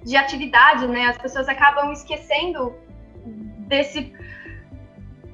de 0.03 0.15
atividade, 0.15 0.87
né? 0.87 1.07
As 1.07 1.17
pessoas 1.17 1.47
acabam 1.49 1.91
esquecendo 1.91 2.73
desse 3.67 4.13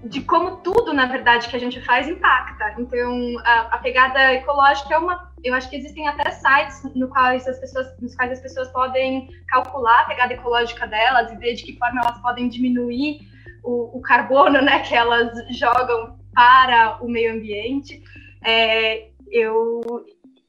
de 0.03 0.21
como 0.21 0.57
tudo, 0.57 0.93
na 0.93 1.05
verdade, 1.05 1.47
que 1.47 1.55
a 1.55 1.59
gente 1.59 1.79
faz 1.81 2.07
impacta. 2.07 2.75
Então, 2.77 3.39
a, 3.43 3.75
a, 3.75 3.77
pegada 3.77 4.33
ecológica 4.33 4.93
é 4.93 4.97
uma. 4.97 5.32
Eu 5.43 5.53
acho 5.53 5.69
que 5.69 5.75
existem 5.75 6.07
até 6.07 6.31
sites 6.31 6.83
no 6.95 7.09
quais 7.09 7.47
as 7.47 7.59
pessoas, 7.59 7.87
nos 7.99 8.15
quais 8.15 8.31
as 8.31 8.39
pessoas 8.39 8.69
podem 8.69 9.29
calcular 9.47 10.01
a 10.01 10.05
pegada 10.05 10.33
ecológica 10.33 10.87
delas 10.87 11.31
e 11.31 11.35
ver 11.35 11.55
de 11.55 11.63
que 11.63 11.77
forma 11.77 12.01
elas 12.01 12.21
podem 12.21 12.47
diminuir 12.47 13.19
o, 13.63 13.97
o 13.97 14.01
carbono 14.01 14.61
né, 14.61 14.79
que 14.79 14.95
elas 14.95 15.31
jogam 15.57 16.17
para 16.33 16.97
o 17.01 17.09
meio 17.09 17.33
ambiente. 17.33 18.01
É, 18.43 19.09
eu, 19.31 19.81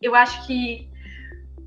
eu 0.00 0.14
acho 0.14 0.46
que 0.46 0.88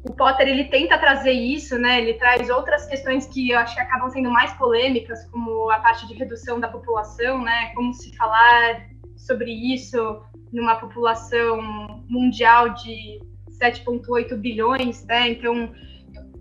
o 0.08 0.14
Potter 0.14 0.48
ele 0.48 0.66
tenta 0.66 0.98
trazer 0.98 1.32
isso, 1.32 1.78
né? 1.78 2.02
Ele 2.02 2.14
traz 2.14 2.50
outras 2.50 2.86
questões 2.88 3.26
que 3.28 3.50
eu 3.50 3.60
acho 3.60 3.76
que 3.76 3.82
acabam 3.82 4.10
sendo 4.10 4.30
mais 4.30 4.54
polêmicas, 4.54 5.26
como 5.26 5.70
a 5.70 5.80
parte 5.80 6.08
de 6.08 6.14
redução 6.14 6.60
da 6.60 6.68
população, 6.70 7.42
né? 7.42 7.72
Como 7.76 7.94
se 7.94 8.16
falar 8.16 8.88
sobre 9.28 9.52
isso 9.52 10.22
numa 10.52 10.76
população 10.76 11.62
mundial 12.10 12.70
de 12.70 13.20
7,8 13.62 14.36
bilhões, 14.38 15.06
né? 15.06 15.30
Então 15.30 15.72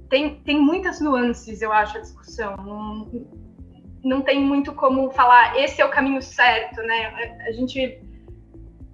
tem, 0.08 0.36
tem 0.40 0.60
muitas 0.60 1.00
nuances, 1.00 1.60
eu 1.60 1.72
acho, 1.72 1.98
a 1.98 2.00
discussão. 2.00 2.56
Não, 2.56 3.26
não 4.04 4.22
tem 4.22 4.40
muito 4.40 4.72
como 4.72 5.10
falar 5.10 5.58
esse 5.58 5.82
é 5.82 5.84
o 5.84 5.90
caminho 5.90 6.22
certo, 6.22 6.80
né? 6.82 7.38
A 7.46 7.52
gente 7.52 8.00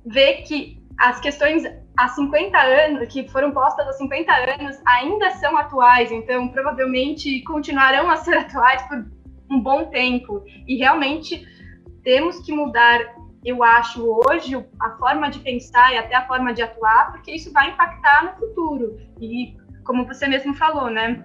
vê 0.07 0.35
que 0.43 0.83
as 0.99 1.21
questões 1.21 1.65
há 1.97 2.09
50 2.09 2.59
anos, 2.59 3.09
que 3.09 3.29
foram 3.29 3.51
postas 3.51 3.87
há 3.87 3.93
50 3.93 4.33
anos, 4.33 4.77
ainda 4.87 5.31
são 5.33 5.57
atuais, 5.57 6.11
então 6.11 6.49
provavelmente 6.49 7.43
continuarão 7.43 8.11
a 8.11 8.17
ser 8.17 8.37
atuais 8.39 8.83
por 8.83 9.05
um 9.51 9.61
bom 9.61 9.85
tempo. 9.87 10.43
E 10.67 10.77
realmente 10.77 11.47
temos 12.03 12.41
que 12.41 12.53
mudar, 12.53 13.01
eu 13.45 13.63
acho, 13.63 14.05
hoje, 14.29 14.55
a 14.81 14.91
forma 14.91 15.29
de 15.29 15.41
pensar 15.41 15.93
e 15.93 15.99
até 15.99 16.15
a 16.15 16.27
forma 16.27 16.55
de 16.55 16.63
atuar, 16.63 17.13
porque 17.13 17.33
isso 17.33 17.53
vai 17.53 17.71
impactar 17.71 18.25
no 18.25 18.39
futuro. 18.39 19.01
E 19.21 19.57
como 19.85 20.07
você 20.07 20.29
mesmo 20.29 20.55
falou, 20.55 20.89
né? 20.91 21.25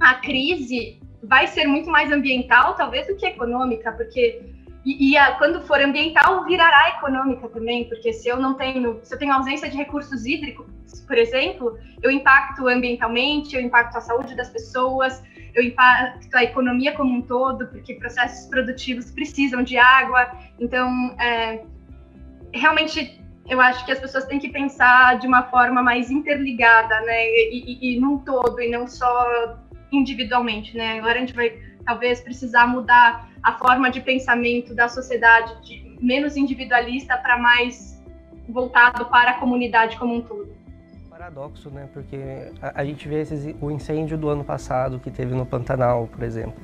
A 0.00 0.14
crise 0.14 1.00
vai 1.22 1.46
ser 1.46 1.66
muito 1.66 1.88
mais 1.88 2.10
ambiental, 2.10 2.74
talvez, 2.74 3.06
do 3.06 3.16
que 3.16 3.26
econômica, 3.26 3.92
porque 3.92 4.42
e, 4.84 5.12
e 5.12 5.16
a, 5.16 5.32
quando 5.36 5.60
for 5.62 5.80
ambiental, 5.80 6.44
virará 6.44 6.96
econômica 6.96 7.48
também, 7.48 7.88
porque 7.88 8.12
se 8.12 8.28
eu 8.28 8.36
não 8.38 8.54
tenho, 8.54 8.98
se 9.04 9.14
eu 9.14 9.18
tenho 9.18 9.32
ausência 9.32 9.70
de 9.70 9.76
recursos 9.76 10.26
hídricos, 10.26 10.66
por 11.06 11.16
exemplo, 11.16 11.78
eu 12.02 12.10
impacto 12.10 12.66
ambientalmente, 12.66 13.54
eu 13.54 13.62
impacto 13.62 13.96
a 13.96 14.00
saúde 14.00 14.34
das 14.34 14.50
pessoas, 14.50 15.22
eu 15.54 15.62
impacto 15.62 16.34
a 16.34 16.44
economia 16.44 16.92
como 16.92 17.14
um 17.14 17.22
todo, 17.22 17.66
porque 17.68 17.94
processos 17.94 18.48
produtivos 18.48 19.10
precisam 19.10 19.62
de 19.62 19.76
água. 19.76 20.30
Então, 20.58 21.14
é, 21.20 21.62
realmente, 22.52 23.20
eu 23.48 23.60
acho 23.60 23.84
que 23.84 23.92
as 23.92 23.98
pessoas 23.98 24.24
têm 24.24 24.38
que 24.38 24.48
pensar 24.48 25.18
de 25.18 25.26
uma 25.26 25.44
forma 25.44 25.82
mais 25.82 26.10
interligada, 26.10 27.00
né, 27.02 27.26
e, 27.26 27.78
e, 27.80 27.96
e 27.96 28.00
num 28.00 28.18
todo, 28.18 28.60
e 28.60 28.70
não 28.70 28.86
só 28.86 29.58
individualmente, 29.90 30.76
né. 30.76 30.98
Agora 30.98 31.16
a 31.16 31.20
gente 31.20 31.34
vai 31.34 31.58
talvez 31.84 32.20
precisar 32.20 32.66
mudar 32.66 33.28
a 33.42 33.52
forma 33.52 33.90
de 33.90 34.00
pensamento 34.00 34.74
da 34.74 34.88
sociedade 34.88 35.60
de 35.62 35.96
menos 36.00 36.36
individualista 36.36 37.16
para 37.18 37.36
mais 37.38 38.00
voltado 38.48 39.06
para 39.06 39.32
a 39.32 39.34
comunidade 39.34 39.96
como 39.96 40.14
um 40.14 40.20
todo. 40.20 40.61
Paradoxo, 41.22 41.70
né? 41.70 41.88
Porque 41.92 42.50
a, 42.60 42.80
a 42.80 42.84
gente 42.84 43.06
vê 43.06 43.20
esses, 43.20 43.54
o 43.60 43.70
incêndio 43.70 44.18
do 44.18 44.28
ano 44.28 44.42
passado 44.42 44.98
que 44.98 45.08
teve 45.08 45.32
no 45.36 45.46
Pantanal, 45.46 46.08
por 46.08 46.24
exemplo. 46.24 46.60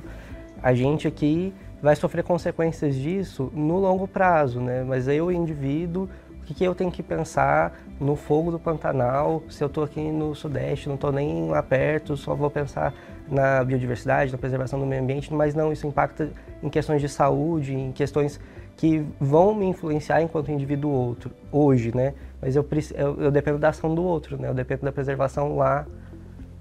A 0.61 0.73
gente 0.73 1.07
aqui 1.07 1.53
vai 1.81 1.95
sofrer 1.95 2.25
consequências 2.25 2.93
disso 2.95 3.49
no 3.55 3.77
longo 3.77 4.05
prazo, 4.05 4.59
né? 4.59 4.83
Mas 4.83 5.07
eu, 5.07 5.31
indivíduo, 5.31 6.09
o 6.41 6.45
que, 6.45 6.53
que 6.53 6.63
eu 6.65 6.75
tenho 6.75 6.91
que 6.91 7.01
pensar 7.01 7.73
no 8.01 8.17
fogo 8.17 8.51
do 8.51 8.59
Pantanal? 8.59 9.41
Se 9.49 9.63
eu 9.63 9.67
estou 9.67 9.81
aqui 9.81 10.01
no 10.11 10.35
Sudeste, 10.35 10.89
não 10.89 10.95
estou 10.95 11.13
nem 11.13 11.47
lá 11.47 11.63
perto, 11.63 12.17
só 12.17 12.35
vou 12.35 12.49
pensar 12.49 12.93
na 13.29 13.63
biodiversidade, 13.63 14.29
na 14.29 14.37
preservação 14.37 14.77
do 14.77 14.85
meio 14.85 15.01
ambiente, 15.01 15.33
mas 15.33 15.55
não, 15.55 15.71
isso 15.71 15.87
impacta 15.87 16.31
em 16.61 16.67
questões 16.67 16.99
de 16.99 17.07
saúde, 17.07 17.73
em 17.73 17.93
questões 17.93 18.41
que 18.75 19.05
vão 19.19 19.55
me 19.55 19.67
influenciar 19.67 20.21
enquanto 20.21 20.51
indivíduo 20.51 20.91
outro, 20.91 21.31
hoje, 21.49 21.95
né? 21.95 22.13
Mas 22.41 22.55
eu, 22.55 22.67
eu, 22.95 23.21
eu 23.23 23.31
dependo 23.31 23.57
da 23.57 23.69
ação 23.69 23.93
do 23.93 24.03
outro, 24.03 24.39
né? 24.39 24.47
Eu 24.49 24.53
dependo 24.53 24.83
da 24.83 24.91
preservação 24.91 25.57
lá, 25.57 25.85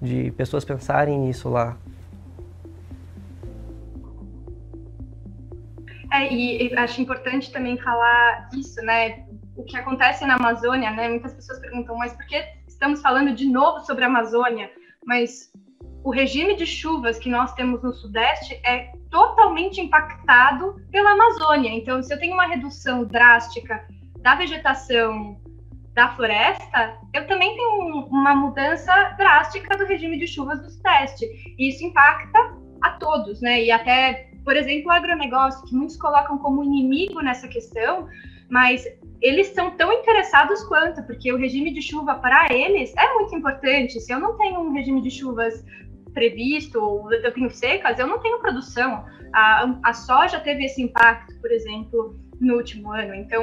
de 0.00 0.30
pessoas 0.32 0.64
pensarem 0.64 1.18
nisso 1.18 1.48
lá. 1.48 1.76
É, 6.12 6.32
e 6.32 6.74
acho 6.76 7.00
importante 7.00 7.52
também 7.52 7.76
falar 7.76 8.48
isso, 8.54 8.80
né? 8.82 9.26
O 9.56 9.62
que 9.62 9.76
acontece 9.76 10.24
na 10.24 10.36
Amazônia, 10.36 10.90
né? 10.90 11.08
Muitas 11.08 11.34
pessoas 11.34 11.58
perguntam, 11.58 11.96
mas 11.96 12.12
por 12.12 12.26
que 12.26 12.42
estamos 12.66 13.00
falando 13.00 13.34
de 13.34 13.46
novo 13.46 13.80
sobre 13.84 14.04
a 14.04 14.06
Amazônia? 14.06 14.70
Mas 15.04 15.52
o 16.02 16.10
regime 16.10 16.56
de 16.56 16.64
chuvas 16.64 17.18
que 17.18 17.28
nós 17.28 17.52
temos 17.54 17.82
no 17.82 17.92
Sudeste 17.92 18.58
é 18.64 18.92
totalmente 19.10 19.80
impactado 19.80 20.80
pela 20.90 21.10
Amazônia. 21.10 21.70
Então, 21.70 22.02
se 22.02 22.12
eu 22.12 22.18
tenho 22.18 22.34
uma 22.34 22.46
redução 22.46 23.04
drástica 23.04 23.86
da 24.20 24.34
vegetação 24.34 25.40
da 25.98 26.14
floresta, 26.14 26.96
eu 27.12 27.26
também 27.26 27.56
tenho 27.56 28.06
uma 28.06 28.32
mudança 28.32 28.94
drástica 29.18 29.76
do 29.76 29.84
regime 29.84 30.16
de 30.16 30.28
chuvas 30.28 30.62
do 30.62 30.70
Sudeste. 30.70 31.26
E 31.58 31.70
isso 31.70 31.84
impacta 31.84 32.38
a 32.80 32.90
todos, 32.90 33.40
né? 33.40 33.64
E 33.64 33.72
até, 33.72 34.30
por 34.44 34.54
exemplo, 34.54 34.90
o 34.90 34.92
agronegócio, 34.92 35.66
que 35.66 35.74
muitos 35.74 35.96
colocam 35.96 36.38
como 36.38 36.62
inimigo 36.62 37.20
nessa 37.20 37.48
questão, 37.48 38.06
mas 38.48 38.84
eles 39.20 39.48
são 39.48 39.72
tão 39.72 39.92
interessados 39.92 40.62
quanto, 40.68 41.02
porque 41.02 41.32
o 41.32 41.36
regime 41.36 41.74
de 41.74 41.82
chuva 41.82 42.14
para 42.14 42.46
eles 42.52 42.94
é 42.96 43.14
muito 43.14 43.34
importante. 43.34 43.98
Se 43.98 44.12
eu 44.12 44.20
não 44.20 44.38
tenho 44.38 44.60
um 44.60 44.72
regime 44.72 45.02
de 45.02 45.10
chuvas 45.10 45.64
previsto, 46.14 46.80
ou 46.80 47.12
eu 47.12 47.34
tenho 47.34 47.50
secas, 47.50 47.98
eu 47.98 48.06
não 48.06 48.20
tenho 48.20 48.38
produção. 48.38 49.04
A, 49.34 49.80
a 49.82 49.92
soja 49.92 50.38
teve 50.38 50.64
esse 50.64 50.80
impacto, 50.80 51.34
por 51.40 51.50
exemplo, 51.50 52.16
no 52.40 52.54
último 52.54 52.92
ano. 52.92 53.16
Então, 53.16 53.42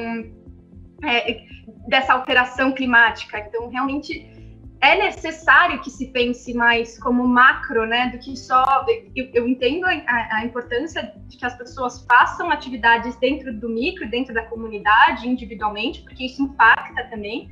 é, 1.04 1.46
dessa 1.88 2.14
alteração 2.14 2.72
climática. 2.72 3.40
Então, 3.40 3.70
realmente 3.70 4.32
é 4.82 4.96
necessário 4.98 5.82
que 5.82 5.90
se 5.90 6.08
pense 6.08 6.54
mais 6.54 7.00
como 7.00 7.28
macro, 7.28 7.86
né, 7.86 8.10
do 8.10 8.20
que 8.20 8.38
só. 8.38 8.86
Eu, 9.16 9.30
eu 9.34 9.48
entendo 9.48 9.86
a, 9.86 10.38
a, 10.38 10.46
importância 10.46 11.14
de 11.28 11.38
que 11.38 11.46
as 11.46 11.58
pessoas 11.58 12.06
façam 12.06 12.52
atividades 12.52 13.16
dentro 13.18 13.54
do 13.54 13.70
micro, 13.70 14.10
dentro 14.10 14.34
da 14.34 14.46
comunidade, 14.46 15.28
individualmente, 15.28 16.02
porque 16.02 16.26
isso 16.26 16.44
impacta 16.44 17.06
também, 17.06 17.50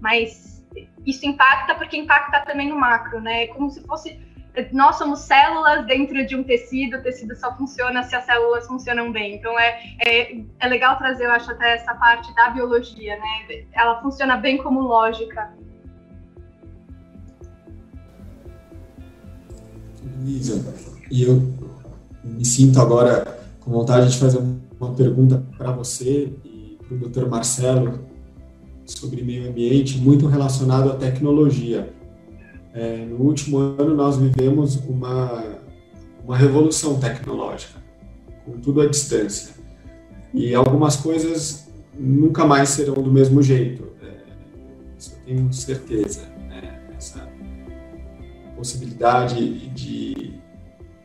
mas 0.00 0.62
isso 1.06 1.24
impacta 1.26 1.74
porque 1.74 1.96
impacta 1.96 2.40
também 2.40 2.68
no 2.68 2.78
macro, 2.78 3.20
né? 3.20 3.44
É 3.44 3.46
como 3.46 3.70
se 3.70 3.82
fosse 3.86 4.18
nós 4.72 4.96
somos 4.96 5.20
células 5.20 5.84
dentro 5.86 6.24
de 6.26 6.36
um 6.36 6.44
tecido, 6.44 6.96
o 6.96 7.02
tecido 7.02 7.34
só 7.36 7.54
funciona 7.56 8.02
se 8.04 8.14
as 8.14 8.24
células 8.24 8.66
funcionam 8.66 9.10
bem. 9.10 9.34
Então 9.36 9.58
é, 9.58 9.80
é, 10.06 10.40
é 10.60 10.68
legal 10.68 10.96
trazer, 10.96 11.24
eu 11.24 11.32
acho, 11.32 11.50
até 11.50 11.74
essa 11.74 11.94
parte 11.94 12.32
da 12.34 12.50
biologia, 12.50 13.16
né? 13.16 13.64
Ela 13.72 14.00
funciona 14.00 14.36
bem 14.36 14.58
como 14.58 14.80
lógica. 14.80 15.52
Luísa, 20.20 20.64
e 21.10 21.24
eu 21.24 21.42
me 22.22 22.44
sinto 22.44 22.80
agora 22.80 23.38
com 23.60 23.70
vontade 23.70 24.10
de 24.10 24.18
fazer 24.18 24.38
uma 24.80 24.94
pergunta 24.94 25.44
para 25.56 25.72
você 25.72 26.32
e 26.44 26.78
para 26.86 26.94
o 26.94 27.08
Dr. 27.08 27.26
Marcelo 27.28 28.06
sobre 28.86 29.22
meio 29.22 29.48
ambiente, 29.48 29.98
muito 29.98 30.26
relacionado 30.26 30.92
à 30.92 30.96
tecnologia. 30.96 31.92
É, 32.74 32.96
no 33.04 33.20
último 33.20 33.58
ano, 33.58 33.94
nós 33.94 34.16
vivemos 34.16 34.74
uma, 34.88 35.60
uma 36.24 36.36
revolução 36.36 36.98
tecnológica, 36.98 37.80
com 38.44 38.58
tudo 38.58 38.80
à 38.80 38.88
distância. 38.88 39.54
E 40.32 40.52
algumas 40.56 40.96
coisas 40.96 41.68
nunca 41.96 42.44
mais 42.44 42.70
serão 42.70 42.94
do 42.94 43.12
mesmo 43.12 43.40
jeito, 43.40 43.92
é, 44.02 44.12
isso 44.98 45.14
eu 45.14 45.24
tenho 45.24 45.52
certeza. 45.52 46.22
Né? 46.48 46.80
Essa 46.96 47.28
possibilidade 48.56 49.68
de 49.68 50.34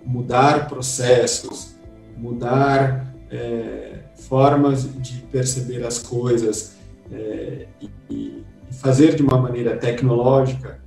mudar 0.04 0.68
processos, 0.68 1.76
mudar 2.18 3.14
é, 3.30 4.00
formas 4.16 4.92
de 5.00 5.20
perceber 5.32 5.86
as 5.86 6.00
coisas 6.00 6.78
é, 7.12 7.68
e, 7.80 7.90
e 8.10 8.44
fazer 8.72 9.14
de 9.14 9.22
uma 9.22 9.38
maneira 9.38 9.78
tecnológica 9.78 10.79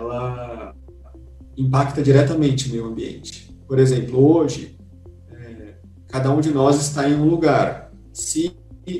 ela 0.00 0.74
impacta 1.56 2.02
diretamente 2.02 2.68
o 2.68 2.72
meio 2.72 2.86
ambiente. 2.86 3.54
Por 3.66 3.78
exemplo, 3.78 4.18
hoje, 4.18 4.76
é, 5.30 5.74
cada 6.08 6.30
um 6.30 6.40
de 6.40 6.50
nós 6.50 6.80
está 6.80 7.08
em 7.08 7.14
um 7.14 7.28
lugar. 7.28 7.92
Se 8.12 8.56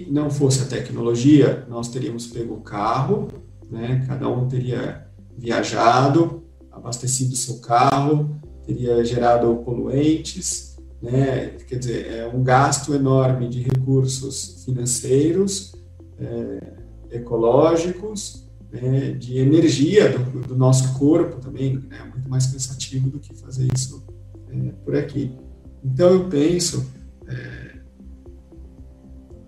não 0.08 0.30
fosse 0.30 0.62
a 0.62 0.66
tecnologia, 0.66 1.66
nós 1.68 1.88
teríamos 1.88 2.26
pego 2.26 2.54
o 2.54 2.60
carro, 2.60 3.28
né? 3.68 4.04
cada 4.06 4.28
um 4.28 4.46
teria 4.46 5.06
viajado, 5.36 6.44
abastecido 6.70 7.34
seu 7.34 7.58
carro, 7.58 8.36
teria 8.64 9.04
gerado 9.04 9.56
poluentes, 9.64 10.76
né? 11.02 11.56
quer 11.66 11.78
dizer, 11.78 12.12
é 12.12 12.26
um 12.28 12.42
gasto 12.42 12.94
enorme 12.94 13.48
de 13.48 13.62
recursos 13.62 14.62
financeiros, 14.64 15.72
é, 16.18 17.16
ecológicos, 17.16 18.49
né? 18.72 19.12
de 19.12 19.38
energia 19.38 20.10
do, 20.10 20.40
do, 20.40 20.56
nosso 20.56 20.98
corpo 20.98 21.40
também, 21.40 21.76
né? 21.76 21.98
é 22.00 22.08
muito 22.08 22.28
mais 22.28 22.46
cansativo 22.46 23.10
do 23.10 23.18
que 23.18 23.34
fazer 23.34 23.68
isso 23.74 24.04
é, 24.48 24.72
por 24.84 24.96
aqui. 24.96 25.36
Então 25.82 26.10
eu 26.10 26.28
penso, 26.28 26.86
é, 27.26 27.78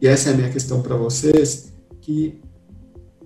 e 0.01 0.07
essa 0.07 0.31
é 0.31 0.33
a 0.33 0.37
minha 0.37 0.51
questão 0.51 0.83
para 0.83 0.97
vocês, 0.97 1.73
que 2.01 2.41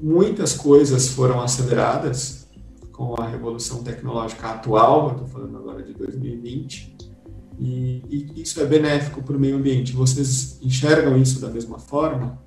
muitas 0.01 0.53
coisas 0.53 1.09
foram 1.09 1.41
aceleradas 1.41 2.47
com 2.93 3.15
a 3.21 3.27
revolução 3.27 3.83
tecnológica 3.83 4.49
atual, 4.49 5.13
estou 5.13 5.27
falando 5.27 5.57
agora 5.59 5.83
de 5.83 5.93
2020, 5.95 6.97
e, 7.59 8.03
e 8.09 8.43
isso 8.43 8.61
é 8.61 8.67
benéfico 8.67 9.23
para 9.23 9.37
o 9.37 9.41
meio 9.41 9.57
ambiente. 9.57 9.93
Vocês 9.93 10.59
enxergam 10.63 11.17
isso 11.17 11.41
da 11.41 11.49
mesma 11.49 11.79
forma? 11.79 12.39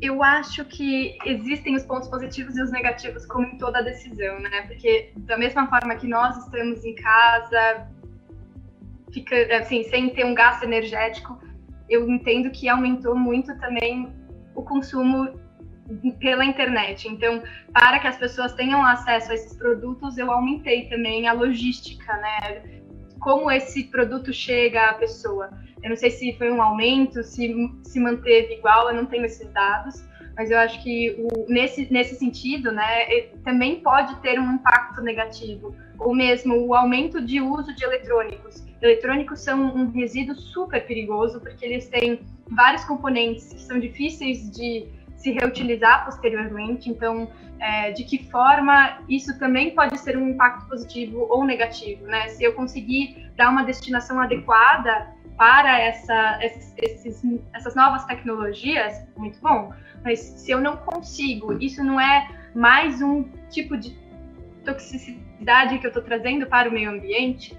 Eu 0.00 0.22
acho 0.22 0.64
que 0.64 1.18
existem 1.26 1.76
os 1.76 1.84
pontos 1.84 2.08
positivos 2.08 2.56
e 2.56 2.62
os 2.62 2.70
negativos, 2.70 3.26
como 3.26 3.46
em 3.46 3.58
toda 3.58 3.82
decisão, 3.82 4.40
né? 4.40 4.62
Porque 4.62 5.12
da 5.16 5.36
mesma 5.36 5.66
forma 5.68 5.94
que 5.96 6.08
nós 6.08 6.36
estamos 6.44 6.84
em 6.84 6.94
casa, 6.94 7.86
fica 9.12 9.36
assim, 9.58 9.82
sem 9.84 10.08
ter 10.10 10.24
um 10.24 10.34
gasto 10.34 10.62
energético, 10.62 11.38
eu 11.88 12.08
entendo 12.08 12.50
que 12.50 12.68
aumentou 12.68 13.14
muito 13.14 13.54
também 13.58 14.10
o 14.54 14.62
consumo 14.62 15.38
pela 16.18 16.44
internet. 16.44 17.08
Então, 17.08 17.42
para 17.72 17.98
que 17.98 18.06
as 18.06 18.16
pessoas 18.16 18.52
tenham 18.54 18.84
acesso 18.84 19.32
a 19.32 19.34
esses 19.34 19.56
produtos, 19.56 20.16
eu 20.16 20.30
aumentei 20.30 20.88
também 20.88 21.28
a 21.28 21.32
logística, 21.32 22.16
né? 22.16 22.79
Como 23.20 23.50
esse 23.50 23.84
produto 23.84 24.32
chega 24.32 24.90
à 24.90 24.94
pessoa. 24.94 25.50
Eu 25.82 25.90
não 25.90 25.96
sei 25.96 26.10
se 26.10 26.32
foi 26.36 26.50
um 26.50 26.60
aumento, 26.60 27.22
se 27.22 27.54
se 27.84 28.00
manteve 28.00 28.54
igual, 28.54 28.88
eu 28.88 28.94
não 28.94 29.06
tenho 29.06 29.24
esses 29.24 29.48
dados, 29.52 30.02
mas 30.36 30.50
eu 30.50 30.58
acho 30.58 30.82
que 30.82 31.16
o, 31.18 31.52
nesse, 31.52 31.92
nesse 31.92 32.16
sentido, 32.16 32.72
né, 32.72 33.22
também 33.44 33.80
pode 33.80 34.14
ter 34.16 34.38
um 34.38 34.54
impacto 34.54 35.02
negativo, 35.02 35.74
ou 35.98 36.14
mesmo 36.14 36.66
o 36.66 36.74
aumento 36.74 37.20
de 37.20 37.40
uso 37.40 37.74
de 37.74 37.84
eletrônicos. 37.84 38.64
Eletrônicos 38.80 39.40
são 39.40 39.60
um 39.60 39.90
resíduo 39.90 40.34
super 40.34 40.86
perigoso, 40.86 41.40
porque 41.40 41.64
eles 41.64 41.88
têm 41.88 42.20
vários 42.50 42.84
componentes 42.84 43.52
que 43.52 43.60
são 43.60 43.78
difíceis 43.78 44.50
de 44.50 44.86
se 45.16 45.32
reutilizar 45.32 46.06
posteriormente. 46.06 46.88
Então, 46.88 47.30
é, 47.60 47.92
de 47.92 48.04
que 48.04 48.24
forma 48.30 48.98
isso 49.08 49.38
também 49.38 49.74
pode 49.74 49.98
ser 49.98 50.16
um 50.16 50.28
impacto 50.28 50.66
positivo 50.66 51.26
ou 51.28 51.44
negativo, 51.44 52.06
né? 52.06 52.28
Se 52.28 52.42
eu 52.42 52.54
conseguir 52.54 53.30
dar 53.36 53.50
uma 53.50 53.62
destinação 53.62 54.18
adequada 54.18 55.14
para 55.36 55.78
essa, 55.78 56.38
esses, 56.42 57.22
essas 57.52 57.74
novas 57.74 58.04
tecnologias, 58.06 59.06
muito 59.16 59.38
bom. 59.40 59.72
Mas 60.02 60.20
se 60.20 60.50
eu 60.50 60.60
não 60.60 60.76
consigo, 60.78 61.52
isso 61.62 61.84
não 61.84 62.00
é 62.00 62.28
mais 62.54 63.02
um 63.02 63.24
tipo 63.50 63.76
de 63.76 63.96
toxicidade 64.64 65.78
que 65.78 65.86
eu 65.86 65.88
estou 65.88 66.02
trazendo 66.02 66.46
para 66.46 66.68
o 66.68 66.72
meio 66.72 66.90
ambiente. 66.90 67.56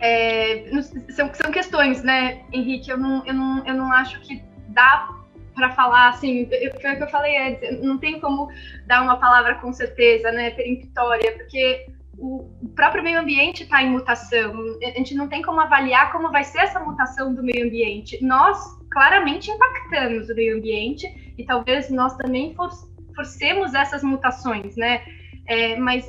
É, 0.00 0.70
são, 1.10 1.32
são 1.32 1.50
questões, 1.50 2.02
né, 2.02 2.42
Henrique? 2.52 2.90
Eu 2.90 2.98
não, 2.98 3.24
eu, 3.24 3.34
não, 3.34 3.66
eu 3.66 3.74
não 3.74 3.92
acho 3.92 4.20
que 4.20 4.42
dá 4.68 5.21
para 5.54 5.70
falar 5.72 6.10
assim, 6.10 6.48
foi 6.80 6.92
o 6.92 6.96
que 6.96 7.02
eu 7.02 7.08
falei 7.08 7.36
antes, 7.36 7.82
não 7.82 7.98
tem 7.98 8.20
como 8.20 8.48
dar 8.86 9.02
uma 9.02 9.16
palavra 9.16 9.56
com 9.56 9.72
certeza, 9.72 10.30
né, 10.32 10.50
peremptória, 10.50 11.32
porque 11.32 11.86
o 12.18 12.48
próprio 12.76 13.02
meio 13.02 13.20
ambiente 13.20 13.64
está 13.64 13.82
em 13.82 13.90
mutação. 13.90 14.54
A 14.82 14.98
gente 14.98 15.14
não 15.14 15.28
tem 15.28 15.42
como 15.42 15.60
avaliar 15.60 16.12
como 16.12 16.30
vai 16.30 16.44
ser 16.44 16.60
essa 16.60 16.78
mutação 16.78 17.34
do 17.34 17.42
meio 17.42 17.66
ambiente. 17.66 18.22
Nós 18.24 18.58
claramente 18.90 19.50
impactamos 19.50 20.28
o 20.28 20.34
meio 20.34 20.56
ambiente 20.56 21.34
e 21.36 21.44
talvez 21.44 21.90
nós 21.90 22.14
também 22.16 22.54
for, 22.54 22.70
forcemos 23.14 23.74
essas 23.74 24.02
mutações, 24.02 24.76
né? 24.76 25.02
É, 25.48 25.76
mas 25.76 26.08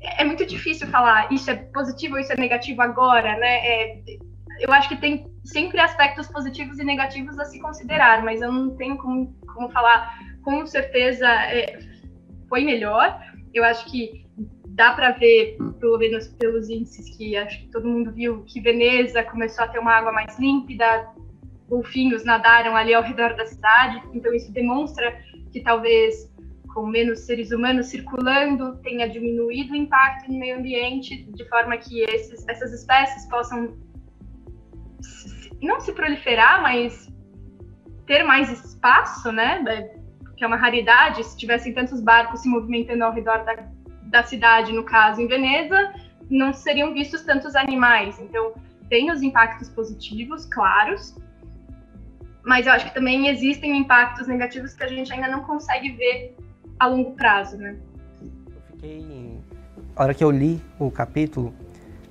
é 0.00 0.24
muito 0.24 0.46
difícil 0.46 0.86
falar 0.86 1.30
isso 1.32 1.50
é 1.50 1.54
positivo 1.54 2.14
ou 2.14 2.20
isso 2.20 2.32
é 2.32 2.36
negativo 2.36 2.80
agora, 2.80 3.36
né? 3.36 3.66
É, 3.66 4.02
eu 4.60 4.72
acho 4.72 4.88
que 4.88 4.96
tem 4.96 5.30
sempre 5.44 5.80
aspectos 5.80 6.26
positivos 6.28 6.78
e 6.78 6.84
negativos 6.84 7.38
a 7.38 7.44
se 7.44 7.60
considerar, 7.60 8.22
mas 8.22 8.40
eu 8.42 8.50
não 8.50 8.76
tenho 8.76 8.96
como, 8.96 9.34
como 9.54 9.70
falar 9.70 10.18
com 10.42 10.66
certeza 10.66 11.26
é, 11.26 11.78
foi 12.48 12.64
melhor. 12.64 13.20
Eu 13.52 13.64
acho 13.64 13.90
que 13.90 14.26
dá 14.68 14.92
para 14.92 15.12
ver, 15.12 15.56
pelo 15.80 15.98
menos 15.98 16.28
pelos 16.28 16.68
índices 16.68 17.16
que 17.16 17.36
acho 17.36 17.60
que 17.60 17.68
todo 17.68 17.88
mundo 17.88 18.12
viu, 18.12 18.44
que 18.44 18.60
Veneza 18.60 19.22
começou 19.24 19.64
a 19.64 19.68
ter 19.68 19.78
uma 19.78 19.92
água 19.92 20.12
mais 20.12 20.38
límpida, 20.38 21.08
golfinhos 21.68 22.24
nadaram 22.24 22.76
ali 22.76 22.94
ao 22.94 23.02
redor 23.02 23.34
da 23.34 23.46
cidade, 23.46 24.02
então 24.12 24.32
isso 24.34 24.52
demonstra 24.52 25.18
que 25.50 25.60
talvez 25.60 26.30
com 26.74 26.86
menos 26.86 27.20
seres 27.20 27.52
humanos 27.52 27.86
circulando 27.86 28.76
tenha 28.82 29.08
diminuído 29.08 29.72
o 29.72 29.76
impacto 29.76 30.30
no 30.30 30.38
meio 30.38 30.58
ambiente, 30.58 31.24
de 31.32 31.48
forma 31.48 31.78
que 31.78 32.02
esses, 32.02 32.46
essas 32.46 32.70
espécies 32.74 33.26
possam 33.30 33.74
não 35.62 35.80
se 35.80 35.92
proliferar, 35.92 36.62
mas 36.62 37.12
ter 38.06 38.22
mais 38.22 38.50
espaço, 38.50 39.32
né? 39.32 39.62
Que 40.36 40.44
é 40.44 40.46
uma 40.46 40.56
raridade. 40.56 41.24
Se 41.24 41.36
tivessem 41.36 41.72
tantos 41.72 42.00
barcos 42.00 42.40
se 42.40 42.48
movimentando 42.48 43.04
ao 43.04 43.12
redor 43.12 43.44
da, 43.44 43.68
da 44.02 44.22
cidade, 44.22 44.72
no 44.72 44.84
caso 44.84 45.20
em 45.20 45.26
Veneza, 45.26 45.92
não 46.30 46.52
seriam 46.52 46.92
vistos 46.92 47.22
tantos 47.22 47.56
animais. 47.56 48.18
Então, 48.20 48.54
tem 48.88 49.10
os 49.10 49.22
impactos 49.22 49.68
positivos, 49.68 50.46
claros, 50.46 51.16
mas 52.46 52.66
eu 52.66 52.72
acho 52.72 52.86
que 52.86 52.94
também 52.94 53.28
existem 53.28 53.76
impactos 53.76 54.28
negativos 54.28 54.72
que 54.72 54.84
a 54.84 54.86
gente 54.86 55.12
ainda 55.12 55.26
não 55.28 55.42
consegue 55.42 55.90
ver 55.90 56.36
a 56.78 56.86
longo 56.86 57.16
prazo, 57.16 57.56
né? 57.56 57.76
Eu 58.22 58.62
fiquei. 58.70 59.40
A 59.96 60.04
hora 60.04 60.14
que 60.14 60.22
eu 60.22 60.30
li 60.30 60.62
o 60.78 60.88
capítulo, 60.88 61.52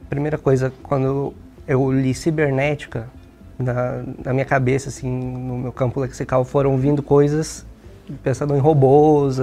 primeira 0.10 0.38
coisa, 0.38 0.74
quando 0.84 1.34
eu 1.68 1.92
li 1.92 2.14
cibernética, 2.14 3.08
na, 3.58 4.04
na, 4.24 4.34
minha 4.34 4.46
cabeça, 4.46 4.90
assim, 4.90 5.10
no 5.10 5.58
meu 5.58 5.72
campo 5.72 6.00
lexical, 6.00 6.44
foram 6.44 6.78
vindo 6.78 7.02
coisas 7.02 7.66
pensando 8.24 8.56
em 8.56 8.60
robôs. 8.60 9.40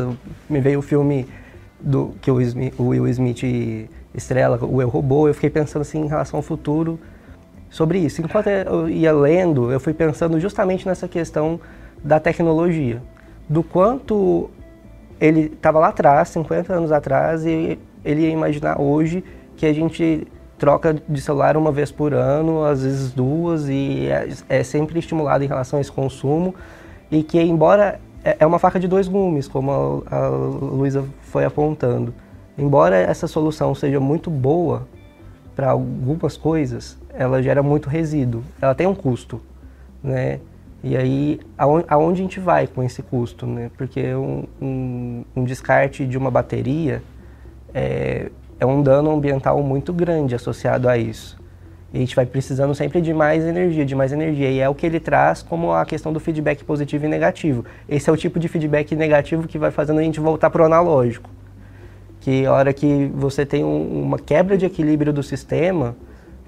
Me 0.49 0.61
veio 0.61 0.79
o 0.79 0.83
filme 0.83 1.27
do 1.81 2.15
que 2.21 2.31
o, 2.31 2.41
Smith, 2.41 2.75
o 2.79 2.89
Will 2.89 3.09
Smith 3.09 3.43
estrela, 4.15 4.59
o 4.63 4.81
Eu 4.81 4.89
Robô. 4.89 5.29
Eu 5.29 5.35
fiquei 5.35 5.51
pensando 5.51 5.83
assim 5.83 6.03
em 6.03 6.07
relação 6.07 6.39
ao 6.39 6.43
futuro 6.43 6.99
sobre 7.71 7.99
isso. 7.99 8.21
Enquanto 8.21 8.49
eu 8.49 8.89
ia 8.89 9.13
lendo, 9.13 9.73
eu 9.73 9.81
fui 9.81 9.95
pensando 9.95 10.39
justamente 10.39 10.87
nessa 10.87 11.09
questão 11.09 11.59
da 12.05 12.21
tecnologia, 12.21 13.03
do 13.49 13.63
quanto 13.63 14.51
ele 15.21 15.53
estava 15.55 15.79
lá 15.79 15.89
atrás, 15.89 16.29
50 16.31 16.73
anos 16.73 16.93
atrás, 16.93 17.47
e 17.47 17.79
ele 18.05 18.23
ia 18.23 18.31
imaginar 18.31 18.81
hoje 18.81 19.25
que 19.57 19.65
a 19.65 19.73
gente 19.73 20.27
troca 20.63 20.95
de 20.95 21.21
celular 21.21 21.57
uma 21.57 21.73
vez 21.73 21.91
por 21.91 22.15
ano, 22.15 22.65
às 22.65 22.85
vezes 22.85 23.11
duas, 23.11 23.69
e 23.69 24.07
é, 24.07 24.29
é 24.49 24.63
sempre 24.63 24.97
estimulado 24.97 25.43
em 25.43 25.49
relação 25.49 25.81
a 25.81 25.83
esse 25.83 25.91
consumo. 25.91 26.55
E 27.11 27.25
que, 27.25 27.43
embora 27.43 27.99
é, 28.23 28.37
é 28.39 28.47
uma 28.47 28.61
faca 28.61 28.79
de 28.79 28.87
dois 28.87 29.09
gumes, 29.09 29.49
como 29.49 30.05
a, 30.07 30.17
a 30.17 30.29
Luísa 30.29 31.05
foi 31.23 31.45
apontando, 31.45 32.15
embora 32.57 32.95
essa 32.95 33.27
solução 33.27 33.75
seja 33.75 33.99
muito 33.99 34.31
boa 34.31 34.87
para 35.57 35.71
algumas 35.71 36.37
coisas, 36.37 36.97
ela 37.13 37.43
gera 37.43 37.61
muito 37.61 37.91
resíduo, 37.91 38.45
ela 38.61 38.73
tem 38.73 38.87
um 38.87 38.95
custo, 38.95 39.41
né? 40.01 40.39
E 40.85 40.97
aí, 40.97 41.41
aonde, 41.59 42.21
a 42.21 42.23
gente 42.23 42.39
vai 42.39 42.69
com 42.69 42.85
esse 42.85 43.03
custo, 43.03 43.47
né? 43.49 43.69
Porque 43.77 44.15
um, 44.15 44.45
um, 44.61 45.25
um 45.35 45.43
descarte 45.43 46.07
de 46.07 46.17
uma 46.17 46.31
bateria 46.31 47.03
é, 47.75 48.31
é 48.63 48.67
um 48.67 48.81
dano 48.81 49.11
ambiental 49.11 49.61
muito 49.61 49.93
grande 49.93 50.37
associado 50.37 50.89
a 50.89 50.97
isso. 50.97 51.37
E 51.93 51.97
a 51.97 52.01
gente 52.01 52.15
vai 52.15 52.25
precisando 52.25 52.73
sempre 52.77 53.01
de 53.01 53.13
mais 53.13 53.45
energia, 53.45 53.85
de 53.85 53.95
mais 53.95 54.13
energia. 54.13 54.49
E 54.49 54.61
é 54.61 54.69
o 54.69 54.75
que 54.75 54.87
ele 54.87 55.01
traz 55.01 55.43
como 55.43 55.73
a 55.73 55.85
questão 55.85 56.13
do 56.13 56.21
feedback 56.21 56.63
positivo 56.63 57.05
e 57.05 57.09
negativo. 57.09 57.65
Esse 57.89 58.09
é 58.09 58.13
o 58.13 58.17
tipo 58.17 58.39
de 58.39 58.47
feedback 58.47 58.95
negativo 58.95 59.49
que 59.49 59.59
vai 59.59 59.73
fazendo 59.73 59.99
a 59.99 60.03
gente 60.03 60.21
voltar 60.21 60.49
para 60.49 60.63
o 60.63 60.65
analógico. 60.65 61.29
Que 62.21 62.47
a 62.47 62.53
hora 62.53 62.73
que 62.73 63.11
você 63.13 63.45
tem 63.45 63.65
um, 63.65 64.05
uma 64.05 64.17
quebra 64.17 64.57
de 64.57 64.65
equilíbrio 64.65 65.13
do 65.13 65.25
sistema, 65.25 65.97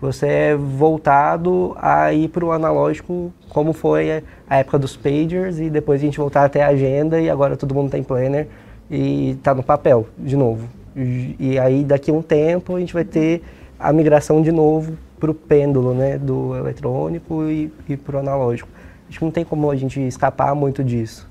você 0.00 0.28
é 0.28 0.54
voltado 0.54 1.76
a 1.80 2.12
ir 2.12 2.28
para 2.28 2.44
o 2.44 2.52
analógico, 2.52 3.32
como 3.48 3.72
foi 3.72 4.22
a 4.48 4.58
época 4.58 4.78
dos 4.78 4.96
pagers, 4.96 5.58
e 5.58 5.68
depois 5.68 6.00
a 6.00 6.04
gente 6.04 6.16
voltar 6.16 6.44
até 6.44 6.62
a 6.62 6.68
agenda, 6.68 7.20
e 7.20 7.28
agora 7.28 7.56
todo 7.56 7.74
mundo 7.74 7.90
tem 7.90 8.04
planner 8.04 8.46
e 8.88 9.30
está 9.30 9.52
no 9.52 9.64
papel 9.64 10.06
de 10.16 10.36
novo. 10.36 10.84
E 10.97 11.59
aí 11.59 11.84
daqui 11.84 12.11
a 12.11 12.14
um 12.14 12.22
tempo 12.22 12.76
a 12.76 12.80
gente 12.80 12.95
vai 12.95 13.05
ter 13.05 13.42
a 13.78 13.92
migração 13.92 14.40
de 14.40 14.53
novo 14.53 14.97
para 15.18 15.30
o 15.30 15.34
pêndulo, 15.34 15.95
né, 15.95 16.18
do 16.18 16.57
eletrônico 16.57 17.49
e, 17.49 17.72
e 17.88 17.97
para 17.97 18.16
o 18.16 18.18
analógico. 18.20 18.68
Acho 19.09 19.18
que 19.18 19.24
não 19.24 19.32
tem 19.32 19.45
como 19.45 19.70
a 19.70 19.76
gente 19.76 20.01
escapar 20.01 20.55
muito 20.55 20.82
disso. 20.82 21.28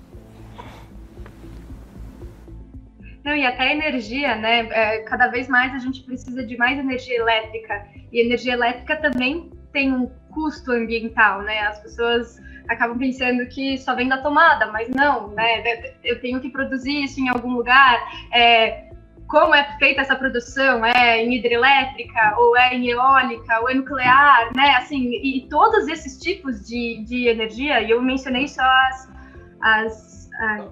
Não, 3.23 3.35
e 3.35 3.45
até 3.45 3.71
energia, 3.71 4.35
né? 4.35 4.67
É, 4.71 4.97
cada 4.99 5.27
vez 5.27 5.47
mais 5.47 5.73
a 5.73 5.79
gente 5.79 6.01
precisa 6.01 6.45
de 6.45 6.57
mais 6.57 6.77
energia 6.77 7.15
elétrica. 7.15 7.85
E 8.11 8.19
energia 8.19 8.53
elétrica 8.53 8.97
também 8.97 9.49
tem 9.71 9.93
um 9.93 10.09
custo 10.29 10.71
ambiental, 10.71 11.41
né? 11.41 11.61
As 11.61 11.79
pessoas 11.79 12.41
acabam 12.67 12.97
pensando 12.97 13.45
que 13.47 13.77
só 13.77 13.95
vem 13.95 14.09
da 14.09 14.17
tomada, 14.17 14.67
mas 14.71 14.89
não, 14.89 15.29
né? 15.29 15.63
Eu 16.03 16.19
tenho 16.19 16.41
que 16.41 16.49
produzir 16.49 17.03
isso 17.03 17.21
em 17.21 17.29
algum 17.29 17.53
lugar. 17.53 17.97
É, 18.33 18.92
como 19.33 19.55
é 19.55 19.63
feita 19.79 20.01
essa 20.01 20.15
produção? 20.15 20.85
É 20.85 21.23
em 21.23 21.33
hidrelétrica, 21.33 22.35
ou 22.37 22.55
é 22.55 22.75
em 22.75 22.87
eólica, 22.89 23.61
ou 23.61 23.67
é 23.67 23.73
nuclear, 23.73 24.51
né? 24.55 24.75
Assim, 24.75 25.09
e, 25.11 25.47
todos 25.49 25.87
esses 25.87 26.19
tipos 26.19 26.67
de, 26.67 27.03
de 27.03 27.27
energia, 27.27 27.81
e 27.81 27.89
eu 27.89 27.99
mencionei 27.99 28.47
só 28.47 28.61
as, 28.61 29.09
as, 29.59 30.29
as 30.39 30.65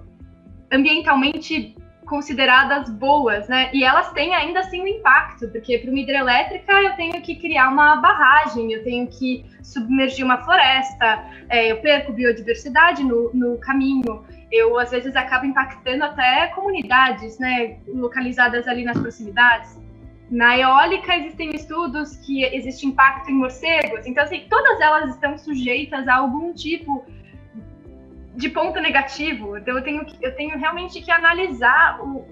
ambientalmente 0.72 1.74
consideradas 2.12 2.90
boas, 2.90 3.48
né? 3.48 3.70
E 3.72 3.82
elas 3.82 4.12
têm 4.12 4.34
ainda 4.34 4.60
assim 4.60 4.82
um 4.82 4.86
impacto, 4.86 5.48
porque 5.48 5.78
para 5.78 5.90
uma 5.90 5.98
hidrelétrica 5.98 6.70
eu 6.82 6.94
tenho 6.94 7.22
que 7.22 7.36
criar 7.36 7.70
uma 7.70 7.96
barragem, 7.96 8.70
eu 8.70 8.84
tenho 8.84 9.06
que 9.06 9.46
submergir 9.62 10.22
uma 10.22 10.36
floresta, 10.44 11.24
é, 11.48 11.72
eu 11.72 11.78
perco 11.78 12.12
biodiversidade 12.12 13.02
no, 13.02 13.30
no 13.32 13.56
caminho, 13.56 14.26
eu 14.50 14.78
às 14.78 14.90
vezes 14.90 15.16
acabo 15.16 15.46
impactando 15.46 16.04
até 16.04 16.48
comunidades, 16.48 17.38
né? 17.38 17.78
Localizadas 17.88 18.68
ali 18.68 18.84
nas 18.84 18.98
proximidades. 18.98 19.80
Na 20.30 20.58
eólica 20.58 21.16
existem 21.16 21.50
estudos 21.54 22.18
que 22.18 22.44
existe 22.44 22.86
impacto 22.86 23.30
em 23.30 23.34
morcegos, 23.34 24.06
então 24.06 24.22
assim, 24.22 24.44
todas 24.50 24.78
elas 24.82 25.14
estão 25.14 25.38
sujeitas 25.38 26.06
a 26.06 26.16
algum 26.16 26.52
tipo 26.52 27.06
de 27.06 27.21
ponto 28.48 28.80
negativo. 28.80 29.56
Então 29.56 29.76
eu 29.76 29.82
tenho, 29.82 30.06
eu 30.20 30.34
tenho 30.34 30.58
realmente 30.58 31.00
que 31.00 31.10
analisar 31.10 32.00
o, 32.00 32.26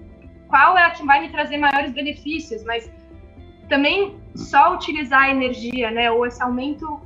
qual 0.47 0.77
é 0.77 0.83
a 0.83 0.91
que 0.91 1.05
vai 1.05 1.21
me 1.21 1.29
trazer 1.29 1.57
maiores 1.57 1.91
benefícios, 1.91 2.63
mas 2.63 2.91
também 3.69 4.19
só 4.35 4.73
utilizar 4.73 5.23
a 5.23 5.31
energia, 5.31 5.91
né, 5.91 6.11
ou 6.11 6.25
esse 6.25 6.41
aumento 6.41 7.01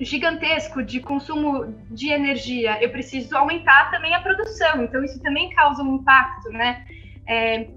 gigantesco 0.00 0.82
de 0.82 1.00
consumo 1.00 1.74
de 1.90 2.10
energia, 2.10 2.82
eu 2.82 2.90
preciso 2.90 3.36
aumentar 3.36 3.90
também 3.90 4.14
a 4.14 4.20
produção. 4.20 4.82
Então 4.82 5.02
isso 5.04 5.20
também 5.22 5.50
causa 5.50 5.82
um 5.82 5.96
impacto, 5.96 6.50
né? 6.50 6.84
É, 7.26 7.68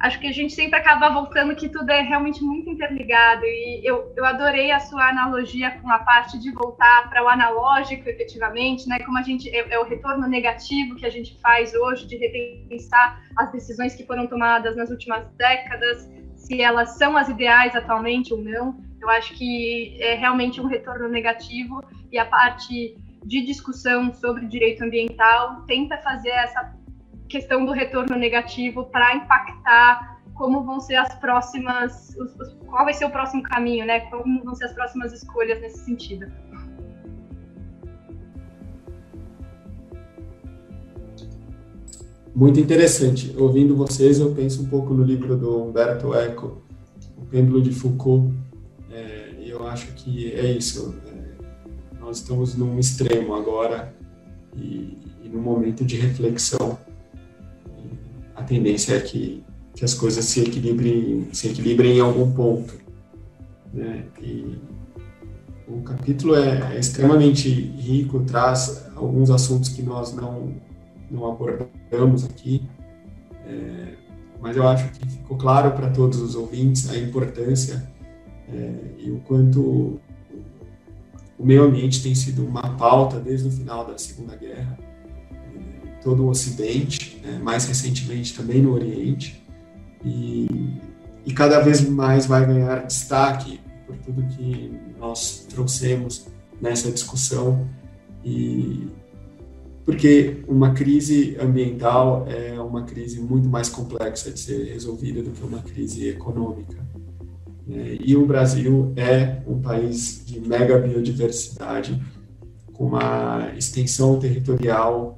acho 0.00 0.20
que 0.20 0.26
a 0.26 0.32
gente 0.32 0.52
sempre 0.52 0.78
acaba 0.78 1.10
voltando 1.10 1.54
que 1.56 1.68
tudo 1.68 1.90
é 1.90 2.02
realmente 2.02 2.42
muito 2.42 2.70
interligado 2.70 3.44
e 3.44 3.80
eu, 3.84 4.12
eu 4.16 4.24
adorei 4.24 4.70
a 4.70 4.78
sua 4.78 5.08
analogia 5.08 5.72
com 5.82 5.90
a 5.90 5.98
parte 5.98 6.38
de 6.38 6.52
voltar 6.52 7.08
para 7.10 7.24
o 7.24 7.28
analógico 7.28 8.08
efetivamente, 8.08 8.88
né, 8.88 8.98
como 9.00 9.18
a 9.18 9.22
gente 9.22 9.48
é, 9.48 9.74
é, 9.74 9.78
o 9.78 9.84
retorno 9.84 10.26
negativo 10.28 10.94
que 10.94 11.04
a 11.04 11.10
gente 11.10 11.38
faz 11.40 11.74
hoje 11.74 12.06
de 12.06 12.16
repensar 12.16 13.20
as 13.36 13.50
decisões 13.50 13.94
que 13.94 14.06
foram 14.06 14.26
tomadas 14.26 14.76
nas 14.76 14.90
últimas 14.90 15.26
décadas, 15.36 16.08
se 16.36 16.60
elas 16.62 16.96
são 16.96 17.16
as 17.16 17.28
ideais 17.28 17.74
atualmente 17.74 18.32
ou 18.32 18.40
não. 18.40 18.80
Eu 19.00 19.08
acho 19.10 19.34
que 19.34 19.96
é 20.00 20.14
realmente 20.14 20.60
um 20.60 20.66
retorno 20.66 21.08
negativo 21.08 21.82
e 22.10 22.18
a 22.18 22.24
parte 22.24 22.96
de 23.24 23.44
discussão 23.44 24.12
sobre 24.14 24.46
direito 24.46 24.82
ambiental 24.84 25.64
tenta 25.66 25.98
fazer 25.98 26.30
essa 26.30 26.77
questão 27.28 27.64
do 27.64 27.72
retorno 27.72 28.16
negativo 28.16 28.84
para 28.86 29.14
impactar 29.14 30.18
como 30.34 30.64
vão 30.64 30.80
ser 30.80 30.94
as 30.94 31.14
próximas, 31.16 32.16
os, 32.16 32.34
os, 32.36 32.56
qual 32.66 32.84
vai 32.84 32.94
ser 32.94 33.04
o 33.04 33.10
próximo 33.10 33.42
caminho, 33.42 33.84
né? 33.84 34.00
Como 34.00 34.42
vão 34.44 34.54
ser 34.54 34.66
as 34.66 34.72
próximas 34.72 35.12
escolhas 35.12 35.60
nesse 35.60 35.84
sentido. 35.84 36.26
Muito 42.34 42.60
interessante. 42.60 43.34
Ouvindo 43.36 43.74
vocês, 43.74 44.20
eu 44.20 44.32
penso 44.32 44.62
um 44.62 44.68
pouco 44.68 44.94
no 44.94 45.02
livro 45.02 45.36
do 45.36 45.64
Humberto 45.64 46.14
Eco, 46.14 46.62
O 47.16 47.26
Pêndulo 47.26 47.60
de 47.60 47.72
Foucault. 47.72 48.32
É, 48.92 49.34
e 49.40 49.50
eu 49.50 49.66
acho 49.66 49.92
que 49.94 50.32
é 50.34 50.52
isso. 50.52 50.94
É, 51.08 51.98
nós 51.98 52.18
estamos 52.18 52.54
num 52.54 52.78
extremo 52.78 53.34
agora 53.34 53.92
e, 54.56 54.98
e 55.20 55.28
num 55.28 55.42
momento 55.42 55.84
de 55.84 55.96
reflexão 55.96 56.78
a 58.38 58.42
tendência 58.44 58.94
é 58.94 59.00
que, 59.00 59.44
que 59.74 59.84
as 59.84 59.94
coisas 59.94 60.24
se 60.24 60.40
equilibrem, 60.40 61.28
se 61.32 61.48
equilibrem 61.48 61.96
em 61.96 62.00
algum 62.00 62.30
ponto. 62.32 62.72
Né? 63.74 64.04
E 64.22 64.58
o 65.66 65.82
capítulo 65.82 66.36
é, 66.36 66.76
é 66.76 66.78
extremamente 66.78 67.48
rico, 67.50 68.20
traz 68.20 68.88
alguns 68.94 69.28
assuntos 69.30 69.70
que 69.70 69.82
nós 69.82 70.14
não, 70.14 70.54
não 71.10 71.30
abordamos 71.30 72.24
aqui, 72.24 72.62
é, 73.44 73.94
mas 74.40 74.56
eu 74.56 74.66
acho 74.68 74.88
que 74.92 75.08
ficou 75.08 75.36
claro 75.36 75.72
para 75.72 75.90
todos 75.90 76.20
os 76.20 76.36
ouvintes 76.36 76.88
a 76.90 76.96
importância 76.96 77.90
é, 78.48 78.72
e 78.98 79.10
o 79.10 79.18
quanto 79.20 80.00
o 81.36 81.44
meio 81.44 81.64
ambiente 81.64 82.02
tem 82.02 82.14
sido 82.14 82.46
uma 82.46 82.76
pauta 82.76 83.18
desde 83.18 83.48
o 83.48 83.50
final 83.50 83.84
da 83.84 83.98
Segunda 83.98 84.36
Guerra 84.36 84.87
todo 86.02 86.24
o 86.24 86.28
Ocidente, 86.28 87.20
né, 87.24 87.38
mais 87.42 87.64
recentemente 87.66 88.34
também 88.34 88.62
no 88.62 88.72
Oriente, 88.72 89.42
e, 90.04 90.46
e 91.26 91.32
cada 91.32 91.60
vez 91.60 91.86
mais 91.88 92.26
vai 92.26 92.46
ganhar 92.46 92.86
destaque 92.86 93.60
por 93.86 93.96
tudo 93.98 94.22
que 94.36 94.72
nós 94.98 95.46
trouxemos 95.48 96.26
nessa 96.60 96.90
discussão 96.90 97.68
e 98.24 98.88
porque 99.84 100.42
uma 100.46 100.74
crise 100.74 101.34
ambiental 101.40 102.26
é 102.28 102.60
uma 102.60 102.84
crise 102.84 103.20
muito 103.20 103.48
mais 103.48 103.70
complexa 103.70 104.30
de 104.30 104.38
ser 104.38 104.64
resolvida 104.70 105.22
do 105.22 105.30
que 105.30 105.42
uma 105.42 105.62
crise 105.62 106.08
econômica. 106.08 106.76
Né. 107.66 107.96
E 107.98 108.14
o 108.14 108.26
Brasil 108.26 108.92
é 108.96 109.40
um 109.46 109.58
país 109.62 110.22
de 110.26 110.40
mega 110.40 110.78
biodiversidade, 110.78 111.98
com 112.74 112.84
uma 112.84 113.50
extensão 113.56 114.18
territorial 114.18 115.17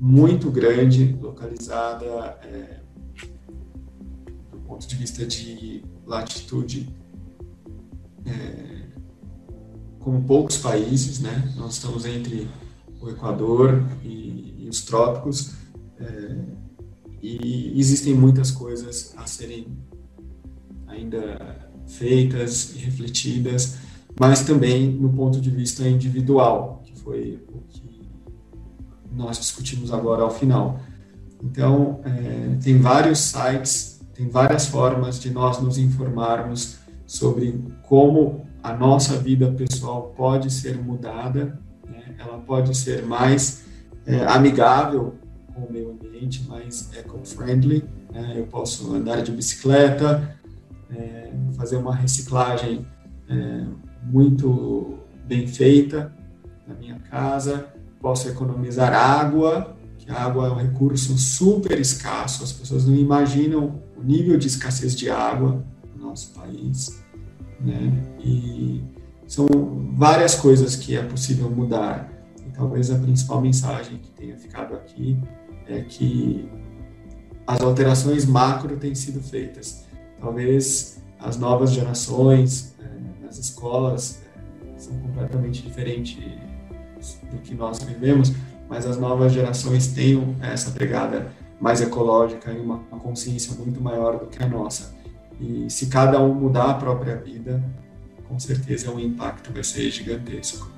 muito 0.00 0.50
grande, 0.50 1.16
localizada 1.20 2.06
é, 2.42 2.80
do 4.50 4.58
ponto 4.60 4.86
de 4.86 4.94
vista 4.94 5.26
de 5.26 5.82
latitude, 6.06 6.88
é, 8.24 8.78
poucos 10.26 10.56
países, 10.58 11.20
né? 11.20 11.52
Nós 11.56 11.74
estamos 11.74 12.06
entre 12.06 12.48
o 13.00 13.08
Equador 13.10 13.82
e, 14.02 14.54
e 14.58 14.68
os 14.68 14.82
trópicos 14.82 15.54
é, 15.98 16.36
e 17.22 17.78
existem 17.78 18.14
muitas 18.14 18.50
coisas 18.50 19.12
a 19.16 19.26
serem 19.26 19.66
ainda 20.86 21.70
feitas 21.86 22.74
e 22.74 22.78
refletidas, 22.78 23.78
mas 24.18 24.42
também 24.42 24.90
no 24.90 25.10
ponto 25.10 25.40
de 25.40 25.50
vista 25.50 25.88
individual, 25.88 26.82
que 26.84 26.98
foi 26.98 27.42
o 27.48 27.60
que 27.68 27.77
nós 29.18 29.38
discutimos 29.38 29.92
agora 29.92 30.22
ao 30.22 30.30
final. 30.30 30.80
Então, 31.42 32.00
é, 32.04 32.56
tem 32.62 32.78
vários 32.78 33.18
sites, 33.18 34.00
tem 34.14 34.28
várias 34.28 34.66
formas 34.66 35.20
de 35.20 35.30
nós 35.30 35.60
nos 35.60 35.76
informarmos 35.76 36.78
sobre 37.06 37.64
como 37.82 38.46
a 38.62 38.72
nossa 38.72 39.16
vida 39.18 39.50
pessoal 39.52 40.14
pode 40.16 40.50
ser 40.50 40.76
mudada, 40.76 41.58
né? 41.86 42.14
ela 42.18 42.38
pode 42.38 42.76
ser 42.76 43.04
mais 43.04 43.64
é, 44.06 44.24
amigável 44.26 45.14
com 45.54 45.62
o 45.62 45.72
meio 45.72 45.90
ambiente, 45.90 46.46
mais 46.48 46.90
eco-friendly. 46.96 47.84
Né? 48.12 48.34
Eu 48.36 48.46
posso 48.46 48.94
andar 48.94 49.22
de 49.22 49.32
bicicleta, 49.32 50.36
é, 50.90 51.32
fazer 51.56 51.76
uma 51.76 51.94
reciclagem 51.94 52.86
é, 53.28 53.64
muito 54.02 54.98
bem 55.24 55.46
feita 55.46 56.12
na 56.66 56.74
minha 56.74 56.98
casa, 57.10 57.68
posso 58.00 58.28
economizar 58.28 58.92
água, 58.92 59.76
que 59.98 60.10
a 60.10 60.22
água 60.22 60.46
é 60.46 60.50
um 60.50 60.56
recurso 60.56 61.16
super 61.18 61.78
escasso, 61.78 62.44
as 62.44 62.52
pessoas 62.52 62.86
não 62.86 62.94
imaginam 62.94 63.82
o 63.96 64.02
nível 64.02 64.38
de 64.38 64.46
escassez 64.46 64.94
de 64.96 65.10
água 65.10 65.64
no 65.94 66.08
nosso 66.08 66.32
país, 66.32 67.02
né? 67.60 67.92
E 68.20 68.82
são 69.26 69.46
várias 69.94 70.34
coisas 70.34 70.76
que 70.76 70.96
é 70.96 71.02
possível 71.02 71.50
mudar. 71.50 72.10
E 72.46 72.50
talvez 72.50 72.90
a 72.90 72.98
principal 72.98 73.40
mensagem 73.40 73.98
que 73.98 74.10
tenha 74.10 74.36
ficado 74.36 74.74
aqui 74.74 75.18
é 75.66 75.82
que 75.82 76.48
as 77.46 77.60
alterações 77.60 78.24
macro 78.24 78.76
têm 78.76 78.94
sido 78.94 79.20
feitas. 79.20 79.84
Talvez 80.20 81.02
as 81.18 81.36
novas 81.36 81.72
gerações 81.72 82.74
é, 82.78 83.24
nas 83.24 83.38
escolas 83.38 84.22
é, 84.24 84.78
são 84.78 84.96
completamente 85.00 85.62
diferentes 85.62 86.16
do 87.30 87.38
que 87.38 87.54
nós 87.54 87.78
vivemos, 87.82 88.32
mas 88.68 88.86
as 88.86 88.98
novas 88.98 89.32
gerações 89.32 89.88
tenham 89.88 90.36
essa 90.40 90.70
pegada 90.70 91.32
mais 91.60 91.80
ecológica 91.80 92.52
e 92.52 92.60
uma 92.60 92.78
consciência 92.78 93.54
muito 93.54 93.80
maior 93.80 94.18
do 94.18 94.26
que 94.26 94.42
a 94.42 94.48
nossa. 94.48 94.94
E 95.40 95.70
se 95.70 95.86
cada 95.86 96.20
um 96.20 96.34
mudar 96.34 96.70
a 96.70 96.74
própria 96.74 97.16
vida, 97.16 97.62
com 98.28 98.38
certeza 98.38 98.90
o 98.92 99.00
impacto 99.00 99.52
vai 99.52 99.64
ser 99.64 99.90
gigantesco. 99.90 100.70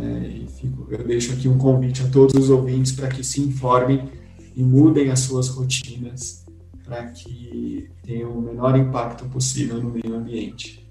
É, 0.00 0.26
e 0.26 0.46
fico, 0.48 0.86
eu 0.90 1.04
deixo 1.04 1.32
aqui 1.32 1.48
um 1.48 1.58
convite 1.58 2.02
a 2.02 2.08
todos 2.08 2.34
os 2.34 2.50
ouvintes 2.50 2.92
para 2.92 3.08
que 3.08 3.22
se 3.22 3.40
informem 3.40 4.08
e 4.54 4.62
mudem 4.62 5.10
as 5.10 5.20
suas 5.20 5.48
rotinas 5.48 6.44
para 6.84 7.04
que 7.06 7.90
tenham 8.02 8.30
o 8.30 8.42
menor 8.42 8.76
impacto 8.76 9.24
possível 9.26 9.82
no 9.82 9.90
meio 9.90 10.14
ambiente. 10.14 10.88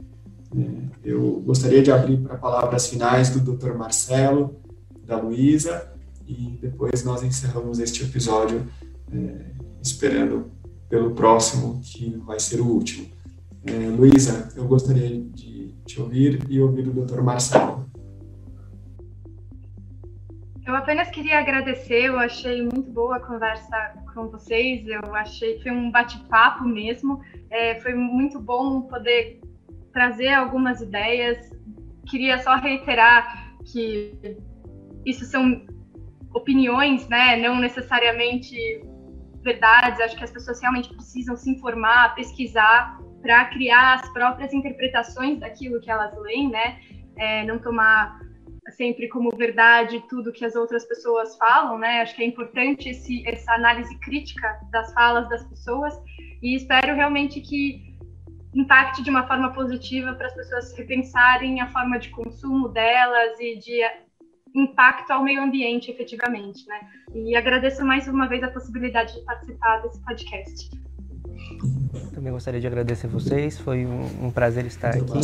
É, 0.56 0.62
eu 1.04 1.42
gostaria 1.46 1.82
de 1.82 1.92
abrir 1.92 2.18
para 2.18 2.38
palavras 2.38 2.88
finais 2.88 3.30
do 3.30 3.40
Dr. 3.40 3.74
Marcelo, 3.74 4.56
da 5.12 5.18
Luísa, 5.18 5.94
e 6.26 6.58
depois 6.62 7.04
nós 7.04 7.22
encerramos 7.22 7.80
este 7.80 8.04
episódio 8.04 8.66
é, 9.14 9.46
esperando 9.82 10.50
pelo 10.88 11.14
próximo, 11.14 11.82
que 11.84 12.18
vai 12.26 12.40
ser 12.40 12.62
o 12.62 12.66
último. 12.66 13.12
É, 13.66 13.72
Luísa, 13.72 14.48
eu 14.56 14.66
gostaria 14.66 15.22
de 15.22 15.76
te 15.86 16.00
ouvir 16.00 16.40
e 16.50 16.62
ouvir 16.62 16.88
o 16.88 16.94
Dr. 16.94 17.22
Marcelo. 17.22 17.86
Eu 20.66 20.76
apenas 20.76 21.10
queria 21.10 21.40
agradecer, 21.40 22.06
eu 22.06 22.18
achei 22.18 22.62
muito 22.62 22.90
boa 22.90 23.18
a 23.18 23.20
conversa 23.20 23.94
com 24.14 24.30
vocês, 24.30 24.88
eu 24.88 25.14
achei 25.14 25.56
que 25.56 25.64
foi 25.64 25.72
um 25.74 25.92
bate-papo 25.92 26.64
mesmo, 26.64 27.20
é, 27.50 27.76
foi 27.82 27.94
muito 27.94 28.40
bom 28.40 28.84
poder 28.84 29.42
trazer 29.92 30.30
algumas 30.30 30.80
ideias. 30.80 31.52
Queria 32.10 32.42
só 32.42 32.56
reiterar 32.56 33.58
que 33.66 34.38
isso 35.06 35.26
são 35.26 35.66
opiniões, 36.34 37.08
né, 37.10 37.36
não 37.38 37.60
necessariamente 37.60 38.56
verdades. 39.44 40.00
Acho 40.00 40.18
que 40.18 40.24
as 40.24 40.32
pessoas 40.32 40.60
realmente 40.62 40.90
precisam 40.94 41.36
se 41.36 41.50
informar, 41.50 42.16
pesquisar 42.16 43.00
para 43.22 43.46
criar 43.46 43.96
as 43.96 44.10
próprias 44.10 44.54
interpretações 44.54 45.40
daquilo 45.40 45.80
que 45.80 45.92
elas 45.92 46.16
leem, 46.18 46.50
né? 46.50 46.80
É, 47.18 47.46
não 47.46 47.60
tomar 47.60 48.20
sempre 48.72 49.08
como 49.10 49.36
verdade 49.36 50.04
tudo 50.10 50.32
que 50.32 50.46
as 50.46 50.56
outras 50.56 50.86
pessoas 50.86 51.36
falam, 51.38 51.78
né? 51.78 52.02
Acho 52.02 52.16
que 52.16 52.24
é 52.24 52.26
importante 52.26 52.90
esse, 52.90 53.28
essa 53.28 53.54
análise 53.54 53.98
crítica 54.00 54.60
das 54.72 54.94
falas 54.94 55.28
das 55.30 55.44
pessoas 55.48 55.94
e 56.42 56.56
espero 56.56 56.96
realmente 56.96 57.42
que 57.42 57.92
impacte 58.54 59.04
de 59.04 59.10
uma 59.10 59.28
forma 59.28 59.54
positiva 59.54 60.14
para 60.14 60.28
as 60.28 60.36
pessoas 60.36 60.74
repensarem 60.78 61.62
a 61.62 61.68
forma 61.68 61.98
de 62.00 62.10
consumo 62.10 62.70
delas 62.70 63.40
e 63.40 63.58
de 63.58 63.82
impacto 64.56 65.12
ao 65.12 65.24
meio 65.24 65.42
ambiente, 65.42 65.92
efetivamente, 65.92 66.68
né? 66.68 66.80
E 67.14 67.36
agradeço 67.36 67.86
mais 67.86 68.08
uma 68.08 68.28
vez 68.28 68.44
a 68.44 68.50
possibilidade 68.50 69.14
de 69.14 69.22
participar 69.22 69.82
desse 69.82 70.00
podcast. 70.02 70.70
Também 72.14 72.32
gostaria 72.32 72.60
de 72.60 72.68
agradecer 72.68 73.08
vocês, 73.08 73.58
foi 73.60 73.86
um, 73.86 74.28
um 74.28 74.32
prazer 74.32 74.66
estar 74.66 74.90
aqui. 74.90 75.20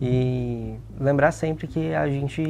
E 0.00 0.76
lembrar 1.00 1.32
sempre 1.32 1.66
que 1.66 1.94
a 1.94 2.06
gente 2.06 2.42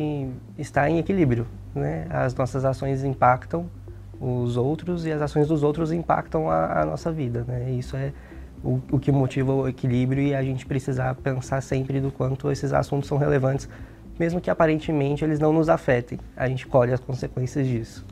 está 0.59 0.91
em 0.91 0.99
equilíbrio, 0.99 1.47
né? 1.75 2.07
As 2.11 2.35
nossas 2.35 2.65
ações 2.65 3.05
impactam 3.05 3.71
os 4.21 4.57
outros 4.57 5.07
e 5.07 5.13
as 5.13 5.21
ações 5.21 5.47
dos 5.47 5.63
outros 5.63 5.93
impactam 5.93 6.51
a, 6.51 6.83
a 6.83 6.87
nossa 6.87 7.13
vida, 7.13 7.45
né? 7.47 7.71
Isso 7.71 7.97
é 7.97 8.13
o, 8.65 8.81
o, 8.91 8.99
que 8.99 9.13
motiva 9.13 9.53
o 9.53 9.69
equilíbrio 9.69 10.23
e 10.23 10.35
a 10.35 10.43
gente 10.43 10.67
precisar 10.67 11.15
pensar 11.17 11.61
sempre 11.61 12.01
do 12.01 12.11
quanto 12.11 12.51
esses 12.51 12.73
assuntos 12.73 13.09
são 13.09 13.19
relevantes, 13.19 13.69
mesmo 14.19 14.41
que 14.41 14.51
aparentemente 14.51 15.25
eles 15.25 15.39
não 15.39 15.53
nos 15.53 15.69
afetem. 15.69 16.19
A 16.37 16.49
gente 16.49 16.67
colhe 16.67 16.93
as 16.93 17.01
consequências 17.01 17.67
disso. 17.67 18.05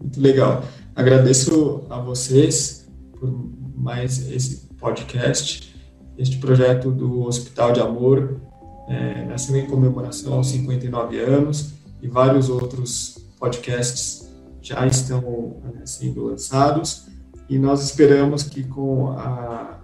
Muito 0.00 0.20
legal. 0.20 0.64
Agradeço 0.94 1.84
a 1.90 1.98
vocês 1.98 2.88
por 3.18 3.32
mais 3.76 4.30
esse 4.30 4.68
podcast 4.78 5.74
este 6.16 6.38
projeto 6.38 6.90
do 6.92 7.26
Hospital 7.26 7.72
de 7.72 7.80
Amor 7.80 8.40
é, 8.88 9.24
nasceu 9.24 9.56
em 9.56 9.66
comemoração 9.66 10.34
aos 10.34 10.48
59 10.48 11.18
anos 11.18 11.72
e 12.00 12.06
vários 12.06 12.48
outros 12.48 13.18
podcasts 13.38 14.30
já 14.62 14.86
estão 14.86 15.56
é, 15.82 15.86
sendo 15.86 16.24
lançados 16.24 17.08
e 17.48 17.58
nós 17.58 17.82
esperamos 17.82 18.44
que 18.44 18.62
com 18.62 19.10
a, 19.10 19.80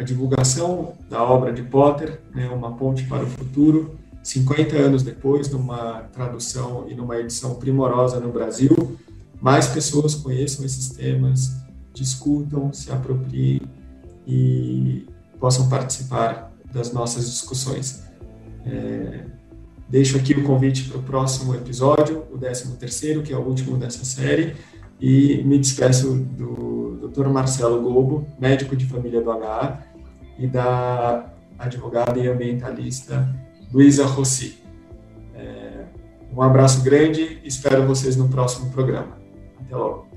a 0.00 0.02
divulgação 0.02 0.94
da 1.10 1.22
obra 1.22 1.52
de 1.52 1.62
Potter, 1.62 2.22
né, 2.34 2.48
Uma 2.48 2.72
Ponte 2.72 3.04
para 3.04 3.22
o 3.22 3.26
Futuro, 3.26 3.98
50 4.22 4.74
anos 4.74 5.02
depois, 5.02 5.50
numa 5.50 6.04
tradução 6.10 6.86
e 6.88 6.94
numa 6.94 7.18
edição 7.18 7.56
primorosa 7.56 8.18
no 8.18 8.32
Brasil, 8.32 8.98
mais 9.42 9.66
pessoas 9.66 10.14
conheçam 10.14 10.64
esses 10.64 10.88
temas, 10.88 11.50
discutam, 11.92 12.72
se 12.72 12.90
apropriem 12.90 13.60
e 14.26 15.06
possam 15.38 15.68
participar 15.68 16.50
das 16.72 16.94
nossas 16.94 17.30
discussões. 17.30 18.02
É, 18.64 19.26
deixo 19.86 20.16
aqui 20.16 20.32
o 20.32 20.44
convite 20.44 20.88
para 20.88 20.98
o 20.98 21.02
próximo 21.02 21.54
episódio, 21.54 22.24
o 22.32 22.38
13º, 22.38 23.22
que 23.22 23.34
é 23.34 23.36
o 23.36 23.42
último 23.42 23.76
dessa 23.76 24.04
série, 24.06 24.56
e 24.98 25.42
me 25.44 25.58
despeço 25.58 26.14
do 26.14 27.08
Dr. 27.08 27.28
Marcelo 27.28 27.82
Gobo, 27.82 28.26
médico 28.38 28.76
de 28.76 28.86
família 28.86 29.20
do 29.20 29.30
HA, 29.30 29.89
e 30.40 30.46
da 30.46 31.26
advogada 31.58 32.18
e 32.18 32.26
ambientalista 32.26 33.28
Luísa 33.70 34.06
Rossi. 34.06 34.58
É, 35.34 35.84
um 36.34 36.42
abraço 36.42 36.82
grande, 36.82 37.38
espero 37.44 37.86
vocês 37.86 38.16
no 38.16 38.28
próximo 38.28 38.70
programa. 38.72 39.18
Até 39.60 39.76
logo. 39.76 40.09